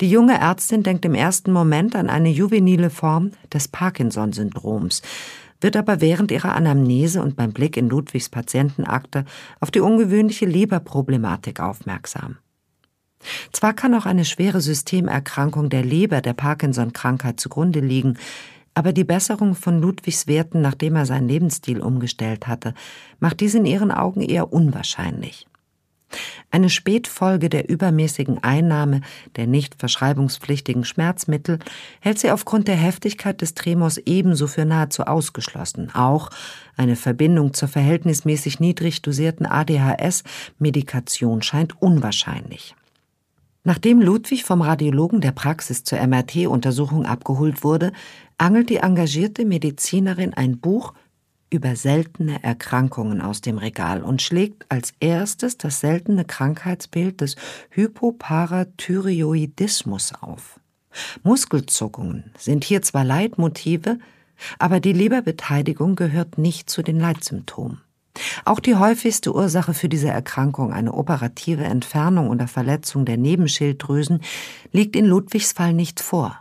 die 0.00 0.10
junge 0.10 0.38
Ärztin 0.38 0.82
denkt 0.82 1.04
im 1.04 1.14
ersten 1.14 1.52
Moment 1.52 1.96
an 1.96 2.08
eine 2.08 2.30
juvenile 2.30 2.90
Form 2.90 3.32
des 3.52 3.68
Parkinson-Syndroms, 3.68 5.02
wird 5.60 5.76
aber 5.76 6.00
während 6.00 6.30
ihrer 6.30 6.54
Anamnese 6.54 7.22
und 7.22 7.36
beim 7.36 7.52
Blick 7.52 7.76
in 7.76 7.88
Ludwigs 7.88 8.28
Patientenakte 8.28 9.24
auf 9.60 9.70
die 9.70 9.80
ungewöhnliche 9.80 10.46
Leberproblematik 10.46 11.60
aufmerksam. 11.60 12.38
Zwar 13.52 13.72
kann 13.72 13.94
auch 13.94 14.06
eine 14.06 14.24
schwere 14.24 14.60
Systemerkrankung 14.60 15.70
der 15.70 15.84
Leber 15.84 16.20
der 16.20 16.32
Parkinson-Krankheit 16.32 17.38
zugrunde 17.38 17.80
liegen, 17.80 18.18
aber 18.74 18.92
die 18.92 19.04
Besserung 19.04 19.54
von 19.54 19.80
Ludwigs 19.80 20.26
Werten, 20.26 20.62
nachdem 20.62 20.96
er 20.96 21.06
seinen 21.06 21.28
Lebensstil 21.28 21.80
umgestellt 21.80 22.46
hatte, 22.46 22.74
macht 23.20 23.40
dies 23.40 23.54
in 23.54 23.66
ihren 23.66 23.92
Augen 23.92 24.22
eher 24.22 24.52
unwahrscheinlich. 24.52 25.46
Eine 26.50 26.70
Spätfolge 26.70 27.48
der 27.48 27.68
übermäßigen 27.68 28.42
Einnahme 28.42 29.00
der 29.36 29.46
nicht 29.46 29.76
verschreibungspflichtigen 29.78 30.84
Schmerzmittel 30.84 31.58
hält 32.00 32.18
sie 32.18 32.30
aufgrund 32.30 32.68
der 32.68 32.76
Heftigkeit 32.76 33.40
des 33.40 33.54
Tremors 33.54 33.98
ebenso 33.98 34.46
für 34.46 34.64
nahezu 34.64 35.04
ausgeschlossen. 35.04 35.94
Auch 35.94 36.30
eine 36.76 36.96
Verbindung 36.96 37.54
zur 37.54 37.68
verhältnismäßig 37.68 38.60
niedrig 38.60 39.02
dosierten 39.02 39.46
ADHS-Medikation 39.46 41.42
scheint 41.42 41.80
unwahrscheinlich. 41.80 42.74
Nachdem 43.64 44.00
Ludwig 44.00 44.44
vom 44.44 44.60
Radiologen 44.60 45.20
der 45.20 45.30
Praxis 45.30 45.84
zur 45.84 46.04
MRT-Untersuchung 46.04 47.06
abgeholt 47.06 47.62
wurde, 47.62 47.92
angelt 48.36 48.70
die 48.70 48.78
engagierte 48.78 49.44
Medizinerin 49.44 50.34
ein 50.34 50.58
Buch 50.58 50.94
über 51.52 51.76
seltene 51.76 52.42
Erkrankungen 52.42 53.20
aus 53.20 53.42
dem 53.42 53.58
Regal 53.58 54.02
und 54.02 54.22
schlägt 54.22 54.64
als 54.68 54.94
erstes 55.00 55.58
das 55.58 55.80
seltene 55.80 56.24
Krankheitsbild 56.24 57.20
des 57.20 57.36
Hypoparathyreoidismus 57.70 60.12
auf. 60.20 60.60
Muskelzuckungen 61.22 62.32
sind 62.38 62.64
hier 62.64 62.82
zwar 62.82 63.04
Leitmotive, 63.04 63.98
aber 64.58 64.80
die 64.80 64.92
Leberbeteiligung 64.92 65.96
gehört 65.96 66.38
nicht 66.38 66.70
zu 66.70 66.82
den 66.82 66.98
Leitsymptomen. 66.98 67.80
Auch 68.44 68.60
die 68.60 68.76
häufigste 68.76 69.34
Ursache 69.34 69.72
für 69.72 69.88
diese 69.88 70.08
Erkrankung, 70.08 70.72
eine 70.72 70.92
operative 70.92 71.64
Entfernung 71.64 72.28
oder 72.28 72.46
Verletzung 72.46 73.04
der 73.04 73.16
Nebenschilddrüsen, 73.16 74.20
liegt 74.70 74.96
in 74.96 75.06
Ludwigs 75.06 75.52
Fall 75.52 75.72
nicht 75.72 76.00
vor. 76.00 76.38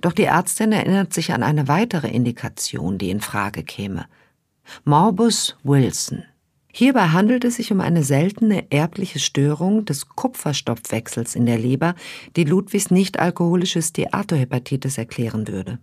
Doch 0.00 0.12
die 0.12 0.24
Ärztin 0.24 0.72
erinnert 0.72 1.12
sich 1.12 1.32
an 1.32 1.42
eine 1.42 1.68
weitere 1.68 2.08
Indikation, 2.08 2.96
die 2.96 3.10
in 3.10 3.20
Frage 3.20 3.64
käme. 3.64 4.06
Morbus 4.84 5.56
Wilson. 5.62 6.24
Hierbei 6.72 7.08
handelt 7.08 7.44
es 7.44 7.56
sich 7.56 7.70
um 7.70 7.80
eine 7.80 8.02
seltene 8.02 8.70
erbliche 8.72 9.20
Störung 9.20 9.84
des 9.84 10.08
Kupferstoffwechsels 10.08 11.36
in 11.36 11.46
der 11.46 11.58
Leber, 11.58 11.94
die 12.34 12.42
Ludwigs 12.42 12.90
nicht-alkoholisches 12.90 13.88
Steatohepatitis 13.88 14.98
erklären 14.98 15.46
würde. 15.46 15.78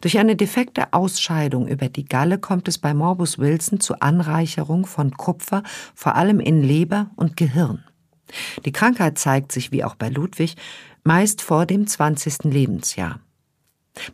Durch 0.00 0.18
eine 0.18 0.36
defekte 0.36 0.92
Ausscheidung 0.92 1.66
über 1.66 1.88
die 1.88 2.04
Galle 2.04 2.38
kommt 2.38 2.68
es 2.68 2.78
bei 2.78 2.94
Morbus 2.94 3.38
Wilson 3.38 3.80
zu 3.80 4.00
Anreicherung 4.00 4.86
von 4.86 5.16
Kupfer, 5.16 5.62
vor 5.94 6.14
allem 6.14 6.40
in 6.40 6.62
Leber 6.62 7.10
und 7.16 7.36
Gehirn. 7.36 7.84
Die 8.64 8.72
Krankheit 8.72 9.18
zeigt 9.18 9.50
sich, 9.52 9.72
wie 9.72 9.82
auch 9.82 9.96
bei 9.96 10.08
Ludwig, 10.08 10.54
meist 11.02 11.42
vor 11.42 11.66
dem 11.66 11.86
20. 11.86 12.44
Lebensjahr. 12.44 13.20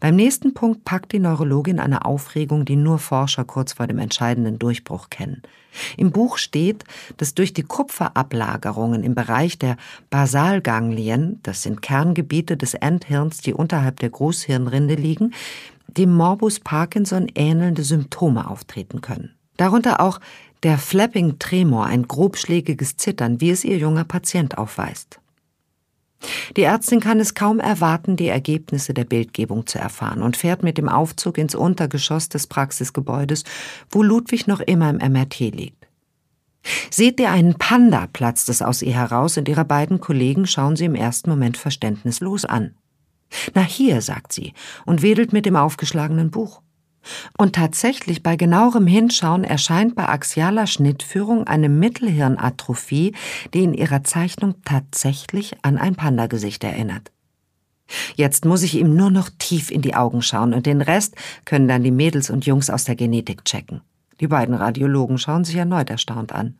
Beim 0.00 0.16
nächsten 0.16 0.54
Punkt 0.54 0.84
packt 0.84 1.12
die 1.12 1.18
Neurologin 1.18 1.78
eine 1.78 2.04
Aufregung, 2.04 2.64
die 2.64 2.76
nur 2.76 2.98
Forscher 2.98 3.44
kurz 3.44 3.74
vor 3.74 3.86
dem 3.86 3.98
entscheidenden 3.98 4.58
Durchbruch 4.58 5.10
kennen. 5.10 5.42
Im 5.96 6.10
Buch 6.10 6.38
steht, 6.38 6.84
dass 7.18 7.34
durch 7.34 7.52
die 7.52 7.62
Kupferablagerungen 7.62 9.04
im 9.04 9.14
Bereich 9.14 9.58
der 9.58 9.76
Basalganglien, 10.10 11.40
das 11.42 11.62
sind 11.62 11.82
Kerngebiete 11.82 12.56
des 12.56 12.74
Endhirns, 12.74 13.38
die 13.38 13.52
unterhalb 13.52 14.00
der 14.00 14.10
Großhirnrinde 14.10 14.94
liegen, 14.94 15.34
dem 15.86 16.14
Morbus 16.14 16.60
Parkinson 16.60 17.30
ähnelnde 17.34 17.82
Symptome 17.82 18.48
auftreten 18.48 19.00
können. 19.00 19.34
Darunter 19.56 20.00
auch 20.00 20.20
der 20.62 20.78
Flapping 20.78 21.38
Tremor, 21.38 21.86
ein 21.86 22.08
grobschlägiges 22.08 22.96
Zittern, 22.96 23.40
wie 23.40 23.50
es 23.50 23.64
ihr 23.64 23.78
junger 23.78 24.04
Patient 24.04 24.58
aufweist. 24.58 25.20
Die 26.56 26.62
Ärztin 26.62 27.00
kann 27.00 27.20
es 27.20 27.34
kaum 27.34 27.60
erwarten, 27.60 28.16
die 28.16 28.28
Ergebnisse 28.28 28.94
der 28.94 29.04
Bildgebung 29.04 29.66
zu 29.66 29.78
erfahren 29.78 30.22
und 30.22 30.36
fährt 30.36 30.62
mit 30.62 30.78
dem 30.78 30.88
Aufzug 30.88 31.38
ins 31.38 31.54
Untergeschoss 31.54 32.28
des 32.28 32.46
Praxisgebäudes, 32.46 33.44
wo 33.90 34.02
Ludwig 34.02 34.46
noch 34.46 34.60
immer 34.60 34.90
im 34.90 35.12
MRT 35.12 35.40
liegt. 35.40 35.86
Seht 36.90 37.20
ihr 37.20 37.30
einen 37.30 37.54
Panda, 37.54 38.08
platzt 38.12 38.48
es 38.48 38.62
aus 38.62 38.82
ihr 38.82 38.94
heraus 38.94 39.36
und 39.36 39.48
ihre 39.48 39.64
beiden 39.64 40.00
Kollegen 40.00 40.46
schauen 40.46 40.76
sie 40.76 40.84
im 40.84 40.94
ersten 40.94 41.30
Moment 41.30 41.56
verständnislos 41.56 42.44
an. 42.44 42.74
Na 43.54 43.62
hier, 43.62 44.00
sagt 44.02 44.32
sie 44.32 44.52
und 44.84 45.02
wedelt 45.02 45.32
mit 45.32 45.46
dem 45.46 45.56
aufgeschlagenen 45.56 46.30
Buch. 46.30 46.62
Und 47.36 47.54
tatsächlich 47.54 48.22
bei 48.22 48.36
genauerem 48.36 48.86
Hinschauen 48.86 49.44
erscheint 49.44 49.94
bei 49.94 50.08
axialer 50.08 50.66
Schnittführung 50.66 51.46
eine 51.46 51.68
Mittelhirnatrophie, 51.68 53.14
die 53.54 53.64
in 53.64 53.74
ihrer 53.74 54.04
Zeichnung 54.04 54.54
tatsächlich 54.64 55.56
an 55.62 55.78
ein 55.78 55.94
Pandagesicht 55.94 56.64
erinnert. 56.64 57.12
Jetzt 58.16 58.44
muss 58.44 58.62
ich 58.62 58.76
ihm 58.76 58.96
nur 58.96 59.10
noch 59.10 59.30
tief 59.38 59.70
in 59.70 59.82
die 59.82 59.94
Augen 59.94 60.22
schauen 60.22 60.54
und 60.54 60.66
den 60.66 60.80
Rest 60.80 61.14
können 61.44 61.68
dann 61.68 61.84
die 61.84 61.92
Mädels 61.92 62.30
und 62.30 62.46
Jungs 62.46 62.70
aus 62.70 62.84
der 62.84 62.96
Genetik 62.96 63.44
checken. 63.44 63.80
Die 64.20 64.28
beiden 64.28 64.54
Radiologen 64.54 65.18
schauen 65.18 65.44
sich 65.44 65.56
erneut 65.56 65.90
erstaunt 65.90 66.32
an. 66.32 66.56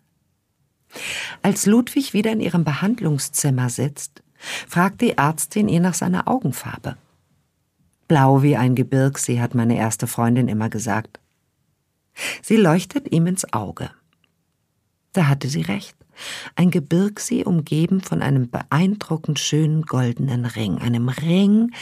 Als 1.42 1.66
Ludwig 1.66 2.12
wieder 2.12 2.32
in 2.32 2.40
ihrem 2.40 2.64
Behandlungszimmer 2.64 3.70
sitzt, 3.70 4.22
fragt 4.68 5.00
die 5.00 5.12
Ärztin 5.12 5.68
ihn 5.68 5.82
nach 5.82 5.94
seiner 5.94 6.28
Augenfarbe. 6.28 6.96
Blau 8.08 8.42
wie 8.42 8.56
ein 8.56 8.74
Gebirgsee, 8.74 9.40
hat 9.40 9.54
meine 9.54 9.76
erste 9.76 10.06
Freundin 10.06 10.48
immer 10.48 10.68
gesagt. 10.68 11.20
Sie 12.42 12.56
leuchtet 12.56 13.12
ihm 13.12 13.26
ins 13.26 13.52
Auge. 13.52 13.90
Da 15.12 15.28
hatte 15.28 15.48
sie 15.48 15.62
recht 15.62 15.96
ein 16.54 16.70
Gebirgsee 16.70 17.44
umgeben 17.44 18.00
von 18.00 18.22
einem 18.22 18.48
beeindruckend 18.50 19.38
schönen 19.38 19.82
goldenen 19.82 20.44
Ring, 20.46 20.78
einem 20.78 21.08
Ring, 21.08 21.72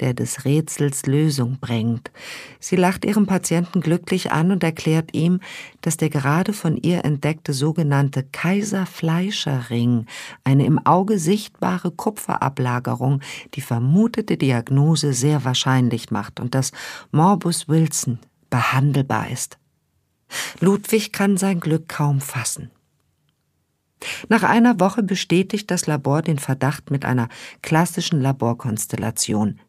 der 0.00 0.14
des 0.14 0.44
Rätsels 0.44 1.06
Lösung 1.06 1.58
bringt. 1.60 2.10
Sie 2.58 2.76
lacht 2.76 3.04
ihrem 3.04 3.26
Patienten 3.26 3.80
glücklich 3.80 4.32
an 4.32 4.50
und 4.50 4.64
erklärt 4.64 5.14
ihm, 5.14 5.40
dass 5.80 5.96
der 5.96 6.10
gerade 6.10 6.52
von 6.52 6.76
ihr 6.76 7.04
entdeckte 7.04 7.52
sogenannte 7.52 8.22
Kaiser-Fleischer-Ring, 8.22 10.06
eine 10.44 10.64
im 10.64 10.78
Auge 10.86 11.18
sichtbare 11.18 11.90
Kupferablagerung, 11.90 13.20
die 13.54 13.60
vermutete 13.60 14.36
Diagnose 14.36 15.12
sehr 15.12 15.44
wahrscheinlich 15.44 16.10
macht 16.10 16.40
und 16.40 16.54
dass 16.54 16.72
Morbus 17.12 17.68
Wilson 17.68 18.18
behandelbar 18.48 19.30
ist. 19.30 19.58
Ludwig 20.60 21.12
kann 21.12 21.36
sein 21.36 21.60
Glück 21.60 21.88
kaum 21.88 22.20
fassen. 22.20 22.70
Nach 24.28 24.42
einer 24.42 24.80
Woche 24.80 25.02
bestätigt 25.02 25.70
das 25.70 25.86
Labor 25.86 26.22
den 26.22 26.38
Verdacht 26.38 26.90
mit 26.90 27.04
einer 27.04 27.28
klassischen 27.62 28.20
Laborkonstellation. 28.20 29.60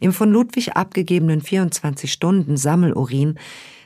Im 0.00 0.12
von 0.12 0.30
Ludwig 0.30 0.76
abgegebenen 0.76 1.42
24 1.42 2.10
Stunden 2.10 2.56
Sammelurin 2.56 3.38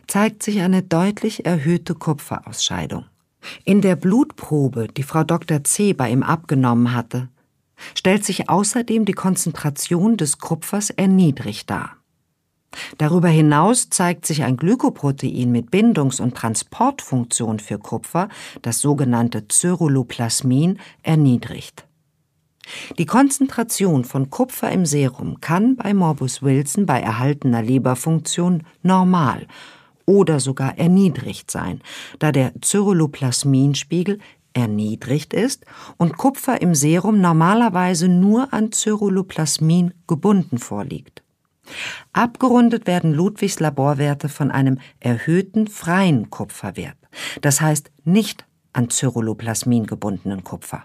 zeigt 0.07 0.43
sich 0.43 0.61
eine 0.61 0.82
deutlich 0.82 1.47
erhöhte 1.47 1.95
Kupferausscheidung. 1.95 3.05
In 3.64 3.80
der 3.80 3.97
Blutprobe, 3.97 4.88
die 4.88 5.03
Frau 5.03 5.24
Dr. 5.24 5.64
C. 5.64 5.93
bei 5.93 6.11
ihm 6.11 6.22
abgenommen 6.22 6.95
hatte, 6.95 7.28
stellt 7.95 8.24
sich 8.24 8.51
außerdem 8.51 9.05
die 9.05 9.12
Konzentration 9.12 10.16
des 10.16 10.38
Kupfers 10.38 10.91
erniedrigt 10.91 11.70
dar. 11.70 11.97
Darüber 12.98 13.28
hinaus 13.28 13.90
zeigt 13.90 14.26
sich 14.26 14.42
ein 14.42 14.56
Glykoprotein 14.56 15.50
mit 15.50 15.70
Bindungs- 15.70 16.20
und 16.20 16.36
Transportfunktion 16.36 17.58
für 17.58 17.78
Kupfer, 17.78 18.28
das 18.62 18.80
sogenannte 18.80 19.46
Cyruloplasmin, 19.48 20.78
erniedrigt. 21.02 21.86
Die 22.98 23.06
Konzentration 23.06 24.04
von 24.04 24.30
Kupfer 24.30 24.70
im 24.70 24.86
Serum 24.86 25.40
kann 25.40 25.76
bei 25.76 25.94
Morbus 25.94 26.42
Wilson 26.42 26.86
bei 26.86 27.00
erhaltener 27.00 27.62
Leberfunktion 27.62 28.64
normal 28.82 29.46
oder 30.06 30.40
sogar 30.40 30.78
erniedrigt 30.78 31.50
sein, 31.50 31.80
da 32.18 32.32
der 32.32 32.52
Cyruloplasminspiegel 32.60 34.18
erniedrigt 34.52 35.32
ist 35.32 35.64
und 35.96 36.16
Kupfer 36.16 36.60
im 36.60 36.74
Serum 36.74 37.20
normalerweise 37.20 38.08
nur 38.08 38.52
an 38.52 38.72
Cyruloplasmin 38.72 39.94
gebunden 40.06 40.58
vorliegt. 40.58 41.22
Abgerundet 42.12 42.86
werden 42.86 43.12
Ludwigs 43.12 43.60
Laborwerte 43.60 44.28
von 44.28 44.50
einem 44.50 44.78
erhöhten 44.98 45.68
freien 45.68 46.30
Kupferwert, 46.30 46.96
das 47.40 47.60
heißt 47.60 47.90
nicht 48.04 48.46
an 48.72 48.90
Cyruloplasmin 48.90 49.86
gebundenen 49.86 50.44
Kupfer. 50.44 50.84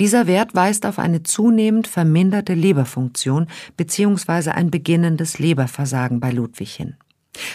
Dieser 0.00 0.26
Wert 0.26 0.54
weist 0.54 0.86
auf 0.86 0.98
eine 0.98 1.22
zunehmend 1.22 1.86
verminderte 1.86 2.54
Leberfunktion 2.54 3.46
bzw. 3.76 4.50
ein 4.50 4.70
beginnendes 4.70 5.38
Leberversagen 5.38 6.18
bei 6.18 6.30
Ludwig 6.32 6.74
hin. 6.74 6.96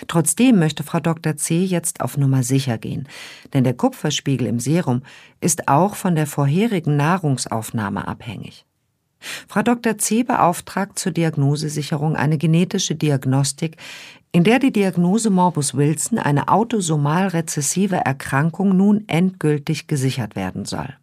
Trotzdem 0.07 0.59
möchte 0.59 0.83
Frau 0.83 0.99
Dr. 0.99 1.35
C. 1.37 1.63
jetzt 1.63 2.01
auf 2.01 2.17
Nummer 2.17 2.43
sicher 2.43 2.77
gehen, 2.77 3.07
denn 3.53 3.63
der 3.63 3.73
Kupferspiegel 3.73 4.47
im 4.47 4.59
Serum 4.59 5.03
ist 5.41 5.67
auch 5.67 5.95
von 5.95 6.15
der 6.15 6.27
vorherigen 6.27 6.97
Nahrungsaufnahme 6.97 8.07
abhängig. 8.07 8.65
Frau 9.47 9.61
Dr. 9.61 9.97
C. 9.97 10.23
beauftragt 10.23 10.99
zur 10.99 11.11
Diagnosesicherung 11.11 12.15
eine 12.15 12.37
genetische 12.37 12.95
Diagnostik, 12.95 13.77
in 14.31 14.43
der 14.43 14.59
die 14.59 14.71
Diagnose 14.71 15.29
Morbus 15.29 15.75
Wilson, 15.75 16.19
eine 16.19 16.49
autosomal 16.49 17.29
rezessive 17.29 17.97
Erkrankung, 17.97 18.77
nun 18.77 19.05
endgültig 19.07 19.87
gesichert 19.87 20.35
werden 20.35 20.65
soll. 20.65 20.93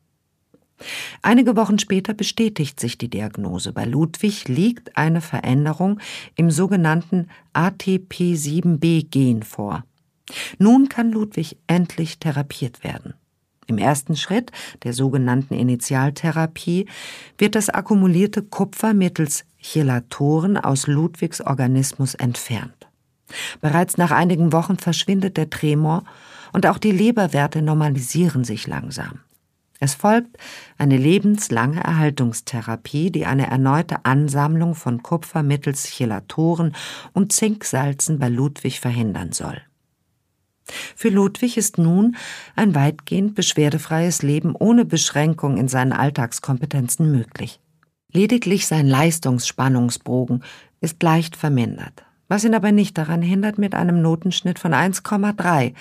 Einige 1.23 1.57
Wochen 1.57 1.79
später 1.79 2.15
bestätigt 2.15 2.79
sich 2.79 2.99
die 2.99 3.09
Diagnose. 3.09 3.73
Bei 3.73 3.85
Ludwig 3.85 4.47
liegt 4.47 4.97
eine 4.97 5.21
Veränderung 5.21 6.01
im 6.37 6.51
sogenannten 6.51 7.29
ATP7B-Gen 7.55 9.43
vor. 9.43 9.85
Nun 10.59 10.89
kann 10.89 11.13
Ludwig 11.13 11.57
endlich 11.67 12.19
therapiert 12.19 12.85
werden. 12.85 13.15
Im 13.67 13.79
ersten 13.79 14.17
Schritt, 14.17 14.53
der 14.85 14.93
sogenannten 14.93 15.55
Initialtherapie, 15.55 16.87
wird 17.39 17.55
das 17.55 17.69
akkumulierte 17.69 18.43
Kupfer 18.43 18.95
mittels 18.95 19.45
Chelatoren 19.59 20.57
aus 20.57 20.87
Ludwigs 20.87 21.41
Organismus 21.41 22.15
entfernt. 22.15 22.87
Bereits 23.61 23.97
nach 23.97 24.13
einigen 24.13 24.53
Wochen 24.53 24.77
verschwindet 24.77 25.37
der 25.37 25.51
Tremor 25.51 26.05
und 26.53 26.67
auch 26.67 26.79
die 26.79 26.93
Leberwerte 26.93 27.61
normalisieren 27.61 28.45
sich 28.45 28.69
langsam. 28.69 29.21
Es 29.79 29.95
folgt 29.95 30.39
eine 30.79 30.97
lebenslange 30.97 31.83
Erhaltungstherapie, 31.83 33.11
die 33.11 33.27
eine 33.27 33.49
erneute 33.49 34.05
Ansammlung 34.05 34.75
von 34.75 35.03
Kupfer 35.03 35.43
mittels 35.43 35.85
Chelatoren 35.85 36.75
und 37.13 37.33
Zinksalzen 37.33 38.19
bei 38.19 38.29
Ludwig 38.29 38.81
verhindern 38.81 39.33
soll. 39.33 39.61
Für 40.95 41.09
Ludwig 41.09 41.57
ist 41.57 41.79
nun 41.79 42.17
ein 42.57 42.75
weitgehend 42.75 43.35
beschwerdefreies 43.35 44.23
Leben 44.23 44.55
ohne 44.55 44.85
Beschränkung 44.85 45.57
in 45.57 45.69
seinen 45.69 45.93
Alltagskompetenzen 45.93 47.11
möglich. 47.11 47.61
Lediglich 48.13 48.67
sein 48.67 48.87
Leistungsspannungsbogen 48.87 50.43
ist 50.81 51.03
leicht 51.03 51.37
vermindert, 51.37 52.05
was 52.29 52.45
ihn 52.45 52.55
aber 52.55 52.73
nicht 52.73 52.97
daran 52.99 53.23
hindert, 53.23 53.59
mit 53.59 53.75
einem 53.75 54.01
Notenschnitt 54.01 54.59
von 54.59 54.73
1,3 54.73 55.75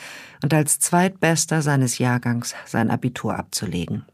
und 0.44 0.54
als 0.54 0.80
Zweitbester 0.80 1.62
seines 1.62 1.98
Jahrgangs 1.98 2.56
sein 2.66 2.92
Abitur 2.92 3.38
abzulegen. 3.38 4.06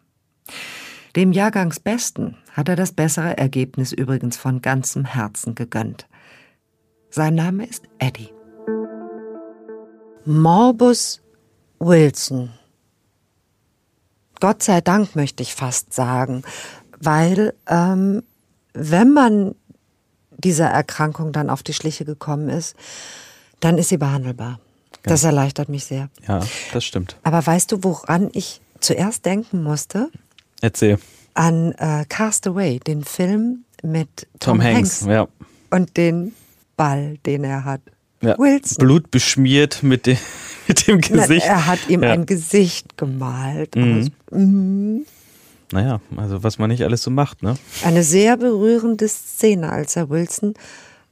Dem 1.15 1.34
Jahrgangsbesten 1.34 2.38
hat 2.53 2.69
er 2.69 2.76
das 2.76 2.93
bessere 2.93 3.38
Ergebnis 3.38 3.91
übrigens 3.91 4.38
von 4.38 4.61
ganzem 4.61 5.03
Herzen 5.03 5.55
gegönnt. 5.55 6.07
Sein 7.09 7.36
Name 7.36 7.65
ist 7.65 7.84
Eddie. 7.99 8.30
Morbus 10.26 11.22
Wilson. 11.80 12.51
Gott 14.39 14.63
sei 14.63 14.82
Dank 14.82 15.15
möchte 15.15 15.43
ich 15.43 15.53
fast 15.53 15.93
sagen, 15.93 16.43
weil 16.99 17.53
ähm, 17.67 18.24
wenn 18.74 19.13
man 19.13 19.55
dieser 20.38 20.67
Erkrankung 20.67 21.32
dann 21.32 21.49
auf 21.49 21.63
die 21.63 21.74
Schliche 21.74 22.05
gekommen 22.05 22.49
ist, 22.49 22.76
dann 23.59 23.78
ist 23.78 23.89
sie 23.89 23.97
behandelbar. 23.97 24.59
Ja. 24.93 24.99
Das 25.03 25.24
erleichtert 25.24 25.69
mich 25.69 25.86
sehr. 25.86 26.09
Ja, 26.28 26.41
das 26.74 26.84
stimmt. 26.84 27.17
Aber 27.24 27.45
weißt 27.45 27.72
du, 27.72 27.84
woran 27.84 28.30
ich 28.34 28.61
zuerst 28.80 29.26
denken 29.26 29.63
musste? 29.63 30.09
Erzähl. 30.61 30.99
An 31.34 31.72
äh, 31.74 32.05
Cast 32.09 32.47
Away, 32.47 32.80
den 32.80 33.03
Film 33.03 33.65
mit 33.84 34.28
Tom, 34.39 34.57
Tom 34.57 34.63
Hanks, 34.63 35.01
Hanks. 35.01 35.05
Ja. 35.05 35.28
und 35.69 35.97
den 35.97 36.34
Ball, 36.76 37.17
den 37.26 37.43
er 37.43 37.63
hat. 37.63 37.82
Ja, 38.22 38.38
Wilson. 38.38 38.78
Blut 38.78 39.11
beschmiert 39.11 39.84
mit, 39.84 40.05
de, 40.05 40.17
mit 40.67 40.88
dem 40.88 41.01
Gesicht. 41.01 41.45
Na, 41.47 41.53
er 41.53 41.67
hat 41.67 41.80
ihm 41.89 42.03
ja. 42.03 42.11
ein 42.11 42.26
Gesicht 42.26 42.97
gemalt. 42.97 43.76
Mhm. 43.76 44.11
mhm. 44.32 45.05
Naja, 45.74 46.01
also 46.17 46.43
was 46.43 46.57
man 46.57 46.69
nicht 46.69 46.84
alles 46.84 47.01
so 47.01 47.11
macht, 47.11 47.43
ne? 47.43 47.55
Eine 47.86 48.03
sehr 48.03 48.36
berührende 48.36 49.07
Szene, 49.07 49.72
als 49.72 49.95
er 49.95 50.09
Wilson 50.09 50.53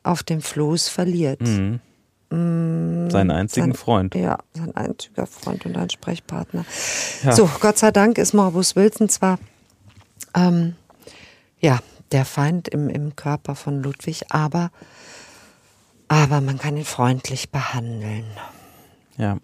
auf 0.04 0.22
dem 0.24 0.42
Floß 0.42 0.90
verliert. 0.90 1.42
Mhm. 1.42 1.80
Mhm. 2.30 3.10
Seinen 3.10 3.32
einzigen 3.32 3.68
sein, 3.68 3.76
Freund. 3.76 4.16
Ja, 4.16 4.38
sein 4.54 4.76
einziger 4.76 5.26
Freund 5.26 5.66
und 5.66 5.78
ein 5.78 5.90
Sprechpartner. 5.90 6.66
Ja. 7.24 7.32
So, 7.32 7.50
Gott 7.60 7.78
sei 7.78 7.92
Dank 7.92 8.18
ist 8.18 8.34
Morbus 8.34 8.76
Wilson 8.76 9.08
zwar 9.08 9.40
ähm, 10.36 10.76
ja, 11.60 11.80
der 12.12 12.26
Feind 12.26 12.68
im, 12.68 12.90
im 12.90 13.16
Körper 13.16 13.56
von 13.56 13.82
Ludwig, 13.82 14.26
aber 14.30 14.72
aber 16.10 16.42
man 16.42 16.58
kann 16.58 16.76
ihn 16.76 16.84
freundlich 16.84 17.52
behandeln. 17.52 18.26
Ja, 19.18 19.38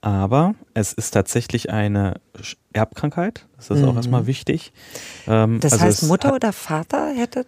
aber 0.00 0.54
es 0.74 0.92
ist 0.92 1.12
tatsächlich 1.12 1.70
eine 1.70 2.20
Erbkrankheit. 2.72 3.46
Das 3.56 3.70
ist 3.70 3.82
mhm. 3.82 3.88
auch 3.88 3.96
erstmal 3.96 4.26
wichtig. 4.26 4.72
Ähm, 5.28 5.60
das 5.60 5.74
also 5.74 5.84
heißt, 5.84 6.02
Mutter 6.04 6.34
oder 6.34 6.52
Vater 6.52 7.12
hätte 7.14 7.46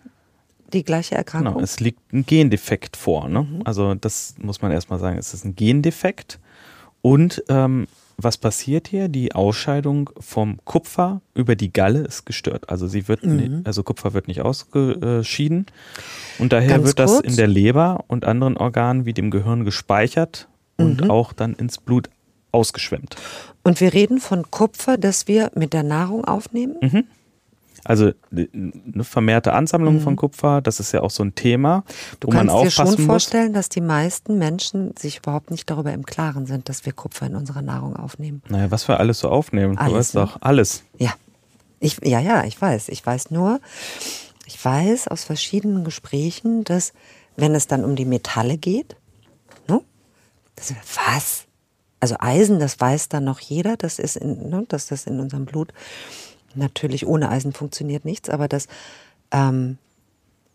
die 0.73 0.85
gleiche 0.85 1.15
Erkrankung? 1.15 1.55
Genau, 1.55 1.65
es 1.65 1.81
liegt 1.81 2.13
ein 2.13 2.27
Gendefekt 2.27 2.97
vor. 2.97 3.29
Ne? 3.29 3.43
Mhm. 3.43 3.63
Also 3.65 3.95
das 3.95 4.35
muss 4.39 4.61
man 4.61 4.71
erstmal 4.71 4.99
sagen, 4.99 5.19
es 5.19 5.35
ist 5.35 5.45
ein 5.45 5.57
Gendefekt. 5.57 6.39
Und 7.01 7.43
ähm, 7.49 7.87
was 8.21 8.37
passiert 8.37 8.89
hier? 8.89 9.09
Die 9.09 9.35
Ausscheidung 9.35 10.11
vom 10.19 10.59
Kupfer 10.65 11.23
über 11.35 11.55
die 11.55 11.73
Galle 11.73 12.01
ist 12.01 12.27
gestört. 12.27 12.69
Also 12.69 12.89
sie 12.89 13.07
wird, 13.07 13.25
mhm. 13.25 13.63
also 13.65 13.85
Kupfer 13.85 14.13
wird 14.13 14.27
nicht 14.27 14.43
ausgeschieden. 14.43 15.67
Und 16.39 16.53
daher 16.53 16.69
Ganz 16.69 16.87
wird 16.87 16.97
kurz. 16.97 17.13
das 17.13 17.21
in 17.21 17.37
der 17.37 17.47
Leber 17.47 18.05
und 18.09 18.25
anderen 18.25 18.57
Organen 18.57 19.07
wie 19.07 19.13
dem 19.13 19.31
Gehirn 19.31 19.65
gespeichert 19.65 20.49
und 20.77 21.03
mhm. 21.03 21.11
auch 21.11 21.33
dann 21.33 21.55
ins 21.55 21.79
Blut 21.79 22.11
ausgeschwemmt. 22.51 23.15
Und 23.63 23.81
wir 23.81 23.95
reden 23.95 24.19
von 24.19 24.51
Kupfer, 24.51 24.97
das 24.97 25.29
wir 25.29 25.53
mit 25.55 25.73
der 25.73 25.85
Nahrung 25.85 26.25
aufnehmen? 26.25 26.77
Mhm. 26.81 27.05
Also 27.89 28.13
eine 28.31 29.03
vermehrte 29.03 29.55
Ansammlung 29.55 29.95
mhm. 29.95 30.01
von 30.01 30.17
Kupfer, 30.17 30.61
das 30.61 30.79
ist 30.79 30.93
ja 30.93 31.01
auch 31.01 31.11
so 31.11 31.25
ein 31.25 31.35
Thema. 31.35 31.85
Du 32.21 32.29
kannst 32.29 32.55
dir 32.55 32.71
schon 32.71 32.99
vorstellen, 32.99 33.55
dass 33.55 33.71
die 33.71 33.81
meisten 33.81 34.37
Menschen 34.37 34.95
sich 34.95 35.19
überhaupt 35.19 35.51
nicht 35.51 35.71
darüber 35.71 35.91
im 35.95 36.05
Klaren 36.05 36.45
sind, 36.45 36.69
dass 36.69 36.85
wir 36.85 36.93
Kupfer 36.93 37.27
in 37.27 37.35
unserer 37.35 37.63
Nahrung 37.63 37.97
aufnehmen. 37.97 38.43
Naja, 38.51 38.71
was 38.71 38.89
wir 38.89 39.01
alles 39.01 39.21
so 39.21 39.31
aufnehmen. 39.31 39.79
Alles, 39.79 39.91
du 39.91 39.97
weißt 39.97 40.15
ne? 40.17 40.21
doch, 40.21 40.37
alles. 40.43 40.83
Ja. 40.99 41.15
Ich, 41.81 41.97
ja, 42.05 42.21
ja, 42.21 42.45
ich 42.45 42.61
weiß. 42.61 42.91
Ich 42.91 43.07
weiß 43.07 43.31
nur, 43.31 43.59
ich 44.45 44.63
weiß 44.63 45.09
aus 45.09 45.25
verschiedenen 45.25 45.83
Gesprächen, 45.83 46.65
dass 46.65 46.93
wenn 47.37 47.55
es 47.55 47.69
dann 47.69 47.87
um 47.87 47.97
die 47.97 48.05
Metalle 48.05 48.59
geht, 48.59 48.97
ne, 49.67 49.81
das, 50.57 50.75
was? 51.07 51.45
Also 52.01 52.17
Eisen, 52.19 52.59
das 52.59 52.79
weiß 52.79 53.09
dann 53.09 53.25
noch 53.25 53.41
jeder, 53.41 53.79
das 53.79 53.99
ist 53.99 54.17
in, 54.17 54.51
ne, 54.51 54.67
dass 54.69 54.89
das 54.89 55.07
in 55.07 55.21
unserem 55.21 55.47
Blut 55.47 55.73
natürlich 56.55 57.07
ohne 57.07 57.29
Eisen 57.31 57.53
funktioniert 57.53 58.05
nichts, 58.05 58.29
aber 58.31 58.49
dass 58.49 58.69
ähm, 59.31 59.79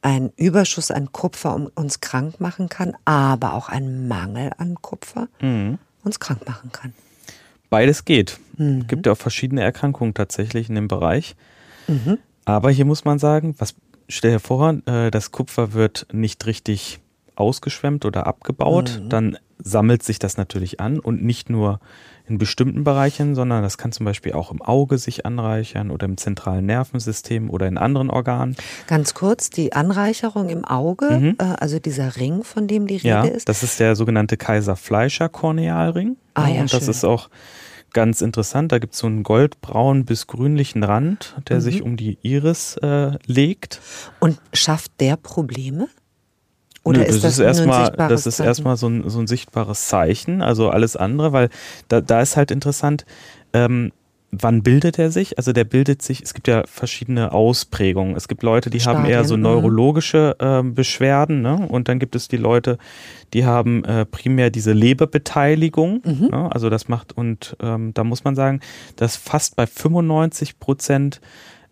ein 0.01 0.31
Überschuss 0.35 0.91
an 0.91 1.11
Kupfer 1.11 1.69
uns 1.75 2.01
krank 2.01 2.39
machen 2.39 2.69
kann, 2.69 2.95
aber 3.05 3.53
auch 3.53 3.69
ein 3.69 4.07
Mangel 4.07 4.51
an 4.57 4.75
Kupfer 4.81 5.27
mhm. 5.41 5.79
uns 6.03 6.19
krank 6.19 6.47
machen 6.47 6.71
kann. 6.71 6.93
Beides 7.69 8.05
geht. 8.05 8.37
Mhm. 8.57 8.85
Gibt 8.87 9.05
ja 9.05 9.13
auch 9.13 9.17
verschiedene 9.17 9.61
Erkrankungen 9.61 10.13
tatsächlich 10.13 10.69
in 10.69 10.75
dem 10.75 10.87
Bereich. 10.87 11.35
Mhm. 11.87 12.19
Aber 12.45 12.69
hier 12.69 12.85
muss 12.85 13.05
man 13.05 13.17
sagen, 13.17 13.55
was 13.57 13.75
stell 14.09 14.31
dir 14.31 14.39
vor, 14.39 14.75
äh, 14.85 15.09
das 15.09 15.31
Kupfer 15.31 15.73
wird 15.73 16.07
nicht 16.11 16.45
richtig 16.45 16.99
ausgeschwemmt 17.35 18.05
oder 18.05 18.27
abgebaut, 18.27 19.01
mhm. 19.03 19.09
dann 19.09 19.37
sammelt 19.57 20.03
sich 20.03 20.19
das 20.19 20.37
natürlich 20.37 20.79
an 20.79 20.99
und 20.99 21.23
nicht 21.23 21.49
nur 21.49 21.79
in 22.25 22.37
bestimmten 22.37 22.83
Bereichen, 22.83 23.35
sondern 23.35 23.63
das 23.63 23.77
kann 23.77 23.91
zum 23.91 24.05
Beispiel 24.05 24.33
auch 24.33 24.51
im 24.51 24.61
Auge 24.61 24.97
sich 24.97 25.25
anreichern 25.25 25.91
oder 25.91 26.05
im 26.05 26.17
zentralen 26.17 26.65
Nervensystem 26.65 27.49
oder 27.49 27.67
in 27.67 27.77
anderen 27.77 28.09
Organen. 28.09 28.55
Ganz 28.87 29.13
kurz, 29.13 29.49
die 29.49 29.73
Anreicherung 29.73 30.49
im 30.49 30.63
Auge, 30.63 31.11
mhm. 31.11 31.35
äh, 31.39 31.55
also 31.59 31.79
dieser 31.79 32.15
Ring, 32.15 32.43
von 32.43 32.67
dem 32.67 32.87
die 32.87 32.95
Rede 32.95 33.07
ja, 33.07 33.23
ist. 33.23 33.49
Das 33.49 33.63
ist 33.63 33.79
der 33.79 33.95
sogenannte 33.95 34.37
Kaiser-Fleischer-Kornealring. 34.37 36.15
Ah, 36.33 36.47
ja, 36.47 36.61
und 36.61 36.73
das 36.73 36.83
schön. 36.83 36.91
ist 36.91 37.03
auch 37.03 37.29
ganz 37.91 38.21
interessant. 38.21 38.71
Da 38.71 38.79
gibt 38.79 38.93
es 38.93 38.99
so 38.99 39.07
einen 39.07 39.23
goldbraun 39.23 40.05
bis 40.05 40.27
grünlichen 40.27 40.83
Rand, 40.83 41.35
der 41.49 41.57
mhm. 41.57 41.61
sich 41.61 41.81
um 41.81 41.97
die 41.97 42.17
Iris 42.21 42.77
äh, 42.77 43.17
legt. 43.25 43.81
Und 44.19 44.39
schafft 44.53 44.93
der 45.01 45.17
Probleme? 45.17 45.89
Oder 46.83 46.99
Nö, 46.99 47.05
ist 47.05 47.23
das, 47.23 47.37
das 47.37 47.39
ist 47.39 47.39
erstmal, 47.39 47.91
das 47.91 48.27
ist 48.27 48.39
erstmal 48.39 48.77
so 48.77 48.87
ein, 48.87 49.09
so 49.09 49.19
ein 49.19 49.27
sichtbares 49.27 49.87
Zeichen, 49.87 50.41
also 50.41 50.69
alles 50.69 50.95
andere, 50.97 51.31
weil 51.31 51.49
da, 51.87 52.01
da 52.01 52.21
ist 52.21 52.35
halt 52.35 52.51
interessant, 52.51 53.05
ähm, 53.53 53.91
wann 54.33 54.63
bildet 54.63 54.99
er 54.99 55.11
sich? 55.11 55.37
Also 55.37 55.53
der 55.53 55.63
bildet 55.63 56.01
sich, 56.01 56.21
es 56.21 56.33
gibt 56.33 56.47
ja 56.47 56.63
verschiedene 56.65 57.31
Ausprägungen. 57.31 58.15
Es 58.15 58.27
gibt 58.27 58.43
Leute, 58.43 58.69
die 58.69 58.79
Stadien, 58.79 59.03
haben 59.03 59.09
eher 59.09 59.23
so 59.23 59.37
mhm. 59.37 59.43
neurologische 59.43 60.35
äh, 60.39 60.63
Beschwerden, 60.63 61.41
ne? 61.41 61.67
Und 61.69 61.87
dann 61.87 61.99
gibt 61.99 62.15
es 62.15 62.27
die 62.27 62.37
Leute, 62.37 62.77
die 63.33 63.45
haben 63.45 63.85
äh, 63.85 64.05
primär 64.05 64.49
diese 64.49 64.73
Leberbeteiligung. 64.73 66.01
Mhm. 66.03 66.27
Ne? 66.31 66.49
Also 66.51 66.69
das 66.69 66.87
macht, 66.87 67.15
und 67.15 67.55
ähm, 67.61 67.93
da 67.93 68.03
muss 68.03 68.23
man 68.23 68.35
sagen, 68.35 68.59
dass 68.95 69.15
fast 69.15 69.55
bei 69.55 69.67
95 69.67 70.59
Prozent 70.59 71.21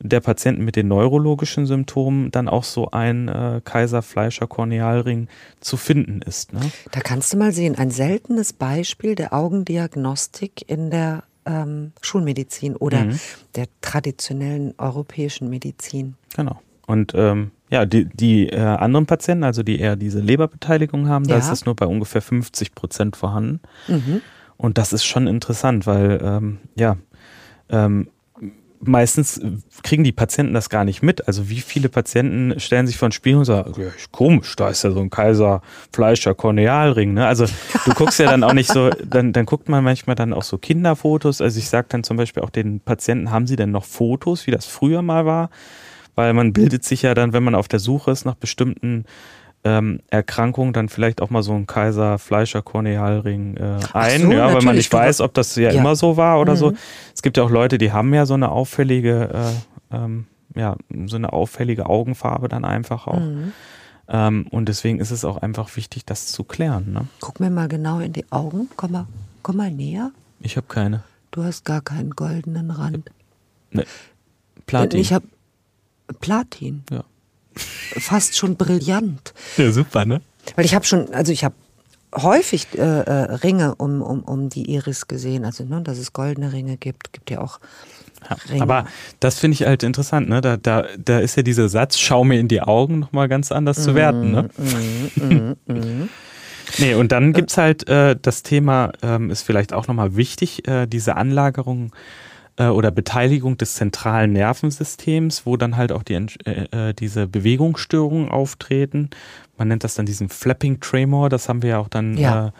der 0.03 0.19
Patienten 0.19 0.65
mit 0.65 0.75
den 0.75 0.87
neurologischen 0.87 1.65
Symptomen 1.65 2.31
dann 2.31 2.47
auch 2.47 2.63
so 2.63 2.91
ein 2.91 3.27
äh, 3.27 3.61
Kaiser-Fleischer-Kornealring 3.63 5.27
zu 5.59 5.77
finden 5.77 6.21
ist. 6.21 6.53
Ne? 6.53 6.61
Da 6.91 7.01
kannst 7.01 7.33
du 7.33 7.37
mal 7.37 7.51
sehen, 7.51 7.77
ein 7.77 7.91
seltenes 7.91 8.53
Beispiel 8.53 9.15
der 9.15 9.33
Augendiagnostik 9.33 10.69
in 10.69 10.89
der 10.89 11.23
ähm, 11.45 11.91
Schulmedizin 12.01 12.75
oder 12.75 13.05
mhm. 13.05 13.19
der 13.55 13.67
traditionellen 13.81 14.73
europäischen 14.77 15.49
Medizin. 15.49 16.15
Genau. 16.35 16.61
Und 16.87 17.13
ähm, 17.15 17.51
ja, 17.69 17.85
die, 17.85 18.05
die 18.05 18.49
äh, 18.49 18.59
anderen 18.59 19.05
Patienten, 19.05 19.43
also 19.43 19.63
die 19.63 19.79
eher 19.79 19.95
diese 19.95 20.19
Leberbeteiligung 20.19 21.07
haben, 21.07 21.25
ja. 21.25 21.35
da 21.35 21.39
ist 21.39 21.49
es 21.49 21.65
nur 21.65 21.75
bei 21.75 21.85
ungefähr 21.85 22.21
50 22.21 22.75
Prozent 22.75 23.15
vorhanden. 23.15 23.61
Mhm. 23.87 24.21
Und 24.57 24.77
das 24.77 24.93
ist 24.93 25.05
schon 25.05 25.25
interessant, 25.25 25.87
weil 25.87 26.19
ähm, 26.21 26.57
ja, 26.75 26.97
ähm, 27.69 28.09
meistens 28.83 29.41
kriegen 29.83 30.03
die 30.03 30.11
Patienten 30.11 30.53
das 30.53 30.69
gar 30.69 30.85
nicht 30.85 31.01
mit. 31.01 31.27
Also 31.27 31.49
wie 31.49 31.61
viele 31.61 31.89
Patienten 31.89 32.59
stellen 32.59 32.87
sich 32.87 32.97
vor 32.97 33.09
ein 33.09 33.11
Spiel 33.11 33.35
und 33.35 33.45
sagen, 33.45 33.73
ja, 33.77 33.89
komisch, 34.11 34.55
da 34.55 34.69
ist 34.69 34.83
ja 34.83 34.91
so 34.91 34.99
ein 34.99 35.09
Kaiser 35.09 35.61
Fleischer 35.93 36.33
Kornealring. 36.33 37.13
Ne? 37.13 37.25
Also 37.25 37.45
du 37.85 37.93
guckst 37.93 38.19
ja 38.19 38.25
dann 38.29 38.43
auch 38.43 38.53
nicht 38.53 38.71
so, 38.71 38.89
dann, 39.05 39.33
dann 39.33 39.45
guckt 39.45 39.69
man 39.69 39.83
manchmal 39.83 40.15
dann 40.15 40.33
auch 40.33 40.43
so 40.43 40.57
Kinderfotos. 40.57 41.41
Also 41.41 41.59
ich 41.59 41.69
sage 41.69 41.87
dann 41.89 42.03
zum 42.03 42.17
Beispiel 42.17 42.43
auch 42.43 42.49
den 42.49 42.79
Patienten, 42.79 43.31
haben 43.31 43.47
sie 43.47 43.55
denn 43.55 43.71
noch 43.71 43.85
Fotos, 43.85 44.47
wie 44.47 44.51
das 44.51 44.65
früher 44.65 45.01
mal 45.01 45.25
war? 45.25 45.49
Weil 46.15 46.33
man 46.33 46.53
bildet 46.53 46.83
sich 46.83 47.03
ja 47.03 47.13
dann, 47.13 47.33
wenn 47.33 47.43
man 47.43 47.55
auf 47.55 47.67
der 47.67 47.79
Suche 47.79 48.11
ist 48.11 48.25
nach 48.25 48.35
bestimmten 48.35 49.05
ähm, 49.63 49.99
Erkrankung 50.09 50.73
dann 50.73 50.89
vielleicht 50.89 51.21
auch 51.21 51.29
mal 51.29 51.43
so 51.43 51.53
ein 51.53 51.67
Kaiser 51.67 52.17
Fleischer 52.17 52.61
Kornealring 52.61 53.57
äh, 53.57 53.79
ein, 53.93 54.21
so, 54.21 54.31
ja, 54.31 54.53
weil 54.53 54.63
man 54.63 54.75
nicht 54.75 54.91
weiß, 54.91 55.21
ob 55.21 55.33
das 55.33 55.55
ja, 55.55 55.71
ja, 55.71 55.79
immer 55.79 55.95
so 55.95 56.17
war 56.17 56.39
oder 56.39 56.53
mhm. 56.53 56.57
so. 56.57 56.73
Es 57.13 57.21
gibt 57.21 57.37
ja 57.37 57.43
auch 57.43 57.51
Leute, 57.51 57.77
die 57.77 57.91
haben 57.91 58.13
ja 58.13 58.25
so 58.25 58.33
eine 58.33 58.49
auffällige, 58.49 59.29
äh, 59.91 59.95
ähm, 59.95 60.25
ja, 60.55 60.75
so 61.05 61.15
eine 61.15 61.31
auffällige 61.31 61.85
Augenfarbe 61.85 62.49
dann 62.49 62.65
einfach 62.65 63.07
auch. 63.07 63.19
Mhm. 63.19 63.53
Ähm, 64.07 64.47
und 64.49 64.67
deswegen 64.67 64.99
ist 64.99 65.11
es 65.11 65.23
auch 65.23 65.37
einfach 65.37 65.75
wichtig, 65.75 66.05
das 66.05 66.27
zu 66.27 66.43
klären. 66.43 66.91
Ne? 66.91 67.07
Guck 67.19 67.39
mir 67.39 67.51
mal 67.51 67.67
genau 67.67 67.99
in 67.99 68.13
die 68.13 68.25
Augen. 68.31 68.67
Komm 68.75 68.91
mal, 68.91 69.07
komm 69.43 69.57
mal 69.57 69.71
näher. 69.71 70.11
Ich 70.39 70.57
habe 70.57 70.67
keine. 70.67 71.03
Du 71.29 71.43
hast 71.43 71.65
gar 71.65 71.81
keinen 71.81 72.11
goldenen 72.11 72.71
Rand. 72.71 73.09
Ne, 73.71 73.85
Platin. 74.65 74.99
Ich 74.99 75.13
habe 75.13 75.25
Platin. 76.19 76.83
Ja 76.91 77.03
fast 77.55 78.37
schon 78.37 78.55
brillant. 78.55 79.33
Ja, 79.57 79.71
super, 79.71 80.05
ne? 80.05 80.21
Weil 80.55 80.65
ich 80.65 80.75
habe 80.75 80.85
schon, 80.85 81.13
also 81.13 81.31
ich 81.31 81.43
habe 81.43 81.55
häufig 82.15 82.67
äh, 82.75 82.81
äh, 82.81 83.33
Ringe 83.35 83.75
um, 83.75 84.01
um, 84.01 84.23
um 84.23 84.49
die 84.49 84.71
Iris 84.73 85.07
gesehen, 85.07 85.45
also 85.45 85.63
ne, 85.63 85.81
dass 85.81 85.97
es 85.97 86.13
goldene 86.13 86.51
Ringe 86.51 86.77
gibt, 86.77 87.13
gibt 87.13 87.29
ja 87.29 87.39
auch 87.39 87.59
ja, 88.53 88.61
aber 88.61 88.85
das 89.19 89.39
finde 89.39 89.55
ich 89.55 89.63
halt 89.63 89.81
interessant, 89.81 90.29
ne? 90.29 90.41
Da, 90.41 90.55
da, 90.55 90.85
da 91.03 91.19
ist 91.19 91.37
ja 91.37 91.43
dieser 91.43 91.69
Satz, 91.69 91.97
schau 91.97 92.23
mir 92.23 92.39
in 92.39 92.47
die 92.47 92.61
Augen, 92.61 92.99
nochmal 92.99 93.27
ganz 93.27 93.51
anders 93.51 93.79
mm, 93.79 93.81
zu 93.81 93.95
werten, 93.95 94.31
ne? 94.31 94.49
Mm, 95.17 95.23
mm, 95.23 95.55
mm, 95.65 96.09
nee, 96.77 96.93
und 96.93 97.11
dann 97.11 97.33
gibt 97.33 97.49
es 97.49 97.57
halt 97.57 97.89
äh, 97.89 98.15
das 98.21 98.43
Thema, 98.43 98.91
ähm, 99.01 99.31
ist 99.31 99.41
vielleicht 99.41 99.73
auch 99.73 99.87
nochmal 99.87 100.15
wichtig, 100.15 100.67
äh, 100.67 100.85
diese 100.85 101.17
Anlagerung 101.17 101.93
äh, 102.61 102.67
oder 102.67 102.91
Beteiligung 102.91 103.57
des 103.57 103.75
zentralen 103.75 104.33
Nervensystems, 104.33 105.45
wo 105.45 105.57
dann 105.57 105.77
halt 105.77 105.91
auch 105.91 106.03
die, 106.03 106.13
äh, 106.13 106.89
äh, 106.89 106.93
diese 106.93 107.27
Bewegungsstörungen 107.27 108.29
auftreten. 108.29 109.09
Man 109.57 109.67
nennt 109.67 109.83
das 109.83 109.95
dann 109.95 110.05
diesen 110.05 110.29
Flapping 110.29 110.79
Tremor, 110.79 111.29
das 111.29 111.49
haben 111.49 111.63
wir 111.63 111.71
ja 111.71 111.79
auch 111.79 111.89
dann 111.89 112.17
ja, 112.17 112.47
äh, 112.47 112.51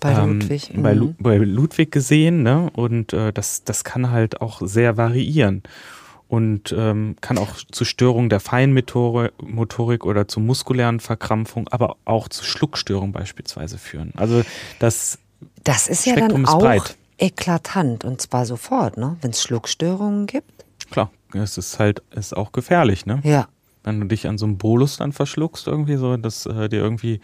bei, 0.00 0.12
ähm, 0.12 0.40
Ludwig. 0.40 0.72
Bei, 0.76 0.94
Lu 0.94 1.06
mhm. 1.06 1.16
bei, 1.18 1.36
Ludwig 1.36 1.92
gesehen. 1.92 2.42
Ne? 2.42 2.70
Und 2.72 3.12
äh, 3.12 3.32
das, 3.32 3.64
das 3.64 3.84
kann 3.84 4.10
halt 4.10 4.40
auch 4.40 4.62
sehr 4.64 4.96
variieren 4.96 5.62
und 6.28 6.74
ähm, 6.76 7.16
kann 7.20 7.36
auch 7.36 7.56
zu 7.70 7.84
Störungen 7.84 8.30
der 8.30 8.40
Feinmotorik 8.40 10.06
oder 10.06 10.28
zu 10.28 10.40
muskulären 10.40 10.98
Verkrampfung, 10.98 11.68
aber 11.68 11.96
auch 12.06 12.28
zu 12.28 12.42
Schluckstörungen 12.44 13.12
beispielsweise 13.12 13.76
führen. 13.76 14.12
Also 14.16 14.42
das, 14.78 15.18
das 15.62 15.88
ist 15.88 16.06
ja 16.06 16.16
dann 16.16 16.46
auch 16.46 16.58
breit 16.58 16.96
eklatant 17.22 18.04
und 18.04 18.20
zwar 18.20 18.44
sofort, 18.46 18.96
ne? 18.96 19.16
Wenn 19.20 19.30
es 19.30 19.42
Schluckstörungen 19.42 20.26
gibt. 20.26 20.64
Klar, 20.90 21.10
es 21.32 21.56
ist 21.56 21.78
halt 21.78 22.02
ist 22.10 22.36
auch 22.36 22.50
gefährlich, 22.50 23.06
ne? 23.06 23.20
Ja. 23.22 23.48
Wenn 23.84 24.00
du 24.00 24.06
dich 24.06 24.26
an 24.26 24.38
so 24.38 24.46
einem 24.46 24.58
Bolus 24.58 24.96
dann 24.96 25.12
verschluckst, 25.12 25.68
irgendwie 25.68 25.96
so, 25.96 26.16
dass 26.16 26.46
äh, 26.46 26.68
dir 26.68 26.80
irgendwie 26.80 27.20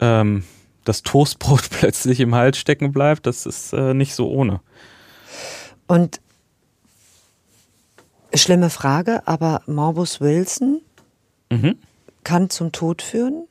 ähm, 0.00 0.44
das 0.84 1.02
Toastbrot 1.02 1.68
plötzlich 1.70 2.20
im 2.20 2.34
Hals 2.34 2.56
stecken 2.56 2.90
bleibt, 2.90 3.26
das 3.26 3.44
ist 3.44 3.74
äh, 3.74 3.92
nicht 3.92 4.14
so 4.14 4.30
ohne. 4.30 4.60
Und 5.86 6.20
schlimme 8.34 8.70
Frage, 8.70 9.26
aber 9.26 9.60
Morbus 9.66 10.22
Wilson 10.22 10.80
mhm. 11.50 11.76
kann 12.24 12.48
zum 12.48 12.72
Tod 12.72 13.02
führen? 13.02 13.44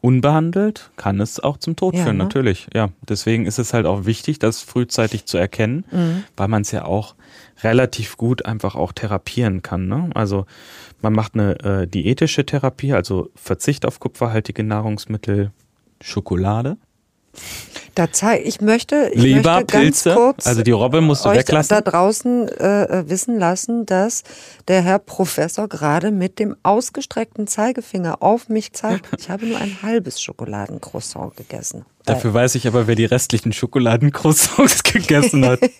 Unbehandelt 0.00 0.90
kann 0.96 1.20
es 1.20 1.40
auch 1.40 1.56
zum 1.58 1.76
Tod 1.76 1.94
Ja, 1.94 2.04
führen, 2.04 2.16
ne? 2.16 2.24
natürlich. 2.24 2.68
Ja, 2.74 2.88
deswegen 3.08 3.46
ist 3.46 3.58
es 3.58 3.74
halt 3.74 3.86
auch 3.86 4.06
wichtig, 4.06 4.38
das 4.38 4.62
frühzeitig 4.62 5.26
zu 5.26 5.36
erkennen, 5.38 5.84
Mhm. 5.90 6.24
weil 6.36 6.48
man 6.48 6.62
es 6.62 6.70
ja 6.70 6.84
auch 6.84 7.14
relativ 7.62 8.16
gut 8.16 8.46
einfach 8.46 8.74
auch 8.74 8.92
therapieren 8.92 9.62
kann. 9.62 9.86
Ne? 9.88 10.10
Also 10.14 10.46
man 11.02 11.12
macht 11.12 11.34
eine 11.34 11.58
äh, 11.60 11.86
diätische 11.86 12.44
Therapie, 12.46 12.92
also 12.94 13.30
Verzicht 13.34 13.84
auf 13.86 14.00
kupferhaltige 14.00 14.62
Nahrungsmittel, 14.64 15.50
Schokolade, 16.00 16.76
Da 17.94 18.10
zeig, 18.12 18.46
ich 18.46 18.60
möchte, 18.60 19.10
ich 19.12 19.20
Leber, 19.20 19.56
möchte 19.56 19.66
ganz 19.72 20.02
Pilze. 20.04 20.14
kurz 20.14 20.46
Also 20.46 20.62
die 20.62 20.70
Robbe 20.70 21.00
musst 21.00 21.24
du 21.24 21.28
euch 21.28 21.38
weglassen. 21.38 21.68
da 21.76 21.80
draußen 21.80 22.48
äh, 22.48 22.82
äh, 22.84 23.08
wissen 23.08 23.38
lassen, 23.38 23.84
dass 23.84 24.22
der 24.68 24.82
Herr 24.82 24.98
Professor 24.98 25.68
gerade 25.68 26.10
mit 26.10 26.38
dem 26.38 26.56
ausgestreckten 26.62 27.46
Zeigefinger 27.46 28.22
auf 28.22 28.48
mich 28.48 28.72
zeigt. 28.72 29.08
Ich 29.18 29.28
habe 29.28 29.46
nur 29.46 29.58
ein 29.58 29.78
halbes 29.82 30.22
Schokoladencroissant 30.22 31.36
gegessen. 31.36 31.84
Dafür 32.06 32.32
weiß 32.32 32.54
ich 32.54 32.66
aber, 32.66 32.86
wer 32.86 32.94
die 32.94 33.04
restlichen 33.04 33.52
Schokoladencroissants 33.52 34.82
gegessen 34.84 35.44
hat. 35.46 35.60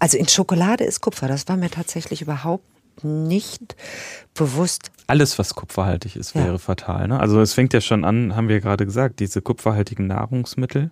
Also 0.00 0.18
in 0.18 0.26
Schokolade 0.26 0.82
ist 0.82 1.02
Kupfer. 1.02 1.28
Das 1.28 1.46
war 1.46 1.56
mir 1.56 1.70
tatsächlich 1.70 2.20
überhaupt 2.20 2.64
nicht 3.02 3.76
bewusst. 4.34 4.90
Alles, 5.06 5.38
was 5.38 5.54
kupferhaltig 5.54 6.16
ist, 6.16 6.34
Ja. 6.34 6.44
wäre 6.44 6.58
fatal. 6.58 7.08
Ne? 7.08 7.18
Also 7.20 7.40
es 7.40 7.54
fängt 7.54 7.72
ja 7.72 7.80
schon 7.80 8.04
an, 8.04 8.34
haben 8.36 8.48
wir 8.48 8.60
gerade 8.60 8.84
gesagt, 8.86 9.20
diese 9.20 9.42
kupferhaltigen 9.42 10.06
Nahrungsmittel. 10.06 10.90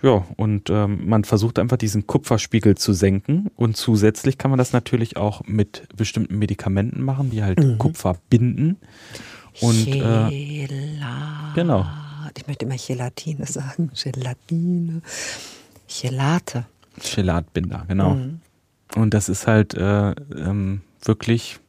Ja, 0.00 0.24
und 0.36 0.70
ähm, 0.70 1.08
man 1.08 1.24
versucht 1.24 1.58
einfach 1.58 1.76
diesen 1.76 2.06
Kupferspiegel 2.06 2.76
zu 2.76 2.92
senken. 2.92 3.50
Und 3.56 3.76
zusätzlich 3.76 4.38
kann 4.38 4.50
man 4.50 4.58
das 4.58 4.72
natürlich 4.72 5.16
auch 5.16 5.42
mit 5.46 5.88
bestimmten 5.96 6.38
Medikamenten 6.38 7.02
machen, 7.02 7.30
die 7.30 7.42
halt 7.42 7.58
Mhm. 7.58 7.78
Kupfer 7.78 8.16
binden. 8.30 8.76
Und 9.60 9.88
äh, 9.88 10.66
Gelat. 10.66 11.54
genau. 11.56 11.84
Ich 12.36 12.46
möchte 12.46 12.64
immer 12.66 12.76
Gelatine 12.76 13.44
sagen. 13.46 13.90
Gelatine. 14.00 15.02
Gelate. 15.88 16.66
Chelatbinder, 17.00 17.84
genau. 17.88 18.14
Mhm. 18.14 18.40
Und 18.96 19.14
das 19.14 19.28
ist 19.28 19.46
halt 19.46 19.74
äh, 19.74 20.10
ähm, 20.10 20.82
wirklich 21.02 21.60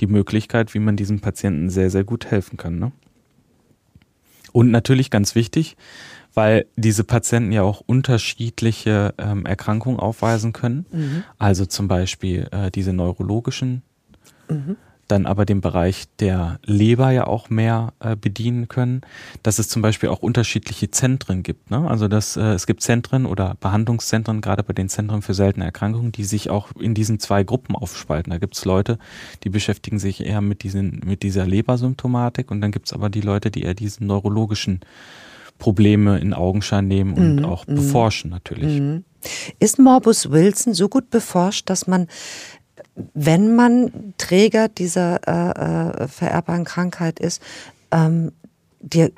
die 0.00 0.06
Möglichkeit, 0.06 0.74
wie 0.74 0.78
man 0.78 0.96
diesem 0.96 1.20
Patienten 1.20 1.70
sehr, 1.70 1.90
sehr 1.90 2.04
gut 2.04 2.26
helfen 2.26 2.56
kann. 2.56 2.78
Ne? 2.78 2.92
Und 4.52 4.70
natürlich 4.70 5.10
ganz 5.10 5.34
wichtig, 5.34 5.76
weil 6.34 6.66
diese 6.76 7.04
Patienten 7.04 7.52
ja 7.52 7.62
auch 7.62 7.80
unterschiedliche 7.86 9.14
ähm, 9.18 9.46
Erkrankungen 9.46 9.98
aufweisen 9.98 10.52
können. 10.52 10.86
Mhm. 10.90 11.24
Also 11.38 11.66
zum 11.66 11.88
Beispiel 11.88 12.48
äh, 12.50 12.70
diese 12.70 12.92
neurologischen, 12.92 13.82
dann 15.08 15.26
aber 15.26 15.44
den 15.44 15.60
Bereich 15.60 16.04
der 16.18 16.58
Leber 16.64 17.10
ja 17.10 17.26
auch 17.26 17.50
mehr 17.50 17.92
äh, 18.00 18.16
bedienen 18.16 18.68
können, 18.68 19.02
dass 19.42 19.58
es 19.58 19.68
zum 19.68 19.82
Beispiel 19.82 20.08
auch 20.08 20.20
unterschiedliche 20.20 20.90
Zentren 20.90 21.42
gibt. 21.42 21.70
Ne? 21.70 21.88
Also 21.88 22.08
dass 22.08 22.36
äh, 22.36 22.52
es 22.52 22.66
gibt 22.66 22.82
Zentren 22.82 23.26
oder 23.26 23.56
Behandlungszentren, 23.60 24.40
gerade 24.40 24.62
bei 24.62 24.72
den 24.72 24.88
Zentren 24.88 25.22
für 25.22 25.34
seltene 25.34 25.64
Erkrankungen, 25.64 26.12
die 26.12 26.24
sich 26.24 26.50
auch 26.50 26.70
in 26.78 26.94
diesen 26.94 27.18
zwei 27.18 27.44
Gruppen 27.44 27.76
aufspalten. 27.76 28.30
Da 28.30 28.38
gibt 28.38 28.56
es 28.56 28.64
Leute, 28.64 28.98
die 29.42 29.50
beschäftigen 29.50 29.98
sich 29.98 30.24
eher 30.24 30.40
mit, 30.40 30.62
diesen, 30.62 31.00
mit 31.04 31.22
dieser 31.22 31.46
Lebersymptomatik 31.46 32.50
und 32.50 32.60
dann 32.60 32.72
gibt 32.72 32.86
es 32.86 32.92
aber 32.92 33.10
die 33.10 33.20
Leute, 33.20 33.50
die 33.50 33.62
eher 33.62 33.74
diese 33.74 34.04
neurologischen 34.04 34.80
Probleme 35.58 36.18
in 36.18 36.34
Augenschein 36.34 36.88
nehmen 36.88 37.14
und 37.14 37.44
auch 37.44 37.64
beforschen 37.64 38.30
natürlich. 38.30 39.02
Ist 39.58 39.78
Morbus 39.78 40.30
Wilson 40.30 40.74
so 40.74 40.88
gut 40.88 41.10
beforscht, 41.10 41.70
dass 41.70 41.86
man, 41.86 42.08
wenn 43.14 43.54
man 43.56 44.14
Träger 44.18 44.68
dieser 44.68 45.20
äh, 45.26 46.04
äh, 46.04 46.08
vererbbaren 46.08 46.64
Krankheit 46.64 47.18
ist, 47.18 47.42
ähm, 47.90 48.32
dir, 48.80 49.10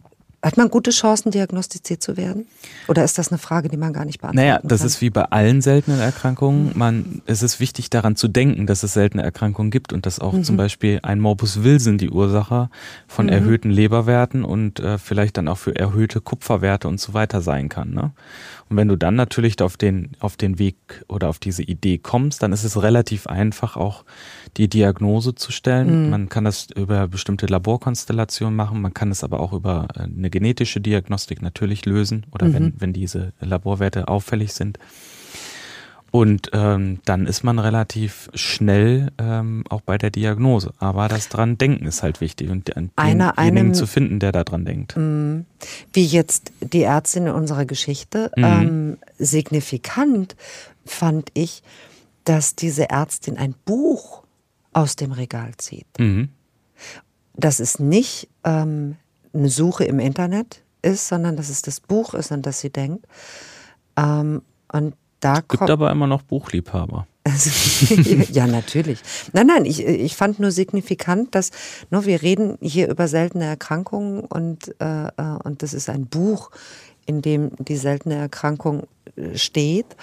hat 0.47 0.57
man 0.57 0.71
gute 0.71 0.91
Chancen, 0.91 1.31
diagnostiziert 1.31 2.03
zu 2.03 2.17
werden? 2.17 2.47
Oder 2.89 3.05
ist 3.05 3.19
das 3.19 3.29
eine 3.31 3.39
Frage, 3.39 3.69
die 3.69 3.77
man 3.77 3.93
gar 3.93 4.05
nicht 4.05 4.21
beantworten 4.21 4.47
Naja, 4.49 4.61
das 4.63 4.81
kann? 4.81 4.87
ist 4.87 5.01
wie 5.01 5.11
bei 5.11 5.25
allen 5.25 5.61
seltenen 5.61 6.01
Erkrankungen. 6.01 6.73
Man, 6.75 7.21
es 7.27 7.43
ist 7.43 7.61
wichtig 7.61 7.91
daran 7.91 8.17
zu 8.17 8.29
denken, 8.29 8.67
dass 8.67 8.83
es 8.83 8.93
seltene 8.95 9.23
Erkrankungen 9.23 9.71
gibt 9.71 9.93
und 9.93 10.07
dass 10.07 10.19
auch 10.21 10.33
Mhm. 10.33 10.45
zum 10.45 10.57
Beispiel 10.57 11.01
ein 11.03 11.21
Morbus 11.21 11.63
Wilson 11.65 11.99
die 11.99 12.11
Ursache 12.11 12.71
von 13.09 13.29
erhöhten 13.29 13.71
Leberwerten 13.71 14.45
und 14.45 14.81
äh, 14.81 14.99
vielleicht 14.99 15.37
dann 15.37 15.49
auch 15.49 15.59
für 15.59 15.75
erhöhte 15.77 16.21
Kupferwerte 16.21 16.89
und 16.89 17.01
so 17.01 17.13
weiter 17.13 17.41
sein 17.43 17.69
kann. 17.69 17.91
Ne? 17.93 18.13
Und 18.69 18.77
wenn 18.77 18.89
du 18.89 18.97
dann 18.97 19.15
natürlich 19.15 19.61
auf 19.63 19.77
den, 19.77 20.13
auf 20.21 20.37
den 20.37 20.59
Weg 20.59 20.77
oder 21.09 21.29
auf 21.29 21.39
diese 21.39 21.63
Idee 21.63 21.99
kommst, 21.99 22.43
dann 22.43 22.53
ist 22.53 22.65
es 22.65 22.81
relativ 22.83 23.27
einfach 23.27 23.77
auch 23.77 24.05
die 24.57 24.69
Diagnose 24.69 25.35
zu 25.35 25.53
stellen. 25.53 26.11
Man 26.11 26.29
kann 26.29 26.45
das 26.45 26.69
über 26.75 27.07
bestimmte 27.09 27.47
Laborkonstellationen 27.47 28.57
machen, 28.57 28.81
man 28.81 28.93
kann 28.95 29.11
es 29.11 29.23
aber 29.23 29.41
auch 29.41 29.53
über 29.53 29.87
äh, 29.95 30.03
eine 30.03 30.31
genetische 30.37 30.81
Diagnostik 30.81 31.41
natürlich 31.43 31.87
lösen 31.87 32.27
oder 32.33 32.53
wenn, 32.53 32.75
wenn 32.79 32.93
diese 32.93 33.33
Laborwerte 33.41 34.09
auffällig 34.09 34.53
sind. 34.53 34.79
Und 36.13 36.51
ähm, 36.55 37.01
dann 37.05 37.27
ist 37.27 37.43
man 37.43 37.59
relativ 37.59 38.31
schnell 38.35 39.11
ähm, 39.19 39.65
auch 39.69 39.81
bei 39.83 39.99
der 39.99 40.11
Diagnose. 40.11 40.73
Aber 40.79 41.09
das 41.09 41.29
dran 41.29 41.59
denken 41.59 41.85
ist 41.85 42.03
halt 42.03 42.21
wichtig 42.21 42.49
und 42.49 42.69
den, 42.69 42.91
Einer- 42.97 43.33
denjenigen 43.33 43.67
einem- 43.67 43.75
zu 43.75 43.87
finden, 43.87 44.19
der 44.21 44.33
da 44.33 44.45
dran 44.45 44.65
denkt. 44.65 44.95
wie 44.97 46.05
jetzt 46.07 46.53
die 46.61 46.83
Ärztin 46.85 47.27
in 47.27 47.33
unserer 47.33 47.65
Geschichte. 47.67 48.31
Mhm. 48.37 48.45
Ähm, 48.45 48.97
signifikant 49.19 50.37
fand 50.87 51.29
ich, 51.35 51.63
dass 52.25 52.55
diese 52.55 52.89
Ärztin 52.89 53.37
ein 53.37 53.55
Buch 53.65 54.23
aus 54.73 54.97
dem 54.97 55.13
Regal 55.13 55.53
zieht. 55.59 55.87
Mhm. 55.99 56.29
Dass 57.35 57.61
es 57.61 57.79
nicht 57.79 58.29
ähm, 58.45 58.97
eine 59.37 59.49
Suche 59.49 59.85
im 59.85 59.99
Internet 59.99 60.63
ist, 60.83 61.09
sondern 61.09 61.37
dass 61.37 61.49
es 61.49 61.63
das 61.63 61.81
Buch 61.81 62.15
ist, 62.15 62.33
an 62.33 62.43
das 62.43 62.61
sie 62.61 62.71
denkt. 62.71 63.07
Ähm, 63.97 64.43
und 64.73 64.95
da 65.21 65.37
Gibt 65.37 65.49
kommt. 65.49 65.71
aber 65.71 65.91
immer 65.91 66.07
noch 66.07 66.23
Buchliebhaber. 66.23 67.07
ja, 68.33 68.47
natürlich. 68.47 69.01
Nein, 69.33 69.49
nein, 69.49 69.65
ich, 69.65 69.85
ich 69.85 70.15
fand 70.17 70.39
nur 70.39 70.53
signifikant, 70.53 71.35
dass 71.35 71.51
no, 71.91 72.05
wir 72.05 72.23
reden 72.23 72.57
hier 72.61 72.89
über 72.89 73.09
seltene 73.09 73.45
Erkrankungen 73.47 74.21
und, 74.21 74.75
äh, 74.81 75.07
äh, 75.07 75.39
und 75.43 75.63
das 75.63 75.75
ist 75.75 75.91
ein 75.91 76.07
Buch, 76.07 76.51
in 77.07 77.23
dem 77.23 77.51
die 77.59 77.77
seltene 77.77 78.15
Erkrankung 78.15 78.87
äh, 79.17 79.37
steht. 79.37 79.97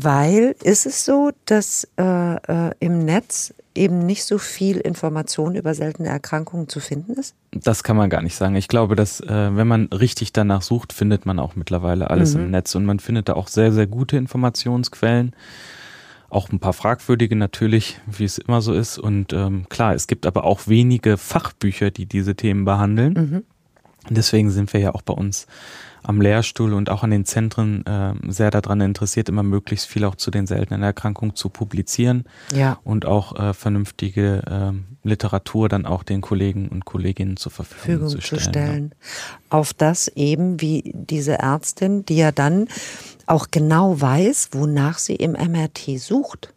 Weil 0.00 0.54
ist 0.62 0.86
es 0.86 1.04
so, 1.04 1.32
dass 1.44 1.88
äh, 1.98 2.34
äh, 2.34 2.72
im 2.78 3.04
Netz 3.04 3.54
eben 3.74 3.98
nicht 4.06 4.24
so 4.24 4.38
viel 4.38 4.76
Information 4.78 5.54
über 5.54 5.74
seltene 5.74 6.08
Erkrankungen 6.08 6.68
zu 6.68 6.80
finden 6.80 7.14
ist? 7.14 7.34
Das 7.52 7.82
kann 7.82 7.96
man 7.96 8.10
gar 8.10 8.22
nicht 8.22 8.36
sagen. 8.36 8.54
Ich 8.54 8.68
glaube, 8.68 8.96
dass 8.96 9.20
äh, 9.20 9.56
wenn 9.56 9.66
man 9.66 9.86
richtig 9.86 10.32
danach 10.32 10.62
sucht, 10.62 10.92
findet 10.92 11.26
man 11.26 11.38
auch 11.38 11.56
mittlerweile 11.56 12.10
alles 12.10 12.34
im 12.34 12.50
Netz 12.50 12.74
und 12.74 12.84
man 12.84 13.00
findet 13.00 13.28
da 13.28 13.34
auch 13.34 13.48
sehr, 13.48 13.72
sehr 13.72 13.86
gute 13.86 14.16
Informationsquellen. 14.16 15.34
Auch 16.30 16.50
ein 16.50 16.60
paar 16.60 16.74
fragwürdige 16.74 17.36
natürlich, 17.36 17.98
wie 18.06 18.24
es 18.24 18.38
immer 18.38 18.60
so 18.60 18.74
ist. 18.74 18.98
Und 18.98 19.32
ähm, 19.32 19.66
klar, 19.68 19.94
es 19.94 20.06
gibt 20.06 20.26
aber 20.26 20.44
auch 20.44 20.66
wenige 20.66 21.16
Fachbücher, 21.16 21.90
die 21.90 22.06
diese 22.06 22.34
Themen 22.34 22.64
behandeln. 22.64 23.44
Und 24.08 24.16
Deswegen 24.16 24.50
sind 24.50 24.72
wir 24.72 24.80
ja 24.80 24.94
auch 24.94 25.02
bei 25.02 25.14
uns 25.14 25.46
am 26.08 26.22
Lehrstuhl 26.22 26.72
und 26.72 26.88
auch 26.88 27.02
an 27.02 27.10
den 27.10 27.26
Zentren 27.26 27.84
äh, 27.84 28.14
sehr 28.28 28.50
daran 28.50 28.80
interessiert, 28.80 29.28
immer 29.28 29.42
möglichst 29.42 29.86
viel 29.86 30.04
auch 30.06 30.14
zu 30.16 30.30
den 30.30 30.46
seltenen 30.46 30.82
Erkrankungen 30.82 31.34
zu 31.34 31.50
publizieren 31.50 32.24
Ja. 32.54 32.78
und 32.82 33.04
auch 33.04 33.38
äh, 33.38 33.52
vernünftige 33.52 34.42
ähm, 34.50 34.84
Literatur 35.04 35.68
dann 35.68 35.84
auch 35.84 36.02
den 36.02 36.22
Kollegen 36.22 36.68
und 36.68 36.86
Kolleginnen 36.86 37.36
zur 37.36 37.52
Verfügung, 37.52 38.08
Verfügung 38.08 38.08
zu 38.08 38.20
stellen. 38.22 38.40
zu 38.42 38.48
stellen. 38.48 38.94
Auf 39.50 39.74
das 39.74 40.08
eben 40.08 40.62
wie 40.62 40.92
diese 40.94 41.38
Ärztin, 41.40 42.06
die 42.06 42.16
ja 42.16 42.32
dann 42.32 42.68
auch 43.26 43.48
genau 43.50 44.00
weiß, 44.00 44.48
wonach 44.52 44.98
sie 44.98 45.14
im 45.16 45.32
MRT 45.32 45.98
sucht. 46.00 46.54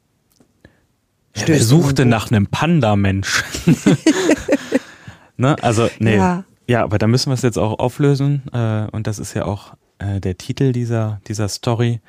Ja. 1.36 1.41
Ja, 1.41 1.43
Stößt 1.43 1.68
suchte 1.68 2.06
nach 2.06 2.32
einem 2.32 2.47
Panda-Mensch? 2.47 3.43
ne? 5.38 5.56
Also, 5.62 5.89
nee. 5.99 6.16
Ja. 6.16 6.43
Ja. 6.72 6.84
aber 6.84 6.97
da 6.97 7.07
müssen 7.07 7.30
wir 7.30 7.34
es 7.36 7.41
jetzt 7.41 7.57
auch 7.57 7.80
auflösen. 7.80 8.43
Äh, 8.53 8.88
und 8.91 9.07
das 9.07 9.19
ist 9.19 9.34
ja 9.34 9.45
auch 9.45 9.74
äh, 9.99 10.19
der 10.19 10.38
Titel 10.38 10.72
dieser, 10.72 11.22
dieser 11.28 11.47
Story. 11.47 12.01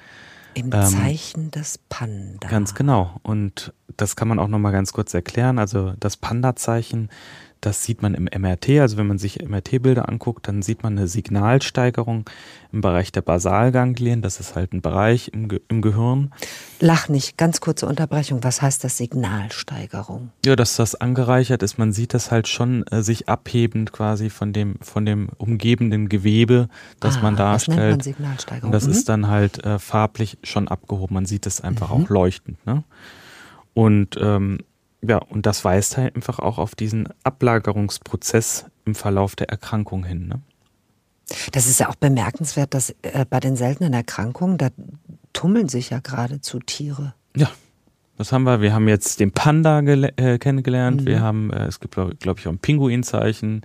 Im 0.54 0.70
Ähm, 0.72 0.82
Zeichen 0.82 1.50
des 1.50 1.78
Panda. 1.88 2.46
Ganz 2.48 2.74
genau. 2.74 3.18
Und 3.22 3.72
das 3.96 4.16
kann 4.16 4.28
man 4.28 4.38
auch 4.38 4.48
nochmal 4.48 4.72
ganz 4.72 4.92
kurz 4.92 5.14
erklären. 5.14 5.58
Also 5.58 5.94
das 5.98 6.16
Panda-Zeichen, 6.16 7.08
das 7.62 7.84
sieht 7.84 8.02
man 8.02 8.14
im 8.14 8.24
MRT. 8.24 8.80
Also 8.80 8.96
wenn 8.98 9.06
man 9.06 9.18
sich 9.18 9.40
MRT-Bilder 9.48 10.08
anguckt, 10.08 10.46
dann 10.48 10.60
sieht 10.62 10.82
man 10.82 10.98
eine 10.98 11.06
Signalsteigerung 11.08 12.28
im 12.72 12.80
Bereich 12.80 13.12
der 13.12 13.22
Basalganglien. 13.22 14.20
Das 14.20 14.40
ist 14.40 14.56
halt 14.56 14.72
ein 14.72 14.82
Bereich 14.82 15.28
im, 15.32 15.48
Ge 15.48 15.60
im 15.68 15.80
Gehirn. 15.80 16.32
Lach 16.80 17.08
nicht, 17.08 17.38
ganz 17.38 17.60
kurze 17.60 17.86
Unterbrechung. 17.86 18.42
Was 18.42 18.60
heißt 18.62 18.82
das 18.82 18.96
Signalsteigerung? 18.96 20.30
Ja, 20.44 20.56
dass 20.56 20.76
das 20.76 20.94
angereichert 20.96 21.62
ist. 21.62 21.78
Man 21.78 21.92
sieht 21.92 22.14
das 22.14 22.30
halt 22.30 22.48
schon 22.48 22.84
äh, 22.88 23.02
sich 23.02 23.28
abhebend 23.28 23.92
quasi 23.92 24.28
von 24.28 24.52
dem, 24.52 24.76
von 24.80 25.06
dem 25.06 25.28
umgebenden 25.38 26.08
Gewebe, 26.08 26.68
das 27.00 27.18
Ah, 27.18 27.22
man 27.22 27.36
das 27.36 27.68
nennt 27.68 27.78
darstellt. 27.78 27.90
man 27.92 28.00
Signalsteigerung. 28.00 28.68
Und 28.68 28.72
das 28.72 28.86
Mhm. 28.86 28.92
ist 28.92 29.08
dann 29.08 29.28
halt 29.28 29.64
äh, 29.64 29.78
farblich 29.78 30.38
schon 30.42 30.68
abgehoben. 30.68 31.14
Man 31.14 31.26
sieht 31.26 31.46
es 31.46 31.60
einfach 31.60 31.90
auch 31.92 32.08
leuchtend. 32.08 32.64
Ne? 32.66 32.82
Und 33.74 34.18
ähm, 34.20 34.58
ja, 35.06 35.18
und 35.18 35.46
das 35.46 35.64
weist 35.64 35.96
halt 35.96 36.14
einfach 36.14 36.38
auch 36.38 36.58
auf 36.58 36.74
diesen 36.74 37.08
Ablagerungsprozess 37.24 38.66
im 38.84 38.94
Verlauf 38.94 39.36
der 39.36 39.48
Erkrankung 39.48 40.04
hin. 40.04 40.28
Ne? 40.28 40.40
Das 41.52 41.66
ist 41.66 41.80
ja 41.80 41.88
auch 41.88 41.96
bemerkenswert, 41.96 42.74
dass 42.74 42.90
äh, 43.02 43.24
bei 43.28 43.40
den 43.40 43.56
seltenen 43.56 43.92
Erkrankungen, 43.92 44.58
da 44.58 44.68
tummeln 45.32 45.68
sich 45.68 45.90
ja 45.90 46.00
geradezu 46.00 46.60
Tiere. 46.60 47.14
Ja, 47.36 47.50
was 48.16 48.32
haben 48.32 48.44
wir? 48.44 48.60
Wir 48.60 48.72
haben 48.72 48.88
jetzt 48.88 49.20
den 49.20 49.32
Panda 49.32 49.80
äh, 49.80 50.38
kennengelernt. 50.38 51.02
Mhm. 51.02 51.06
Wir 51.06 51.20
haben, 51.20 51.52
äh, 51.52 51.66
es 51.66 51.80
gibt, 51.80 51.94
glaube 51.94 52.14
glaub 52.16 52.38
ich, 52.38 52.46
auch 52.46 52.52
ein 52.52 52.58
Pinguinzeichen. 52.58 53.62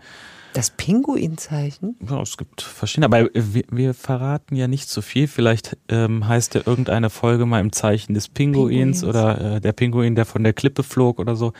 Das 0.57 0.71
Pinguinzeichen? 0.71 1.97
Ja, 2.09 2.19
es 2.19 2.35
gibt 2.35 2.63
verschiedene, 2.63 3.05
aber 3.05 3.29
wir, 3.31 3.63
wir 3.69 3.93
verraten 3.93 4.55
ja 4.55 4.67
nicht 4.67 4.89
so 4.89 5.03
viel. 5.03 5.27
Vielleicht 5.27 5.77
ähm, 5.87 6.27
heißt 6.27 6.55
ja 6.55 6.61
irgendeine 6.65 7.11
Folge 7.11 7.45
mal 7.45 7.59
im 7.59 7.71
Zeichen 7.71 8.15
des 8.15 8.27
Pinguins, 8.27 9.01
Pinguins. 9.01 9.03
oder 9.03 9.57
äh, 9.57 9.61
der 9.61 9.73
Pinguin, 9.73 10.15
der 10.15 10.25
von 10.25 10.43
der 10.43 10.53
Klippe 10.53 10.81
flog 10.81 11.19
oder 11.19 11.35
so. 11.35 11.53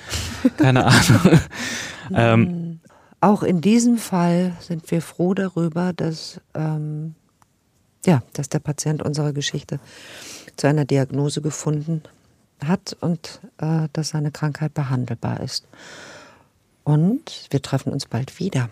Keine 0.58 0.86
Ahnung. 0.88 1.40
ähm, 2.12 2.80
Auch 3.22 3.44
in 3.44 3.62
diesem 3.62 4.00
Fall 4.00 4.58
sind 4.62 4.90
wir 4.90 5.04
froh 5.04 5.36
darüber, 5.36 5.94
dass, 5.94 6.42
ähm, 6.56 7.14
ja, 8.04 8.24
dass 8.34 8.50
der 8.50 8.62
Patient 8.62 9.04
unserer 9.04 9.32
Geschichte 9.32 9.80
zu 10.56 10.66
einer 10.66 10.86
Diagnose 10.86 11.44
gefunden 11.44 12.02
hat 12.66 12.98
und 13.00 13.42
äh, 13.60 13.90
dass 13.94 14.10
seine 14.10 14.32
Krankheit 14.32 14.74
behandelbar 14.74 15.42
ist. 15.42 15.68
Und 16.84 17.46
wir 17.52 17.62
treffen 17.62 17.94
uns 17.94 18.08
bald 18.08 18.40
wieder 18.40 18.72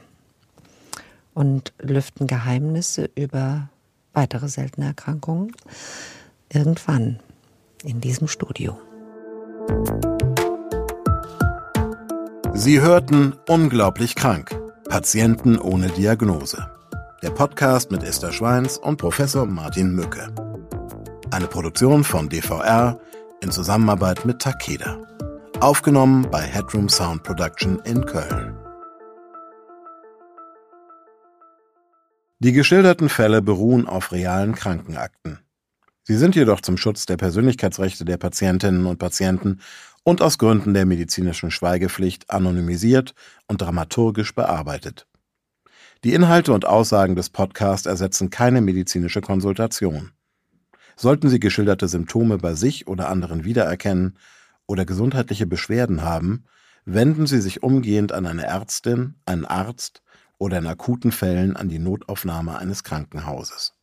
und 1.36 1.74
lüften 1.80 2.26
Geheimnisse 2.26 3.12
über 3.14 3.70
weitere 4.14 4.48
seltene 4.48 4.88
Erkrankungen 4.88 5.52
irgendwann 6.52 7.20
in 7.84 8.02
diesem 8.02 8.28
Studio. 8.28 8.80
Sie 12.54 12.82
hörten 12.82 13.34
Unglaublich 13.48 14.16
krank. 14.16 14.56
Patienten 14.90 15.60
ohne 15.60 15.88
Diagnose. 15.88 16.70
Der 17.22 17.32
Podcast 17.32 17.92
mit 17.92 18.02
Esther 18.02 18.32
Schweins 18.32 18.78
und 18.78 18.98
Professor 18.98 19.46
Martin 19.46 19.94
Mücke. 19.94 20.34
Eine 21.32 21.48
Produktion 21.48 22.04
von 22.04 22.30
DVR 22.30 23.00
in 23.42 23.52
Zusammenarbeit 23.52 24.26
mit 24.26 24.40
Takeda. 24.40 24.98
Aufgenommen 25.60 26.28
bei 26.32 26.42
Headroom 26.42 26.88
Sound 26.88 27.24
Production 27.24 27.80
in 27.80 28.06
Köln. 28.06 28.56
Die 32.40 32.52
geschilderten 32.52 33.08
Fälle 33.08 33.42
beruhen 33.42 33.88
auf 33.88 34.12
realen 34.12 34.56
Krankenakten. 34.56 35.40
Sie 36.04 36.18
sind 36.18 36.36
jedoch 36.36 36.60
zum 36.60 36.76
Schutz 36.76 37.06
der 37.06 37.16
Persönlichkeitsrechte 37.16 38.04
der 38.04 38.18
Patientinnen 38.18 38.86
und 38.86 39.00
Patienten 39.00 39.62
und 40.04 40.22
aus 40.22 40.38
Gründen 40.38 40.74
der 40.74 40.86
medizinischen 40.86 41.50
Schweigepflicht 41.50 42.30
anonymisiert 42.30 43.16
und 43.48 43.62
dramaturgisch 43.62 44.36
bearbeitet. 44.36 45.08
Die 46.04 46.14
Inhalte 46.14 46.52
und 46.52 46.66
Aussagen 46.66 47.16
des 47.16 47.30
Podcasts 47.30 47.88
ersetzen 47.88 48.30
keine 48.30 48.60
medizinische 48.60 49.22
Konsultation. 49.22 50.12
Sollten 50.98 51.30
Sie 51.30 51.40
geschilderte 51.40 51.88
Symptome 51.88 52.38
bei 52.38 52.54
sich 52.54 52.88
oder 52.88 53.08
anderen 53.08 53.46
wiedererkennen 53.46 54.18
oder 54.68 54.86
gesundheitliche 54.86 55.48
Beschwerden 55.48 56.04
haben, 56.04 56.44
wenden 56.84 57.28
Sie 57.28 57.40
sich 57.40 57.64
umgehend 57.64 58.12
an 58.12 58.28
eine 58.28 58.44
Ärztin, 58.44 59.16
einen 59.26 59.46
Arzt 59.46 60.04
oder 60.40 60.58
in 60.58 60.68
akuten 60.68 61.12
Fällen 61.12 61.56
an 61.56 61.70
die 61.70 61.80
Notaufnahme 61.80 62.58
eines 62.58 62.84
Krankenhauses. 62.84 63.75